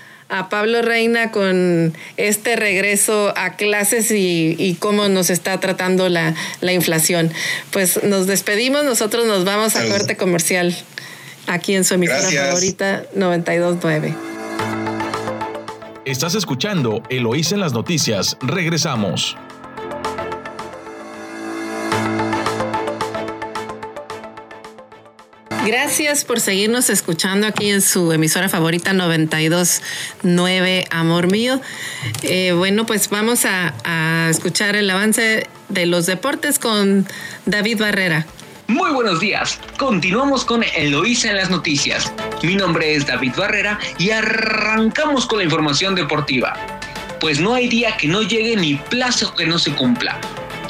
Pablo 0.48 0.82
Reina 0.82 1.30
con 1.30 1.94
este 2.16 2.56
regreso 2.56 3.32
a 3.36 3.56
clases 3.56 4.10
y, 4.10 4.76
cómo 4.78 5.08
nos 5.08 5.30
está 5.30 5.58
tratando 5.60 6.08
la, 6.08 6.34
inflación. 6.62 7.32
Pues 7.70 8.02
nos 8.04 8.26
despedimos, 8.26 8.84
nosotros 8.84 9.26
nos 9.26 9.44
vamos 9.44 9.76
a 9.76 9.86
corte 9.88 10.16
comercial 10.16 10.76
aquí 11.46 11.74
en 11.74 11.84
su 11.84 11.94
emisora 11.94 12.30
favorita 12.30 13.04
929. 13.14 14.14
Estás 16.04 16.34
escuchando 16.34 17.02
Eloísa 17.10 17.54
en 17.54 17.60
las 17.60 17.72
noticias. 17.72 18.36
Regresamos. 18.40 19.36
Gracias 25.70 26.24
por 26.24 26.40
seguirnos 26.40 26.90
escuchando 26.90 27.46
aquí 27.46 27.70
en 27.70 27.80
su 27.80 28.10
emisora 28.10 28.48
favorita 28.48 28.92
929 28.92 30.88
Amor 30.90 31.30
Mío. 31.30 31.60
Eh, 32.24 32.50
bueno, 32.56 32.86
pues 32.86 33.08
vamos 33.08 33.44
a, 33.44 33.72
a 33.84 34.30
escuchar 34.30 34.74
el 34.74 34.90
avance 34.90 35.46
de 35.68 35.86
los 35.86 36.06
deportes 36.06 36.58
con 36.58 37.06
David 37.46 37.78
Barrera. 37.78 38.26
Muy 38.66 38.90
buenos 38.90 39.20
días. 39.20 39.60
Continuamos 39.78 40.44
con 40.44 40.64
Eloísa 40.64 41.30
en 41.30 41.36
las 41.36 41.50
noticias. 41.50 42.12
Mi 42.42 42.56
nombre 42.56 42.96
es 42.96 43.06
David 43.06 43.34
Barrera 43.36 43.78
y 43.96 44.10
arrancamos 44.10 45.24
con 45.26 45.38
la 45.38 45.44
información 45.44 45.94
deportiva. 45.94 46.56
Pues 47.20 47.38
no 47.38 47.54
hay 47.54 47.68
día 47.68 47.96
que 47.96 48.08
no 48.08 48.22
llegue 48.22 48.56
ni 48.56 48.74
plazo 48.74 49.36
que 49.36 49.46
no 49.46 49.56
se 49.56 49.72
cumpla. 49.72 50.20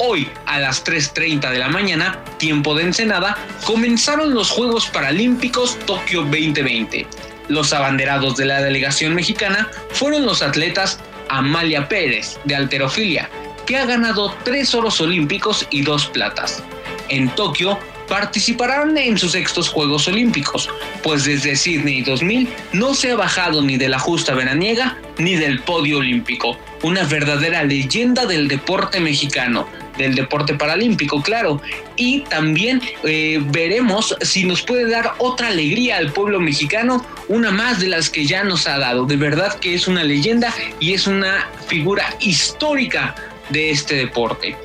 Hoy, 0.03 0.27
a 0.47 0.59
las 0.59 0.83
3.30 0.83 1.51
de 1.51 1.59
la 1.59 1.67
mañana, 1.67 2.23
tiempo 2.39 2.73
de 2.73 2.85
Ensenada, 2.85 3.37
comenzaron 3.65 4.33
los 4.33 4.49
Juegos 4.49 4.87
Paralímpicos 4.87 5.77
Tokio 5.85 6.21
2020. 6.23 7.05
Los 7.49 7.71
abanderados 7.71 8.35
de 8.35 8.45
la 8.45 8.63
delegación 8.63 9.13
mexicana 9.13 9.69
fueron 9.91 10.25
los 10.25 10.41
atletas 10.41 10.99
Amalia 11.29 11.87
Pérez, 11.87 12.39
de 12.45 12.55
alterofilia, 12.55 13.29
que 13.67 13.77
ha 13.77 13.85
ganado 13.85 14.35
tres 14.43 14.73
oros 14.73 14.99
olímpicos 15.01 15.67
y 15.69 15.83
dos 15.83 16.07
platas. 16.07 16.63
En 17.09 17.29
Tokio 17.35 17.77
participarán 18.07 18.97
en 18.97 19.19
sus 19.19 19.33
sextos 19.33 19.69
Juegos 19.69 20.07
Olímpicos, 20.07 20.67
pues 21.03 21.25
desde 21.25 21.55
Sydney 21.55 22.01
2000 22.01 22.49
no 22.73 22.95
se 22.95 23.11
ha 23.11 23.15
bajado 23.15 23.61
ni 23.61 23.77
de 23.77 23.87
la 23.87 23.99
justa 23.99 24.33
veraniega 24.33 24.97
ni 25.19 25.35
del 25.35 25.61
podio 25.61 25.99
olímpico. 25.99 26.57
Una 26.81 27.03
verdadera 27.03 27.63
leyenda 27.63 28.25
del 28.25 28.47
deporte 28.47 28.99
mexicano, 28.99 29.67
del 29.97 30.15
deporte 30.15 30.55
paralímpico, 30.55 31.21
claro. 31.21 31.61
Y 31.95 32.21
también 32.21 32.81
eh, 33.03 33.39
veremos 33.45 34.15
si 34.21 34.45
nos 34.45 34.61
puede 34.61 34.89
dar 34.89 35.13
otra 35.17 35.47
alegría 35.47 35.97
al 35.97 36.11
pueblo 36.11 36.39
mexicano, 36.39 37.05
una 37.27 37.51
más 37.51 37.79
de 37.79 37.87
las 37.87 38.09
que 38.09 38.25
ya 38.25 38.43
nos 38.43 38.67
ha 38.67 38.77
dado. 38.77 39.05
De 39.05 39.17
verdad 39.17 39.59
que 39.59 39.73
es 39.73 39.87
una 39.87 40.03
leyenda 40.03 40.53
y 40.79 40.93
es 40.93 41.07
una 41.07 41.47
figura 41.67 42.15
histórica 42.19 43.15
de 43.51 43.71
este 43.71 43.95
deporte. 43.95 44.55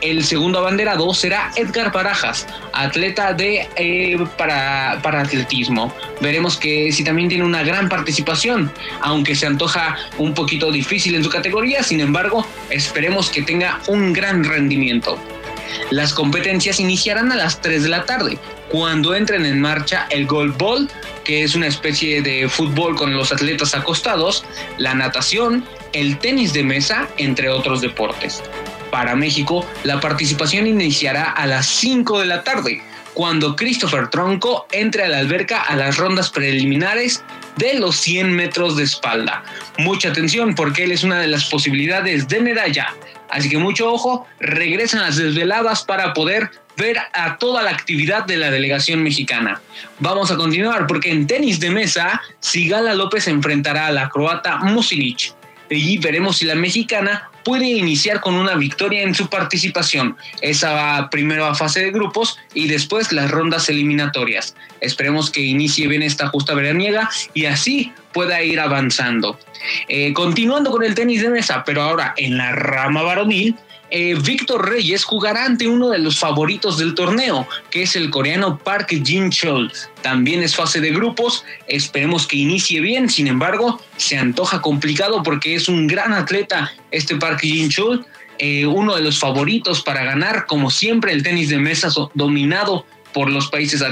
El 0.00 0.24
segundo 0.24 0.58
abanderado 0.58 1.12
será 1.14 1.50
Edgar 1.56 1.92
Barajas, 1.92 2.46
atleta 2.72 3.32
de 3.32 3.68
eh, 3.76 4.16
para, 4.36 5.00
para 5.02 5.22
atletismo. 5.22 5.92
Veremos 6.20 6.56
que 6.56 6.92
si 6.92 7.04
también 7.04 7.28
tiene 7.28 7.44
una 7.44 7.62
gran 7.62 7.88
participación, 7.88 8.72
aunque 9.00 9.34
se 9.34 9.46
antoja 9.46 9.96
un 10.18 10.34
poquito 10.34 10.70
difícil 10.70 11.14
en 11.14 11.24
su 11.24 11.30
categoría, 11.30 11.82
sin 11.82 12.00
embargo, 12.00 12.46
esperemos 12.70 13.30
que 13.30 13.42
tenga 13.42 13.80
un 13.88 14.12
gran 14.12 14.44
rendimiento. 14.44 15.18
Las 15.90 16.12
competencias 16.12 16.80
iniciarán 16.80 17.32
a 17.32 17.36
las 17.36 17.60
3 17.60 17.82
de 17.82 17.88
la 17.88 18.04
tarde, 18.04 18.38
cuando 18.68 19.14
entren 19.14 19.46
en 19.46 19.60
marcha 19.60 20.06
el 20.10 20.26
golf 20.26 20.56
ball, 20.56 20.88
que 21.24 21.42
es 21.42 21.54
una 21.54 21.66
especie 21.66 22.22
de 22.22 22.48
fútbol 22.48 22.96
con 22.96 23.14
los 23.14 23.32
atletas 23.32 23.74
acostados, 23.74 24.44
la 24.78 24.94
natación, 24.94 25.64
el 25.96 26.18
tenis 26.18 26.52
de 26.52 26.62
mesa, 26.62 27.08
entre 27.16 27.48
otros 27.48 27.80
deportes. 27.80 28.42
Para 28.90 29.16
México, 29.16 29.66
la 29.82 29.98
participación 29.98 30.66
iniciará 30.66 31.30
a 31.30 31.46
las 31.46 31.66
5 31.66 32.20
de 32.20 32.26
la 32.26 32.44
tarde, 32.44 32.82
cuando 33.14 33.56
Christopher 33.56 34.08
Tronco 34.08 34.66
entre 34.72 35.04
a 35.04 35.08
la 35.08 35.18
alberca 35.20 35.62
a 35.62 35.74
las 35.74 35.96
rondas 35.96 36.28
preliminares 36.28 37.24
de 37.56 37.78
los 37.78 37.96
100 37.96 38.30
metros 38.30 38.76
de 38.76 38.84
espalda. 38.84 39.42
Mucha 39.78 40.10
atención 40.10 40.54
porque 40.54 40.84
él 40.84 40.92
es 40.92 41.02
una 41.02 41.18
de 41.18 41.28
las 41.28 41.46
posibilidades 41.46 42.28
de 42.28 42.40
medalla. 42.40 42.94
Así 43.30 43.48
que 43.48 43.56
mucho 43.56 43.90
ojo, 43.90 44.26
regresan 44.38 45.00
las 45.00 45.16
desveladas 45.16 45.82
para 45.82 46.12
poder 46.12 46.50
ver 46.76 46.98
a 47.14 47.38
toda 47.38 47.62
la 47.62 47.70
actividad 47.70 48.26
de 48.26 48.36
la 48.36 48.50
delegación 48.50 49.02
mexicana. 49.02 49.62
Vamos 49.98 50.30
a 50.30 50.36
continuar 50.36 50.86
porque 50.86 51.10
en 51.10 51.26
tenis 51.26 51.58
de 51.58 51.70
mesa, 51.70 52.20
Sigala 52.40 52.94
López 52.94 53.28
enfrentará 53.28 53.86
a 53.86 53.92
la 53.92 54.10
croata 54.10 54.58
Musinic. 54.58 55.35
Allí 55.70 55.98
veremos 55.98 56.38
si 56.38 56.44
la 56.44 56.54
mexicana 56.54 57.30
puede 57.44 57.66
iniciar 57.66 58.20
con 58.20 58.34
una 58.34 58.56
victoria 58.56 59.02
en 59.02 59.14
su 59.14 59.28
participación. 59.28 60.16
Esa 60.40 60.72
va 60.72 61.10
primero 61.10 61.46
a 61.46 61.54
fase 61.54 61.80
de 61.80 61.92
grupos 61.92 62.38
y 62.54 62.66
después 62.66 63.12
las 63.12 63.30
rondas 63.30 63.68
eliminatorias. 63.68 64.56
Esperemos 64.80 65.30
que 65.30 65.42
inicie 65.42 65.86
bien 65.86 66.02
esta 66.02 66.26
justa 66.28 66.54
veraniega 66.54 67.08
y 67.34 67.44
así 67.44 67.92
pueda 68.12 68.42
ir 68.42 68.58
avanzando. 68.58 69.38
Eh, 69.88 70.12
continuando 70.12 70.70
con 70.70 70.82
el 70.82 70.94
tenis 70.94 71.22
de 71.22 71.30
mesa, 71.30 71.62
pero 71.64 71.82
ahora 71.82 72.14
en 72.16 72.36
la 72.36 72.52
rama 72.52 73.02
varonil, 73.02 73.54
eh, 73.90 74.14
Víctor 74.20 74.68
Reyes 74.68 75.04
jugará 75.04 75.44
ante 75.44 75.68
uno 75.68 75.90
de 75.90 75.98
los 75.98 76.18
favoritos 76.18 76.78
del 76.78 76.94
torneo, 76.94 77.46
que 77.70 77.82
es 77.82 77.96
el 77.96 78.10
coreano 78.10 78.58
Park 78.58 78.88
Jin 79.04 79.30
Chol. 79.30 79.72
También 80.02 80.42
es 80.42 80.56
fase 80.56 80.80
de 80.80 80.90
grupos, 80.90 81.44
esperemos 81.68 82.26
que 82.26 82.36
inicie 82.36 82.80
bien, 82.80 83.08
sin 83.08 83.28
embargo, 83.28 83.80
se 83.96 84.18
antoja 84.18 84.60
complicado 84.60 85.22
porque 85.22 85.54
es 85.54 85.68
un 85.68 85.86
gran 85.86 86.12
atleta 86.12 86.72
este 86.90 87.16
Park 87.16 87.40
Jin 87.40 87.70
Chol, 87.70 88.06
eh, 88.38 88.66
uno 88.66 88.96
de 88.96 89.02
los 89.02 89.18
favoritos 89.18 89.82
para 89.82 90.04
ganar, 90.04 90.46
como 90.46 90.70
siempre, 90.70 91.12
el 91.12 91.22
tenis 91.22 91.48
de 91.48 91.58
mesa 91.58 91.88
dominado 92.14 92.84
por 93.16 93.32
los 93.32 93.48
países 93.48 93.82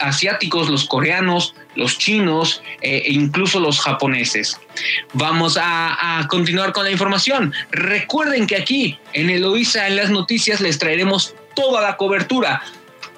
asiáticos, 0.00 0.68
los 0.68 0.86
coreanos, 0.86 1.54
los 1.76 1.98
chinos 1.98 2.64
eh, 2.82 3.00
e 3.06 3.12
incluso 3.12 3.60
los 3.60 3.78
japoneses. 3.78 4.58
Vamos 5.12 5.56
a, 5.56 6.26
continuar 6.28 6.72
con 6.72 6.82
la 6.82 6.90
información. 6.90 7.54
Recuerden 7.70 8.48
que 8.48 8.56
aquí 8.56 8.98
en 9.12 9.30
Eloísa 9.30 9.86
en 9.86 9.94
las 9.94 10.10
noticias 10.10 10.60
les 10.60 10.80
traeremos 10.80 11.36
toda 11.54 11.80
la 11.80 11.96
cobertura 11.96 12.60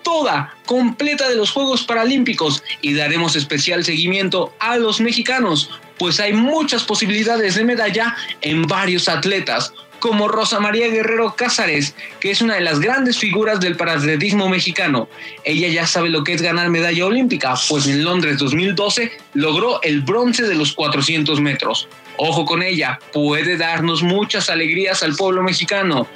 toda, 0.02 0.54
completa 0.66 1.28
de 1.30 1.36
los 1.36 1.50
Juegos 1.50 1.82
Paralímpicos 1.84 2.62
y 2.82 2.92
daremos 2.92 3.34
especial 3.34 3.84
seguimiento 3.84 4.52
a 4.58 4.76
los 4.76 5.00
mexicanos, 5.00 5.70
pues 5.98 6.20
hay 6.20 6.34
muchas 6.34 6.84
posibilidades 6.84 7.54
de 7.54 7.64
medalla 7.64 8.14
en 8.42 8.66
varios 8.66 9.08
atletas 9.08 9.72
como 9.98 10.28
Rosa 10.28 10.60
María 10.60 10.88
Guerrero 10.88 11.34
Cázares, 11.36 11.94
que 12.20 12.30
es 12.30 12.40
una 12.40 12.54
de 12.54 12.60
las 12.60 12.80
grandes 12.80 13.18
figuras 13.18 13.60
del 13.60 13.76
paratletismo 13.76 14.48
mexicano. 14.48 15.08
Ella 15.44 15.68
ya 15.68 15.86
sabe 15.86 16.08
lo 16.08 16.24
que 16.24 16.34
es 16.34 16.42
ganar 16.42 16.70
medalla 16.70 17.06
olímpica, 17.06 17.54
pues 17.68 17.86
en 17.86 18.04
Londres 18.04 18.38
2012 18.38 19.12
logró 19.34 19.82
el 19.82 20.02
bronce 20.02 20.44
de 20.44 20.54
los 20.54 20.72
400 20.72 21.40
metros. 21.40 21.88
Ojo 22.16 22.44
con 22.44 22.62
ella, 22.62 22.98
puede 23.12 23.56
darnos 23.56 24.02
muchas 24.02 24.50
alegrías 24.50 25.02
al 25.02 25.14
pueblo 25.14 25.42
mexicano. 25.42 26.08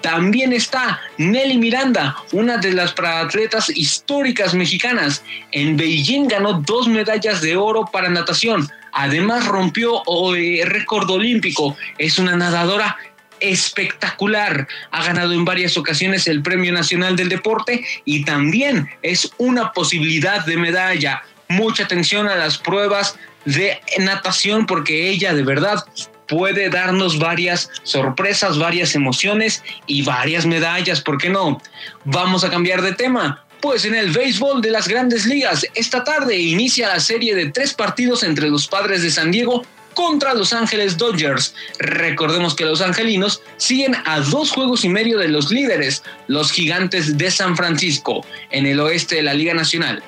También 0.00 0.52
está 0.52 1.00
Nelly 1.16 1.58
Miranda, 1.58 2.16
una 2.32 2.58
de 2.58 2.72
las 2.72 2.92
paratletas 2.92 3.68
históricas 3.70 4.54
mexicanas. 4.54 5.24
En 5.50 5.76
Beijing 5.76 6.28
ganó 6.28 6.54
dos 6.54 6.86
medallas 6.86 7.40
de 7.40 7.56
oro 7.56 7.84
para 7.92 8.08
natación. 8.08 8.68
Además 8.92 9.46
rompió 9.46 10.02
el 10.34 10.60
eh, 10.60 10.64
récord 10.64 11.10
olímpico. 11.10 11.76
Es 11.98 12.18
una 12.18 12.36
nadadora 12.36 12.96
espectacular. 13.40 14.68
Ha 14.90 15.04
ganado 15.04 15.32
en 15.32 15.44
varias 15.44 15.76
ocasiones 15.76 16.26
el 16.26 16.42
Premio 16.42 16.72
Nacional 16.72 17.16
del 17.16 17.28
Deporte 17.28 17.84
y 18.04 18.24
también 18.24 18.88
es 19.02 19.30
una 19.38 19.72
posibilidad 19.72 20.44
de 20.44 20.56
medalla. 20.56 21.22
Mucha 21.48 21.84
atención 21.84 22.28
a 22.28 22.36
las 22.36 22.58
pruebas 22.58 23.18
de 23.44 23.80
natación 23.98 24.66
porque 24.66 25.08
ella 25.08 25.32
de 25.32 25.42
verdad 25.42 25.84
puede 26.28 26.68
darnos 26.68 27.18
varias 27.18 27.70
sorpresas, 27.82 28.58
varias 28.58 28.94
emociones 28.94 29.62
y 29.86 30.02
varias 30.02 30.46
medallas, 30.46 31.00
¿por 31.00 31.18
qué 31.18 31.30
no? 31.30 31.60
Vamos 32.04 32.44
a 32.44 32.50
cambiar 32.50 32.82
de 32.82 32.92
tema. 32.92 33.44
Pues 33.60 33.84
en 33.84 33.94
el 33.96 34.12
béisbol 34.12 34.62
de 34.62 34.70
las 34.70 34.86
grandes 34.86 35.26
ligas, 35.26 35.66
esta 35.74 36.04
tarde 36.04 36.36
inicia 36.36 36.88
la 36.88 37.00
serie 37.00 37.34
de 37.34 37.50
tres 37.50 37.74
partidos 37.74 38.22
entre 38.22 38.48
los 38.50 38.68
padres 38.68 39.02
de 39.02 39.10
San 39.10 39.32
Diego 39.32 39.64
contra 39.98 40.32
Los 40.32 40.52
Ángeles 40.52 40.96
Dodgers. 40.96 41.56
Recordemos 41.80 42.54
que 42.54 42.64
los 42.64 42.80
angelinos 42.80 43.42
siguen 43.56 43.96
a 44.04 44.20
dos 44.20 44.52
juegos 44.52 44.84
y 44.84 44.88
medio 44.88 45.18
de 45.18 45.26
los 45.26 45.50
líderes, 45.50 46.04
los 46.28 46.52
gigantes 46.52 47.18
de 47.18 47.28
San 47.32 47.56
Francisco, 47.56 48.24
en 48.52 48.66
el 48.66 48.78
oeste 48.78 49.16
de 49.16 49.22
la 49.24 49.34
Liga 49.34 49.54
Nacional. 49.54 50.00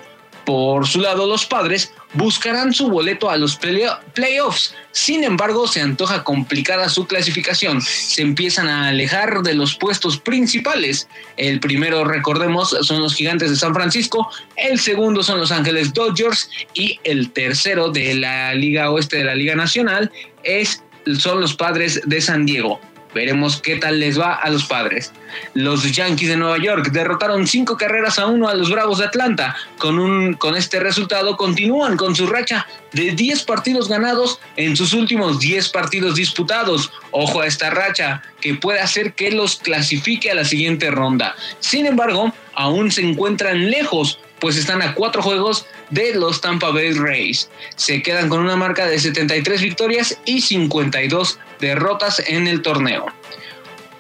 Por 0.47 0.87
su 0.87 1.01
lado, 1.01 1.27
los 1.27 1.45
padres 1.45 1.93
buscarán 2.15 2.73
su 2.73 2.89
boleto 2.89 3.31
a 3.31 3.37
los 3.37 3.57
playoffs. 3.57 4.75
Sin 4.93 5.25
embargo, 5.25 5.69
se 5.69 5.81
antoja 5.81 6.25
complicada 6.25 6.89
su 6.89 7.07
clasificación. 7.07 7.81
Se 7.81 8.23
empiezan 8.23 8.69
a 8.69 8.89
alejar 8.89 9.43
de 9.43 9.55
los 9.55 9.77
puestos 9.77 10.19
principales. 10.19 11.09
El 11.37 11.61
primero, 11.61 12.05
recordemos, 12.05 12.77
son 12.83 13.01
los 13.01 13.15
Gigantes 13.15 13.51
de 13.51 13.57
San 13.57 13.75
Francisco. 13.75 14.29
El 14.57 14.81
segundo 14.81 15.23
son 15.23 15.39
los 15.39 15.53
Ángeles 15.53 15.93
Dodgers. 15.93 16.51
Y 16.75 16.99
el 17.05 17.31
tercero 17.31 17.91
de 17.91 18.15
la 18.15 18.55
Liga 18.55 18.91
Oeste 18.91 19.19
de 19.19 19.25
la 19.25 19.35
Liga 19.35 19.55
Nacional 19.55 20.11
es, 20.43 20.83
son 21.19 21.41
los 21.41 21.55
Padres 21.55 22.01
de 22.05 22.21
San 22.21 22.47
Diego. 22.47 22.81
Veremos 23.15 23.61
qué 23.61 23.77
tal 23.77 23.99
les 23.99 24.19
va 24.19 24.35
a 24.35 24.51
los 24.51 24.65
padres. 24.65 25.13
Los 25.55 25.91
Yankees 25.91 26.29
de 26.29 26.37
Nueva 26.37 26.59
York 26.59 26.91
derrotaron 26.93 27.47
cinco 27.47 27.77
carreras 27.77 28.19
a 28.19 28.27
uno 28.27 28.49
a 28.49 28.55
los 28.55 28.71
Bravos 28.71 28.99
de 28.99 29.07
Atlanta. 29.07 29.57
Con, 29.79 29.99
un, 29.99 30.35
con 30.35 30.57
este 30.57 30.81
resultado 30.81 31.37
continúan 31.37 31.97
con 31.97 32.15
su 32.15 32.27
racha 32.27 32.67
de 32.93 33.13
10 33.13 33.45
partidos 33.45 33.89
ganados 33.89 34.41
en 34.57 34.77
sus 34.77 34.93
últimos 34.93 35.41
10 35.41 35.69
partidos 35.71 36.15
disputados. 36.15 36.93
Ojo 37.11 37.41
a 37.41 37.47
esta 37.47 37.71
racha 37.71 38.23
que 38.41 38.55
puede 38.55 38.81
hacer 38.81 39.15
que 39.15 39.31
los 39.31 39.57
clasifique 39.57 40.31
a 40.31 40.35
la 40.35 40.45
siguiente 40.45 40.91
ronda. 40.91 41.35
Sin 41.59 41.87
embargo, 41.87 42.33
aún 42.55 42.91
se 42.91 43.03
encuentran 43.03 43.71
lejos 43.71 44.19
pues 44.41 44.57
están 44.57 44.83
a 44.83 44.95
cuatro 44.95 45.23
juegos 45.23 45.67
de 45.91 46.15
los 46.15 46.41
Tampa 46.41 46.71
Bay 46.71 46.93
Rays. 46.93 47.51
Se 47.77 48.03
quedan 48.03 48.29
con 48.29 48.41
una 48.41 48.57
marca 48.57 48.87
de 48.87 48.99
73 48.99 49.61
victorias 49.61 50.19
y 50.25 50.41
52 50.41 51.39
derrotas 51.61 52.23
en 52.27 52.47
el 52.47 52.63
torneo. 52.63 53.07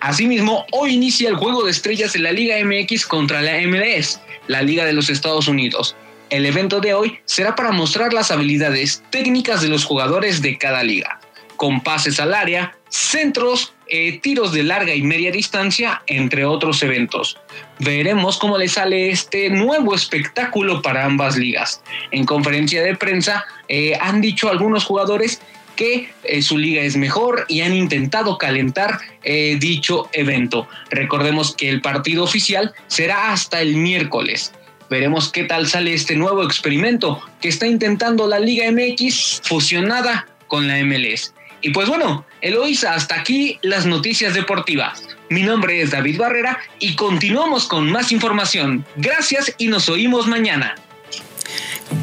Asimismo, 0.01 0.65
hoy 0.73 0.95
inicia 0.95 1.29
el 1.29 1.37
juego 1.37 1.65
de 1.65 1.71
estrellas 1.71 2.15
de 2.15 2.21
la 2.21 2.33
Liga 2.33 2.57
MX 2.65 3.07
contra 3.07 3.43
la 3.43 3.61
MLS, 3.67 4.21
la 4.47 4.63
Liga 4.63 4.85
de 4.85 4.95
los 4.95 5.11
Estados 5.11 5.47
Unidos. 5.47 5.95
El 6.31 6.47
evento 6.47 6.81
de 6.81 6.95
hoy 6.95 7.19
será 7.27 7.55
para 7.55 7.73
mostrar 7.73 8.13
las 8.13 8.31
habilidades 8.31 9.03
técnicas 9.11 9.61
de 9.61 9.69
los 9.69 9.85
jugadores 9.85 10.41
de 10.41 10.57
cada 10.57 10.83
liga, 10.83 11.21
con 11.57 11.83
pases 11.83 12.19
al 12.19 12.33
área, 12.33 12.79
centros, 12.89 13.75
eh, 13.89 14.19
tiros 14.21 14.53
de 14.53 14.63
larga 14.63 14.95
y 14.95 15.03
media 15.03 15.33
distancia, 15.33 16.03
entre 16.07 16.45
otros 16.45 16.83
eventos. 16.83 17.37
Veremos 17.81 18.39
cómo 18.39 18.57
le 18.57 18.69
sale 18.69 19.11
este 19.11 19.51
nuevo 19.51 19.95
espectáculo 19.95 20.81
para 20.81 21.05
ambas 21.05 21.37
ligas. 21.37 21.83
En 22.13 22.25
conferencia 22.25 22.83
de 22.83 22.97
prensa 22.97 23.45
eh, 23.69 23.99
han 24.01 24.21
dicho 24.21 24.49
algunos 24.49 24.85
jugadores 24.85 25.43
que 25.77 26.11
eh, 26.25 26.43
su 26.43 26.59
liga 26.59 26.83
es 26.83 26.97
mejor 26.97 27.47
y 27.49 27.61
han 27.63 27.75
intentado 27.75 28.39
calentar 28.39 28.99
dicho 29.23 30.09
evento. 30.13 30.67
Recordemos 30.91 31.55
que 31.55 31.69
el 31.69 31.83
partido 31.83 32.25
oficial 32.25 32.73
será 32.87 33.33
hasta 33.33 33.61
el 33.61 33.77
miércoles. 33.77 34.53
Veremos 34.91 35.31
qué 35.31 35.45
tal 35.45 35.69
sale 35.69 35.95
este 35.95 36.17
nuevo 36.17 36.43
experimento 36.43 37.23
que 37.41 37.49
está 37.49 37.67
intentando 37.67 38.27
la 38.27 38.41
Liga 38.41 38.65
MX 38.73 39.43
fusionada 39.45 40.27
con 40.49 40.67
la 40.67 40.83
MLS. 40.85 41.33
Y 41.63 41.71
pues 41.71 41.89
bueno, 41.89 42.25
Eloisa, 42.41 42.95
hasta 42.95 43.15
aquí 43.15 43.59
las 43.63 43.87
noticias 43.87 44.35
deportivas. 44.35 45.07
Mi 45.29 45.43
nombre 45.43 45.81
es 45.81 45.93
David 45.93 46.19
Barrera 46.19 46.59
y 46.81 46.97
continuamos 46.97 47.69
con 47.69 47.91
más 47.93 48.11
información. 48.11 48.85
Gracias 48.97 49.55
y 49.59 49.69
nos 49.69 49.89
oímos 49.89 50.27
mañana. 50.27 50.75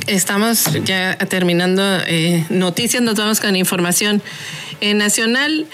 Estamos 0.08 0.66
ya 0.86 1.18
terminando 1.18 1.82
eh, 2.08 2.46
noticias, 2.50 3.02
nos 3.04 3.16
vamos 3.16 3.40
con 3.40 3.56
información 3.56 4.22
nacional. 4.82 5.66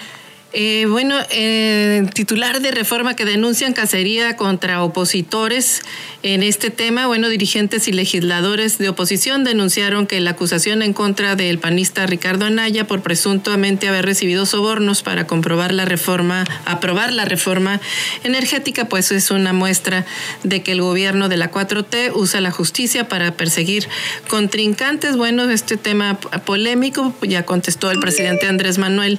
Eh, 0.56 0.86
bueno, 0.88 1.16
eh, 1.30 2.06
titular 2.14 2.60
de 2.60 2.70
reforma 2.70 3.16
que 3.16 3.24
denuncian 3.24 3.72
cacería 3.72 4.36
contra 4.36 4.84
opositores 4.84 5.82
en 6.22 6.44
este 6.44 6.70
tema, 6.70 7.08
bueno, 7.08 7.28
dirigentes 7.28 7.88
y 7.88 7.92
legisladores 7.92 8.78
de 8.78 8.88
oposición 8.88 9.42
denunciaron 9.42 10.06
que 10.06 10.20
la 10.20 10.30
acusación 10.30 10.82
en 10.82 10.92
contra 10.92 11.34
del 11.34 11.58
panista 11.58 12.06
Ricardo 12.06 12.46
Anaya 12.46 12.86
por 12.86 13.02
presuntamente 13.02 13.88
haber 13.88 14.06
recibido 14.06 14.46
sobornos 14.46 15.02
para 15.02 15.26
comprobar 15.26 15.74
la 15.74 15.86
reforma, 15.86 16.44
aprobar 16.66 17.12
la 17.12 17.24
reforma 17.24 17.80
energética, 18.22 18.84
pues 18.84 19.10
es 19.10 19.32
una 19.32 19.52
muestra 19.52 20.06
de 20.44 20.62
que 20.62 20.70
el 20.70 20.82
gobierno 20.82 21.28
de 21.28 21.36
la 21.36 21.50
4T 21.50 22.12
usa 22.14 22.40
la 22.40 22.52
justicia 22.52 23.08
para 23.08 23.36
perseguir 23.36 23.88
contrincantes. 24.28 25.16
Bueno, 25.16 25.50
este 25.50 25.76
tema 25.76 26.20
polémico 26.46 27.12
ya 27.22 27.44
contestó 27.44 27.90
el 27.90 27.98
presidente 27.98 28.46
Andrés 28.46 28.78
Manuel. 28.78 29.18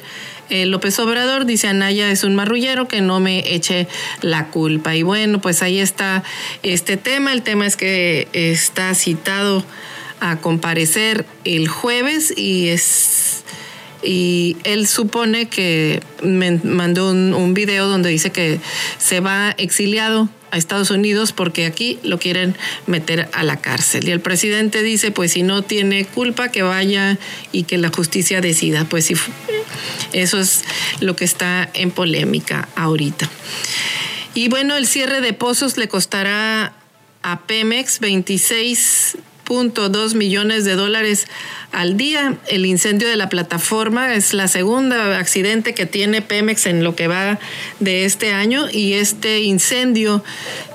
Eh, 0.50 0.66
López 0.66 0.98
Obrador 1.00 1.46
dice 1.46 1.68
Anaya 1.68 2.12
es 2.12 2.24
un 2.24 2.36
marrullero 2.36 2.88
que 2.88 3.02
no 3.02 3.20
me 3.20 3.56
eche 3.56 3.88
la 4.22 4.48
culpa. 4.48 4.96
Y 4.96 5.04
bueno, 5.04 5.42
pues 5.42 5.62
ahí 5.62 5.80
está 5.80 6.24
este 6.64 6.98
tema. 6.98 7.34
El 7.34 7.42
tema 7.42 7.66
es 7.66 7.76
que 7.76 8.28
está 8.34 8.94
citado 8.96 9.66
a 10.20 10.38
comparecer 10.38 11.26
el 11.44 11.68
jueves 11.68 12.34
y 12.36 12.70
es 12.70 13.35
y 14.04 14.58
él 14.64 14.88
supone 14.88 15.48
que 15.48 16.02
me 16.22 16.60
mandó 16.64 17.10
un, 17.12 17.54
video 17.54 17.88
donde 17.88 18.10
dice 18.10 18.32
que 18.32 18.60
se 18.98 19.20
va 19.20 19.52
exiliado 19.58 20.30
a 20.52 20.58
Estados 20.58 20.92
Unidos 20.92 21.32
porque 21.32 21.66
aquí 21.66 22.00
lo 22.04 22.20
quieren 22.20 22.56
meter 22.86 23.30
a 23.34 23.44
la 23.44 23.58
cárcel. 23.58 24.08
Y 24.08 24.12
el 24.12 24.20
presidente 24.20 24.84
dice, 24.84 25.12
pues 25.12 25.32
si 25.32 25.44
no 25.44 25.62
tiene 25.62 26.06
culpa, 26.06 26.50
que 26.50 26.62
vaya 26.62 27.18
y 27.52 27.64
que 27.64 27.78
la 27.78 27.90
justicia 27.90 28.42
decida. 28.42 28.86
Pues 28.86 29.06
si 29.06 29.16
eso 30.14 30.40
es 30.40 30.64
lo 31.00 31.16
que 31.16 31.26
está 31.26 31.70
en 31.74 31.92
polémica 31.92 32.68
ahorita. 32.76 33.30
Y 34.34 34.50
bueno, 34.50 34.76
el 34.76 34.86
cierre 34.86 35.22
de 35.22 35.34
pozos 35.34 35.78
le 35.78 35.88
costará 35.88 36.74
a 37.24 37.42
Pemex 37.48 38.00
26.2 39.46 40.16
millones 40.16 40.66
de 40.66 40.76
dólares 40.76 41.28
al 41.72 41.98
día. 41.98 42.38
El 42.48 42.66
incendio 42.66 43.08
de 43.08 43.16
la 43.16 43.30
plataforma 43.30 44.14
es 44.16 44.34
la 44.34 44.48
segunda 44.48 45.18
accidente 45.18 45.74
que 45.74 45.86
tiene 45.86 46.22
Pemex 46.22 46.66
en 46.66 46.84
lo 46.84 46.96
que 46.96 47.08
va 47.08 47.40
de 47.80 48.06
este 48.06 48.34
año 48.34 48.66
y 48.72 48.94
este 48.94 49.42
incendio 49.42 50.24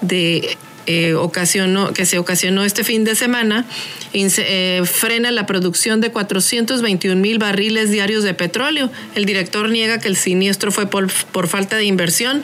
de 0.01 0.57
eh, 0.87 1.15
ocasionó, 1.15 1.93
que 1.93 2.07
se 2.07 2.19
ocasionó 2.19 2.65
este 2.65 2.85
fin 2.85 3.05
de 3.05 3.15
semana 3.15 3.67
eh, 4.13 4.83
frena 4.85 5.31
la 5.31 5.47
producción 5.47 6.01
de 6.01 6.11
421 6.11 7.21
mil 7.21 7.39
barriles 7.39 7.91
diarios 7.91 8.25
de 8.25 8.35
petróleo. 8.35 8.91
El 9.15 9.25
director 9.25 9.69
niega 9.69 10.01
que 10.01 10.09
el 10.09 10.17
siniestro 10.17 10.73
fue 10.73 10.87
por 10.89 11.49
falta 11.49 11.77
de 11.77 11.85
inversión, 11.85 12.43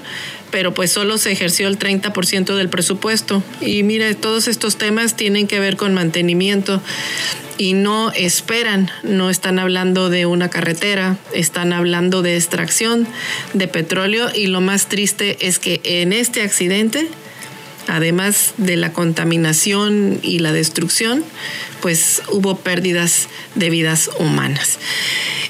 pero 0.50 0.74
pues 0.74 0.92
solo 0.92 1.18
se 1.18 1.32
ejerció 1.32 1.68
el 1.68 1.78
30% 1.78 2.56
del 2.56 2.68
presupuesto. 2.68 3.42
Y 3.60 3.82
mire, 3.82 4.14
todos 4.14 4.48
estos 4.48 4.76
temas 4.76 5.16
tienen 5.16 5.46
que 5.46 5.60
ver 5.60 5.76
con 5.76 5.94
mantenimiento 5.94 6.82
y 7.58 7.72
no 7.72 8.12
esperan, 8.12 8.90
no 9.02 9.30
están 9.30 9.58
hablando 9.58 10.10
de 10.10 10.26
una 10.26 10.50
carretera, 10.50 11.16
están 11.32 11.72
hablando 11.72 12.22
de 12.22 12.36
extracción 12.36 13.06
de 13.54 13.68
petróleo 13.68 14.28
y 14.34 14.48
lo 14.48 14.60
más 14.60 14.88
triste 14.88 15.46
es 15.46 15.58
que 15.58 15.80
en 15.84 16.12
este 16.12 16.42
accidente 16.42 17.08
además 17.88 18.54
de 18.56 18.76
la 18.76 18.92
contaminación 18.92 20.18
y 20.22 20.40
la 20.40 20.52
destrucción, 20.52 21.24
pues 21.80 22.22
hubo 22.30 22.58
pérdidas 22.58 23.28
de 23.54 23.70
vidas 23.70 24.10
humanas. 24.18 24.78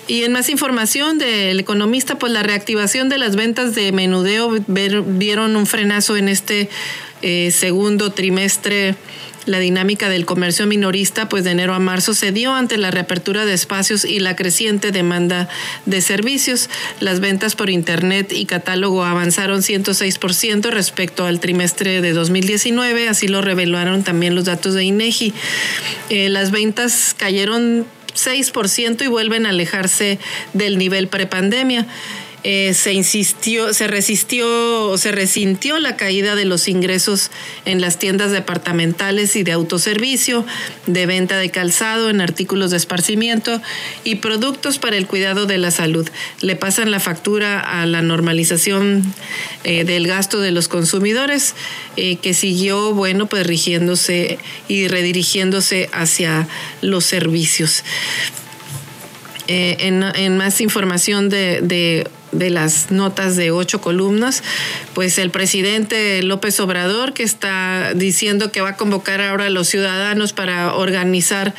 Y 0.08 0.22
en 0.22 0.32
más 0.32 0.48
información 0.48 1.18
del 1.18 1.58
economista, 1.58 2.18
pues 2.18 2.32
la 2.32 2.42
reactivación 2.42 3.08
de 3.08 3.18
las 3.18 3.34
ventas 3.34 3.74
de 3.74 3.90
menudeo 3.92 4.50
vieron 4.68 5.56
un 5.56 5.66
frenazo 5.66 6.16
en 6.16 6.28
este 6.28 6.68
eh, 7.22 7.50
segundo 7.50 8.12
trimestre 8.12 8.94
la 9.46 9.60
dinámica 9.60 10.08
del 10.08 10.26
comercio 10.26 10.66
minorista, 10.66 11.28
pues 11.28 11.44
de 11.44 11.52
enero 11.52 11.72
a 11.72 11.78
marzo, 11.78 12.14
se 12.14 12.32
dio 12.32 12.52
ante 12.52 12.76
la 12.76 12.90
reapertura 12.90 13.44
de 13.44 13.54
espacios 13.54 14.04
y 14.04 14.18
la 14.18 14.36
creciente 14.36 14.90
demanda 14.90 15.48
de 15.86 16.00
servicios. 16.00 16.68
Las 17.00 17.20
ventas 17.20 17.54
por 17.54 17.70
Internet 17.70 18.32
y 18.32 18.44
catálogo 18.44 19.04
avanzaron 19.04 19.62
106% 19.62 20.70
respecto 20.70 21.24
al 21.24 21.40
trimestre 21.40 22.00
de 22.00 22.12
2019, 22.12 23.08
así 23.08 23.28
lo 23.28 23.40
revelaron 23.40 24.02
también 24.02 24.34
los 24.34 24.44
datos 24.44 24.74
de 24.74 24.84
INEGI. 24.84 25.32
Eh, 26.10 26.28
las 26.28 26.50
ventas 26.50 27.14
cayeron 27.16 27.86
6% 28.16 29.02
y 29.02 29.06
vuelven 29.06 29.46
a 29.46 29.50
alejarse 29.50 30.18
del 30.52 30.78
nivel 30.78 31.08
prepandemia. 31.08 31.86
Eh, 32.44 32.74
se 32.74 32.92
insistió, 32.92 33.74
se 33.74 33.88
resistió, 33.88 34.96
se 34.98 35.10
resintió 35.10 35.80
la 35.80 35.96
caída 35.96 36.36
de 36.36 36.44
los 36.44 36.68
ingresos 36.68 37.30
en 37.64 37.80
las 37.80 37.98
tiendas 37.98 38.30
departamentales 38.30 39.34
y 39.34 39.42
de 39.42 39.52
autoservicio, 39.52 40.46
de 40.86 41.06
venta 41.06 41.38
de 41.38 41.50
calzado, 41.50 42.08
en 42.08 42.20
artículos 42.20 42.70
de 42.70 42.76
esparcimiento 42.76 43.60
y 44.04 44.16
productos 44.16 44.78
para 44.78 44.96
el 44.96 45.06
cuidado 45.08 45.46
de 45.46 45.58
la 45.58 45.72
salud. 45.72 46.08
Le 46.40 46.54
pasan 46.54 46.90
la 46.90 47.00
factura 47.00 47.58
a 47.58 47.84
la 47.86 48.02
normalización 48.02 49.02
eh, 49.64 49.84
del 49.84 50.06
gasto 50.06 50.38
de 50.38 50.52
los 50.52 50.68
consumidores, 50.68 51.56
eh, 51.96 52.16
que 52.16 52.32
siguió, 52.32 52.94
bueno, 52.94 53.26
pues 53.26 53.44
rigiéndose 53.46 54.38
y 54.68 54.86
redirigiéndose 54.86 55.88
hacia 55.92 56.46
los 56.80 57.04
servicios. 57.04 57.82
en, 59.48 60.36
más 60.36 60.60
información 60.60 61.28
de, 61.28 61.60
de 61.62 62.06
de 62.32 62.50
las 62.50 62.90
notas 62.90 63.36
de 63.36 63.50
ocho 63.50 63.80
columnas, 63.80 64.42
pues 64.94 65.18
el 65.18 65.30
presidente 65.30 66.22
López 66.22 66.58
Obrador 66.60 67.12
que 67.12 67.22
está 67.22 67.92
diciendo 67.94 68.52
que 68.52 68.60
va 68.60 68.70
a 68.70 68.76
convocar 68.76 69.20
ahora 69.20 69.46
a 69.46 69.50
los 69.50 69.68
ciudadanos 69.68 70.32
para 70.32 70.74
organizar 70.74 71.54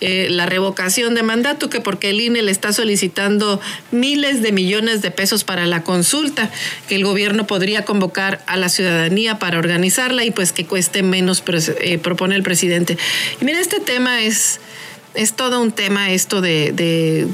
eh, 0.00 0.28
la 0.30 0.46
revocación 0.46 1.14
de 1.14 1.22
mandato, 1.22 1.70
que 1.70 1.80
porque 1.80 2.10
el 2.10 2.20
INE 2.20 2.42
le 2.42 2.52
está 2.52 2.72
solicitando 2.72 3.60
miles 3.90 4.42
de 4.42 4.52
millones 4.52 5.02
de 5.02 5.10
pesos 5.10 5.44
para 5.44 5.66
la 5.66 5.82
consulta, 5.82 6.50
que 6.88 6.96
el 6.96 7.04
gobierno 7.04 7.46
podría 7.46 7.84
convocar 7.84 8.42
a 8.46 8.56
la 8.56 8.68
ciudadanía 8.68 9.38
para 9.38 9.58
organizarla 9.58 10.24
y 10.24 10.30
pues 10.30 10.52
que 10.52 10.66
cueste 10.66 11.02
menos, 11.02 11.42
eh, 11.80 11.98
propone 11.98 12.36
el 12.36 12.42
presidente. 12.42 12.98
Y 13.40 13.44
mira, 13.44 13.60
este 13.60 13.80
tema 13.80 14.22
es 14.22 14.60
es 15.14 15.32
todo 15.32 15.60
un 15.60 15.72
tema 15.72 16.10
esto 16.12 16.40
de, 16.40 16.72
de, 16.72 17.26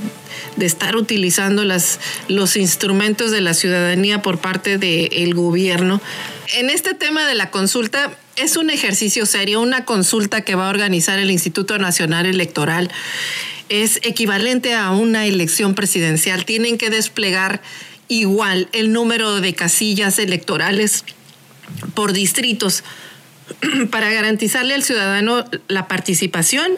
estar 0.65 0.97
utilizando 0.97 1.65
las, 1.65 2.01
los 2.29 2.57
instrumentos 2.57 3.31
de 3.31 3.41
la 3.41 3.55
ciudadanía 3.55 4.23
por 4.23 4.39
parte 4.39 4.79
del 4.79 5.35
gobierno. 5.35 6.01
En 6.55 6.71
este 6.71 6.95
tema 6.95 7.27
de 7.27 7.35
la 7.35 7.51
consulta, 7.51 8.17
es 8.37 8.57
un 8.57 8.71
ejercicio 8.71 9.27
serio, 9.27 9.61
una 9.61 9.85
consulta 9.85 10.43
que 10.43 10.55
va 10.55 10.67
a 10.67 10.71
organizar 10.71 11.19
el 11.19 11.31
Instituto 11.31 11.79
Nacional 11.79 12.27
Electoral. 12.27 12.91
Es 13.69 13.99
equivalente 14.03 14.75
a 14.75 14.91
una 14.91 15.27
elección 15.27 15.75
presidencial. 15.75 16.45
Tienen 16.45 16.79
que 16.79 16.91
desplegar 16.91 17.63
igual 18.09 18.69
el 18.73 18.93
número 18.93 19.41
de 19.41 19.55
casillas 19.55 20.19
electorales 20.19 21.05
por 21.95 22.13
distritos 22.13 22.85
para 23.91 24.11
garantizarle 24.11 24.75
al 24.75 24.85
ciudadano 24.85 25.45
la 25.67 25.89
participación 25.89 26.73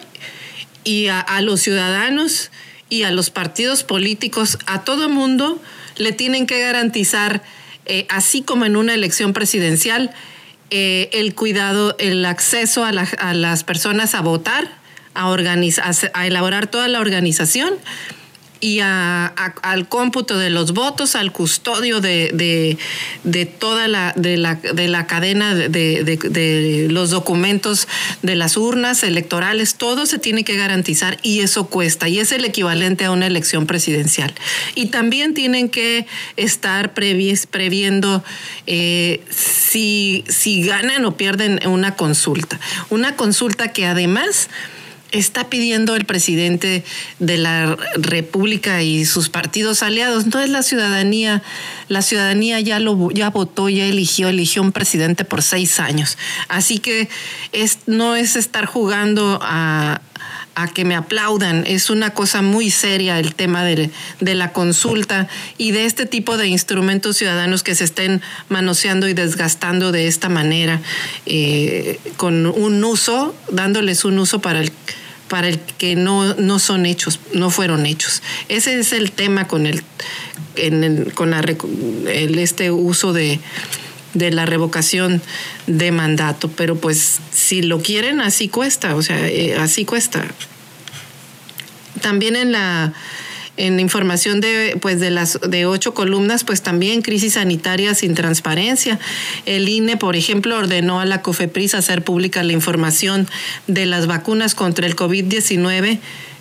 y 0.85 1.09
a 1.09 1.41
los 1.43 1.61
ciudadanos 1.61 2.51
y 2.89 3.03
a 3.03 3.11
los 3.11 3.31
partidos 3.31 3.85
políticos, 3.85 4.59
a 4.67 4.83
todo 4.85 5.09
mundo, 5.09 5.61
le 5.97 6.13
tienen 6.13 6.47
que 6.47 6.61
garantizar, 6.61 7.43
eh, 7.87 8.07
así 8.09 8.43
como 8.43 8.65
en 8.65 8.77
una 8.77 8.95
elección 8.95 9.33
presidencial, 9.33 10.11
eh, 10.71 11.09
el 11.13 11.35
cuidado, 11.35 11.97
el 11.99 12.25
acceso 12.25 12.85
a, 12.85 12.93
las 12.93 13.65
personas 13.65 14.15
a 14.15 14.21
votar, 14.21 14.71
a, 15.15 15.33
a 16.15 16.27
elaborar 16.27 16.67
toda 16.67 16.89
la 16.89 17.01
organización 17.01 17.75
y 18.61 18.81
al 18.81 19.89
cómputo 19.89 20.39
de 20.39 20.51
los 20.51 20.73
votos, 20.73 21.15
al 21.15 21.33
custodio 21.33 22.01
de, 22.01 22.79
toda 23.59 23.89
la, 23.89 24.13
de 24.17 24.37
la, 24.37 25.07
cadena 25.07 25.55
de, 25.55 26.89
los 26.91 27.11
documentos 27.11 27.89
de 28.23 28.37
las 28.37 28.57
urnas 28.57 29.03
electorales, 29.03 29.77
todo 29.77 30.07
se 30.07 30.19
tiene 30.19 30.45
que 30.45 30.57
garantizar 30.57 31.19
y 31.23 31.41
eso 31.41 31.67
cuesta 31.67 32.09
y 32.09 32.19
es 32.19 32.33
el 32.33 32.45
equivalente 32.45 33.05
a 33.05 33.11
una 33.11 33.27
elección 33.27 33.67
presidencial. 33.67 34.35
Y 34.75 34.87
también 34.87 35.35
tienen 35.35 35.69
que 35.69 36.07
estar 36.37 36.95
previendo 36.95 38.25
eh, 38.67 39.23
si, 39.31 40.25
si 40.29 40.63
ganan 40.63 41.05
o 41.05 41.17
pierden 41.17 41.61
una 41.67 41.95
consulta. 41.95 42.59
Una 42.91 43.17
consulta 43.17 43.73
que 43.73 43.87
además 43.87 44.49
está 45.13 45.49
pidiendo 45.49 45.97
el 45.97 46.05
presidente 46.05 46.85
de 47.19 47.39
la 47.39 47.77
República 47.97 48.83
y 48.83 49.05
sus 49.05 49.29
partidos 49.29 49.83
aliados. 49.83 50.27
No 50.27 50.41
es 50.41 50.51
la 50.51 50.63
ciudadanía. 50.63 51.43
La 51.89 52.03
ciudadanía 52.03 52.61
ya 52.61 52.79
lo 52.79 53.11
ya 53.11 53.31
votó, 53.31 53.69
ya 53.69 53.87
eligió, 53.87 54.29
eligió 54.29 54.63
un 54.63 54.73
presidente 54.73 55.25
por 55.25 55.43
seis 55.43 55.81
años. 55.81 56.19
Así 56.49 56.79
que 56.79 57.09
es, 57.53 57.79
no 57.87 58.17
es 58.17 58.37
estar 58.37 58.67
jugando 58.67 59.39
a, 59.43 60.01
que 60.67 60.85
me 60.85 60.97
aplaudan. 60.97 61.65
Es 61.67 61.91
una 61.91 62.11
cosa 62.11 62.43
muy 62.43 62.71
seria 62.71 63.19
el 63.19 63.35
tema 63.35 63.65
de, 63.65 63.91
la 64.21 64.53
consulta 64.53 65.29
y 65.57 65.71
de 65.71 65.85
este 65.85 66.07
tipo 66.07 66.37
de 66.37 66.49
instrumentos 66.49 67.17
ciudadanos 67.17 67.63
que 67.63 67.75
se 67.75 67.85
estén 67.85 68.21
manoseando 68.49 69.09
y 69.09 69.15
desgastando 69.15 69.93
de 69.93 70.09
esta 70.09 70.29
manera, 70.29 70.81
eh, 71.27 72.01
con 72.17 72.47
un 72.47 72.83
uso, 72.85 73.35
dándoles 73.51 74.05
un 74.05 74.19
uso 74.19 74.41
para 74.41 74.61
el 74.61 74.73
para 75.29 75.49
el 75.49 75.61
que 75.61 75.95
no, 75.95 76.35
no 76.37 76.59
son 76.59 76.87
hechos, 76.87 77.21
no 77.35 77.51
fueron 77.51 77.85
hechos. 77.85 78.23
Ese 78.49 78.79
es 78.79 78.95
el 78.95 79.13
tema 79.13 79.47
con 79.47 79.67
el, 79.67 79.85
con 81.15 81.35
este 81.35 82.71
uso 82.71 83.13
de, 83.13 83.39
de 84.19 84.31
la 84.31 84.47
revocación 84.47 85.23
de 85.67 85.91
mandato. 85.93 86.51
Pero 86.51 86.77
pues 86.77 87.21
si 87.33 87.63
lo 87.63 87.81
quieren, 87.81 88.21
así 88.21 88.49
cuesta, 88.49 88.95
o 88.95 89.03
sea, 89.03 89.29
eh, 89.29 89.57
así 89.57 89.85
cuesta. 89.85 90.25
También 92.01 92.37
en 92.37 92.53
la 92.53 92.93
en 93.59 93.81
información 93.81 94.41
de, 94.41 94.79
pues 94.81 95.01
de 95.01 95.11
las 95.11 95.39
de 95.41 95.67
ocho 95.67 95.93
columnas, 95.93 96.45
pues 96.45 96.63
también 96.63 97.03
crisis 97.03 97.35
sanitaria 97.35 97.95
sin 97.95 98.15
transparencia. 98.15 98.99
El 99.47 99.69
INE, 99.69 99.97
por 99.97 100.17
ejemplo, 100.17 100.57
ordenó 100.57 101.01
a 101.01 101.05
la 101.05 101.23
COFEPRIS 101.23 101.75
hacer 101.75 102.03
pública 102.03 102.43
la 102.45 102.53
información 102.53 103.29
de 103.67 103.85
las 103.85 104.07
vacunas 104.07 104.55
contra 104.55 104.87
el 104.87 104.95
COVID-19 104.95 105.99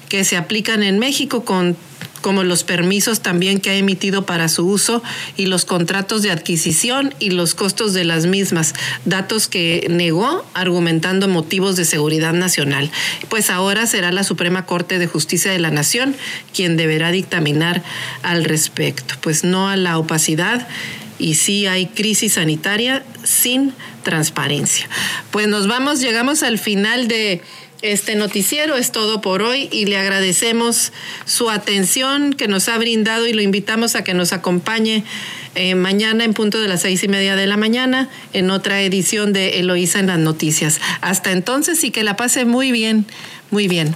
que 0.09 0.23
se 0.23 0.37
aplican 0.37 0.83
en 0.83 0.99
México 0.99 1.43
con 1.43 1.75
como 2.21 2.43
los 2.43 2.63
permisos 2.63 3.21
también 3.21 3.59
que 3.59 3.69
ha 3.69 3.75
emitido 3.75 4.25
para 4.25 4.49
su 4.49 4.67
uso 4.67 5.03
y 5.35 5.45
los 5.45 5.65
contratos 5.65 6.21
de 6.21 6.31
adquisición 6.31 7.13
y 7.19 7.31
los 7.31 7.55
costos 7.55 7.93
de 7.93 8.03
las 8.03 8.25
mismas, 8.25 8.73
datos 9.05 9.47
que 9.47 9.87
negó 9.89 10.45
argumentando 10.53 11.27
motivos 11.27 11.75
de 11.75 11.85
seguridad 11.85 12.33
nacional. 12.33 12.91
Pues 13.29 13.49
ahora 13.49 13.85
será 13.85 14.11
la 14.11 14.23
Suprema 14.23 14.65
Corte 14.65 14.99
de 14.99 15.07
Justicia 15.07 15.51
de 15.51 15.59
la 15.59 15.71
Nación 15.71 16.15
quien 16.53 16.77
deberá 16.77 17.11
dictaminar 17.11 17.83
al 18.23 18.43
respecto, 18.43 19.15
pues 19.21 19.43
no 19.43 19.69
a 19.69 19.75
la 19.75 19.97
opacidad 19.97 20.67
y 21.19 21.35
sí 21.35 21.65
hay 21.65 21.87
crisis 21.87 22.33
sanitaria 22.33 23.03
sin 23.23 23.73
transparencia. 24.03 24.87
Pues 25.31 25.47
nos 25.47 25.67
vamos, 25.67 25.99
llegamos 25.99 26.43
al 26.43 26.59
final 26.59 27.07
de 27.07 27.41
este 27.81 28.15
noticiero 28.15 28.75
es 28.75 28.91
todo 28.91 29.21
por 29.21 29.41
hoy 29.41 29.69
y 29.71 29.85
le 29.85 29.97
agradecemos 29.97 30.91
su 31.25 31.49
atención 31.49 32.33
que 32.33 32.47
nos 32.47 32.69
ha 32.69 32.77
brindado 32.77 33.27
y 33.27 33.33
lo 33.33 33.41
invitamos 33.41 33.95
a 33.95 34.03
que 34.03 34.13
nos 34.13 34.33
acompañe 34.33 35.03
eh, 35.55 35.75
mañana 35.75 36.23
en 36.23 36.33
punto 36.33 36.59
de 36.59 36.67
las 36.67 36.81
seis 36.81 37.03
y 37.03 37.07
media 37.07 37.35
de 37.35 37.47
la 37.47 37.57
mañana 37.57 38.09
en 38.33 38.49
otra 38.49 38.81
edición 38.81 39.33
de 39.33 39.59
Eloísa 39.59 39.99
en 39.99 40.07
las 40.07 40.19
noticias. 40.19 40.79
Hasta 41.01 41.31
entonces 41.31 41.83
y 41.83 41.91
que 41.91 42.03
la 42.03 42.15
pase 42.15 42.45
muy 42.45 42.71
bien, 42.71 43.05
muy 43.51 43.67
bien. 43.67 43.95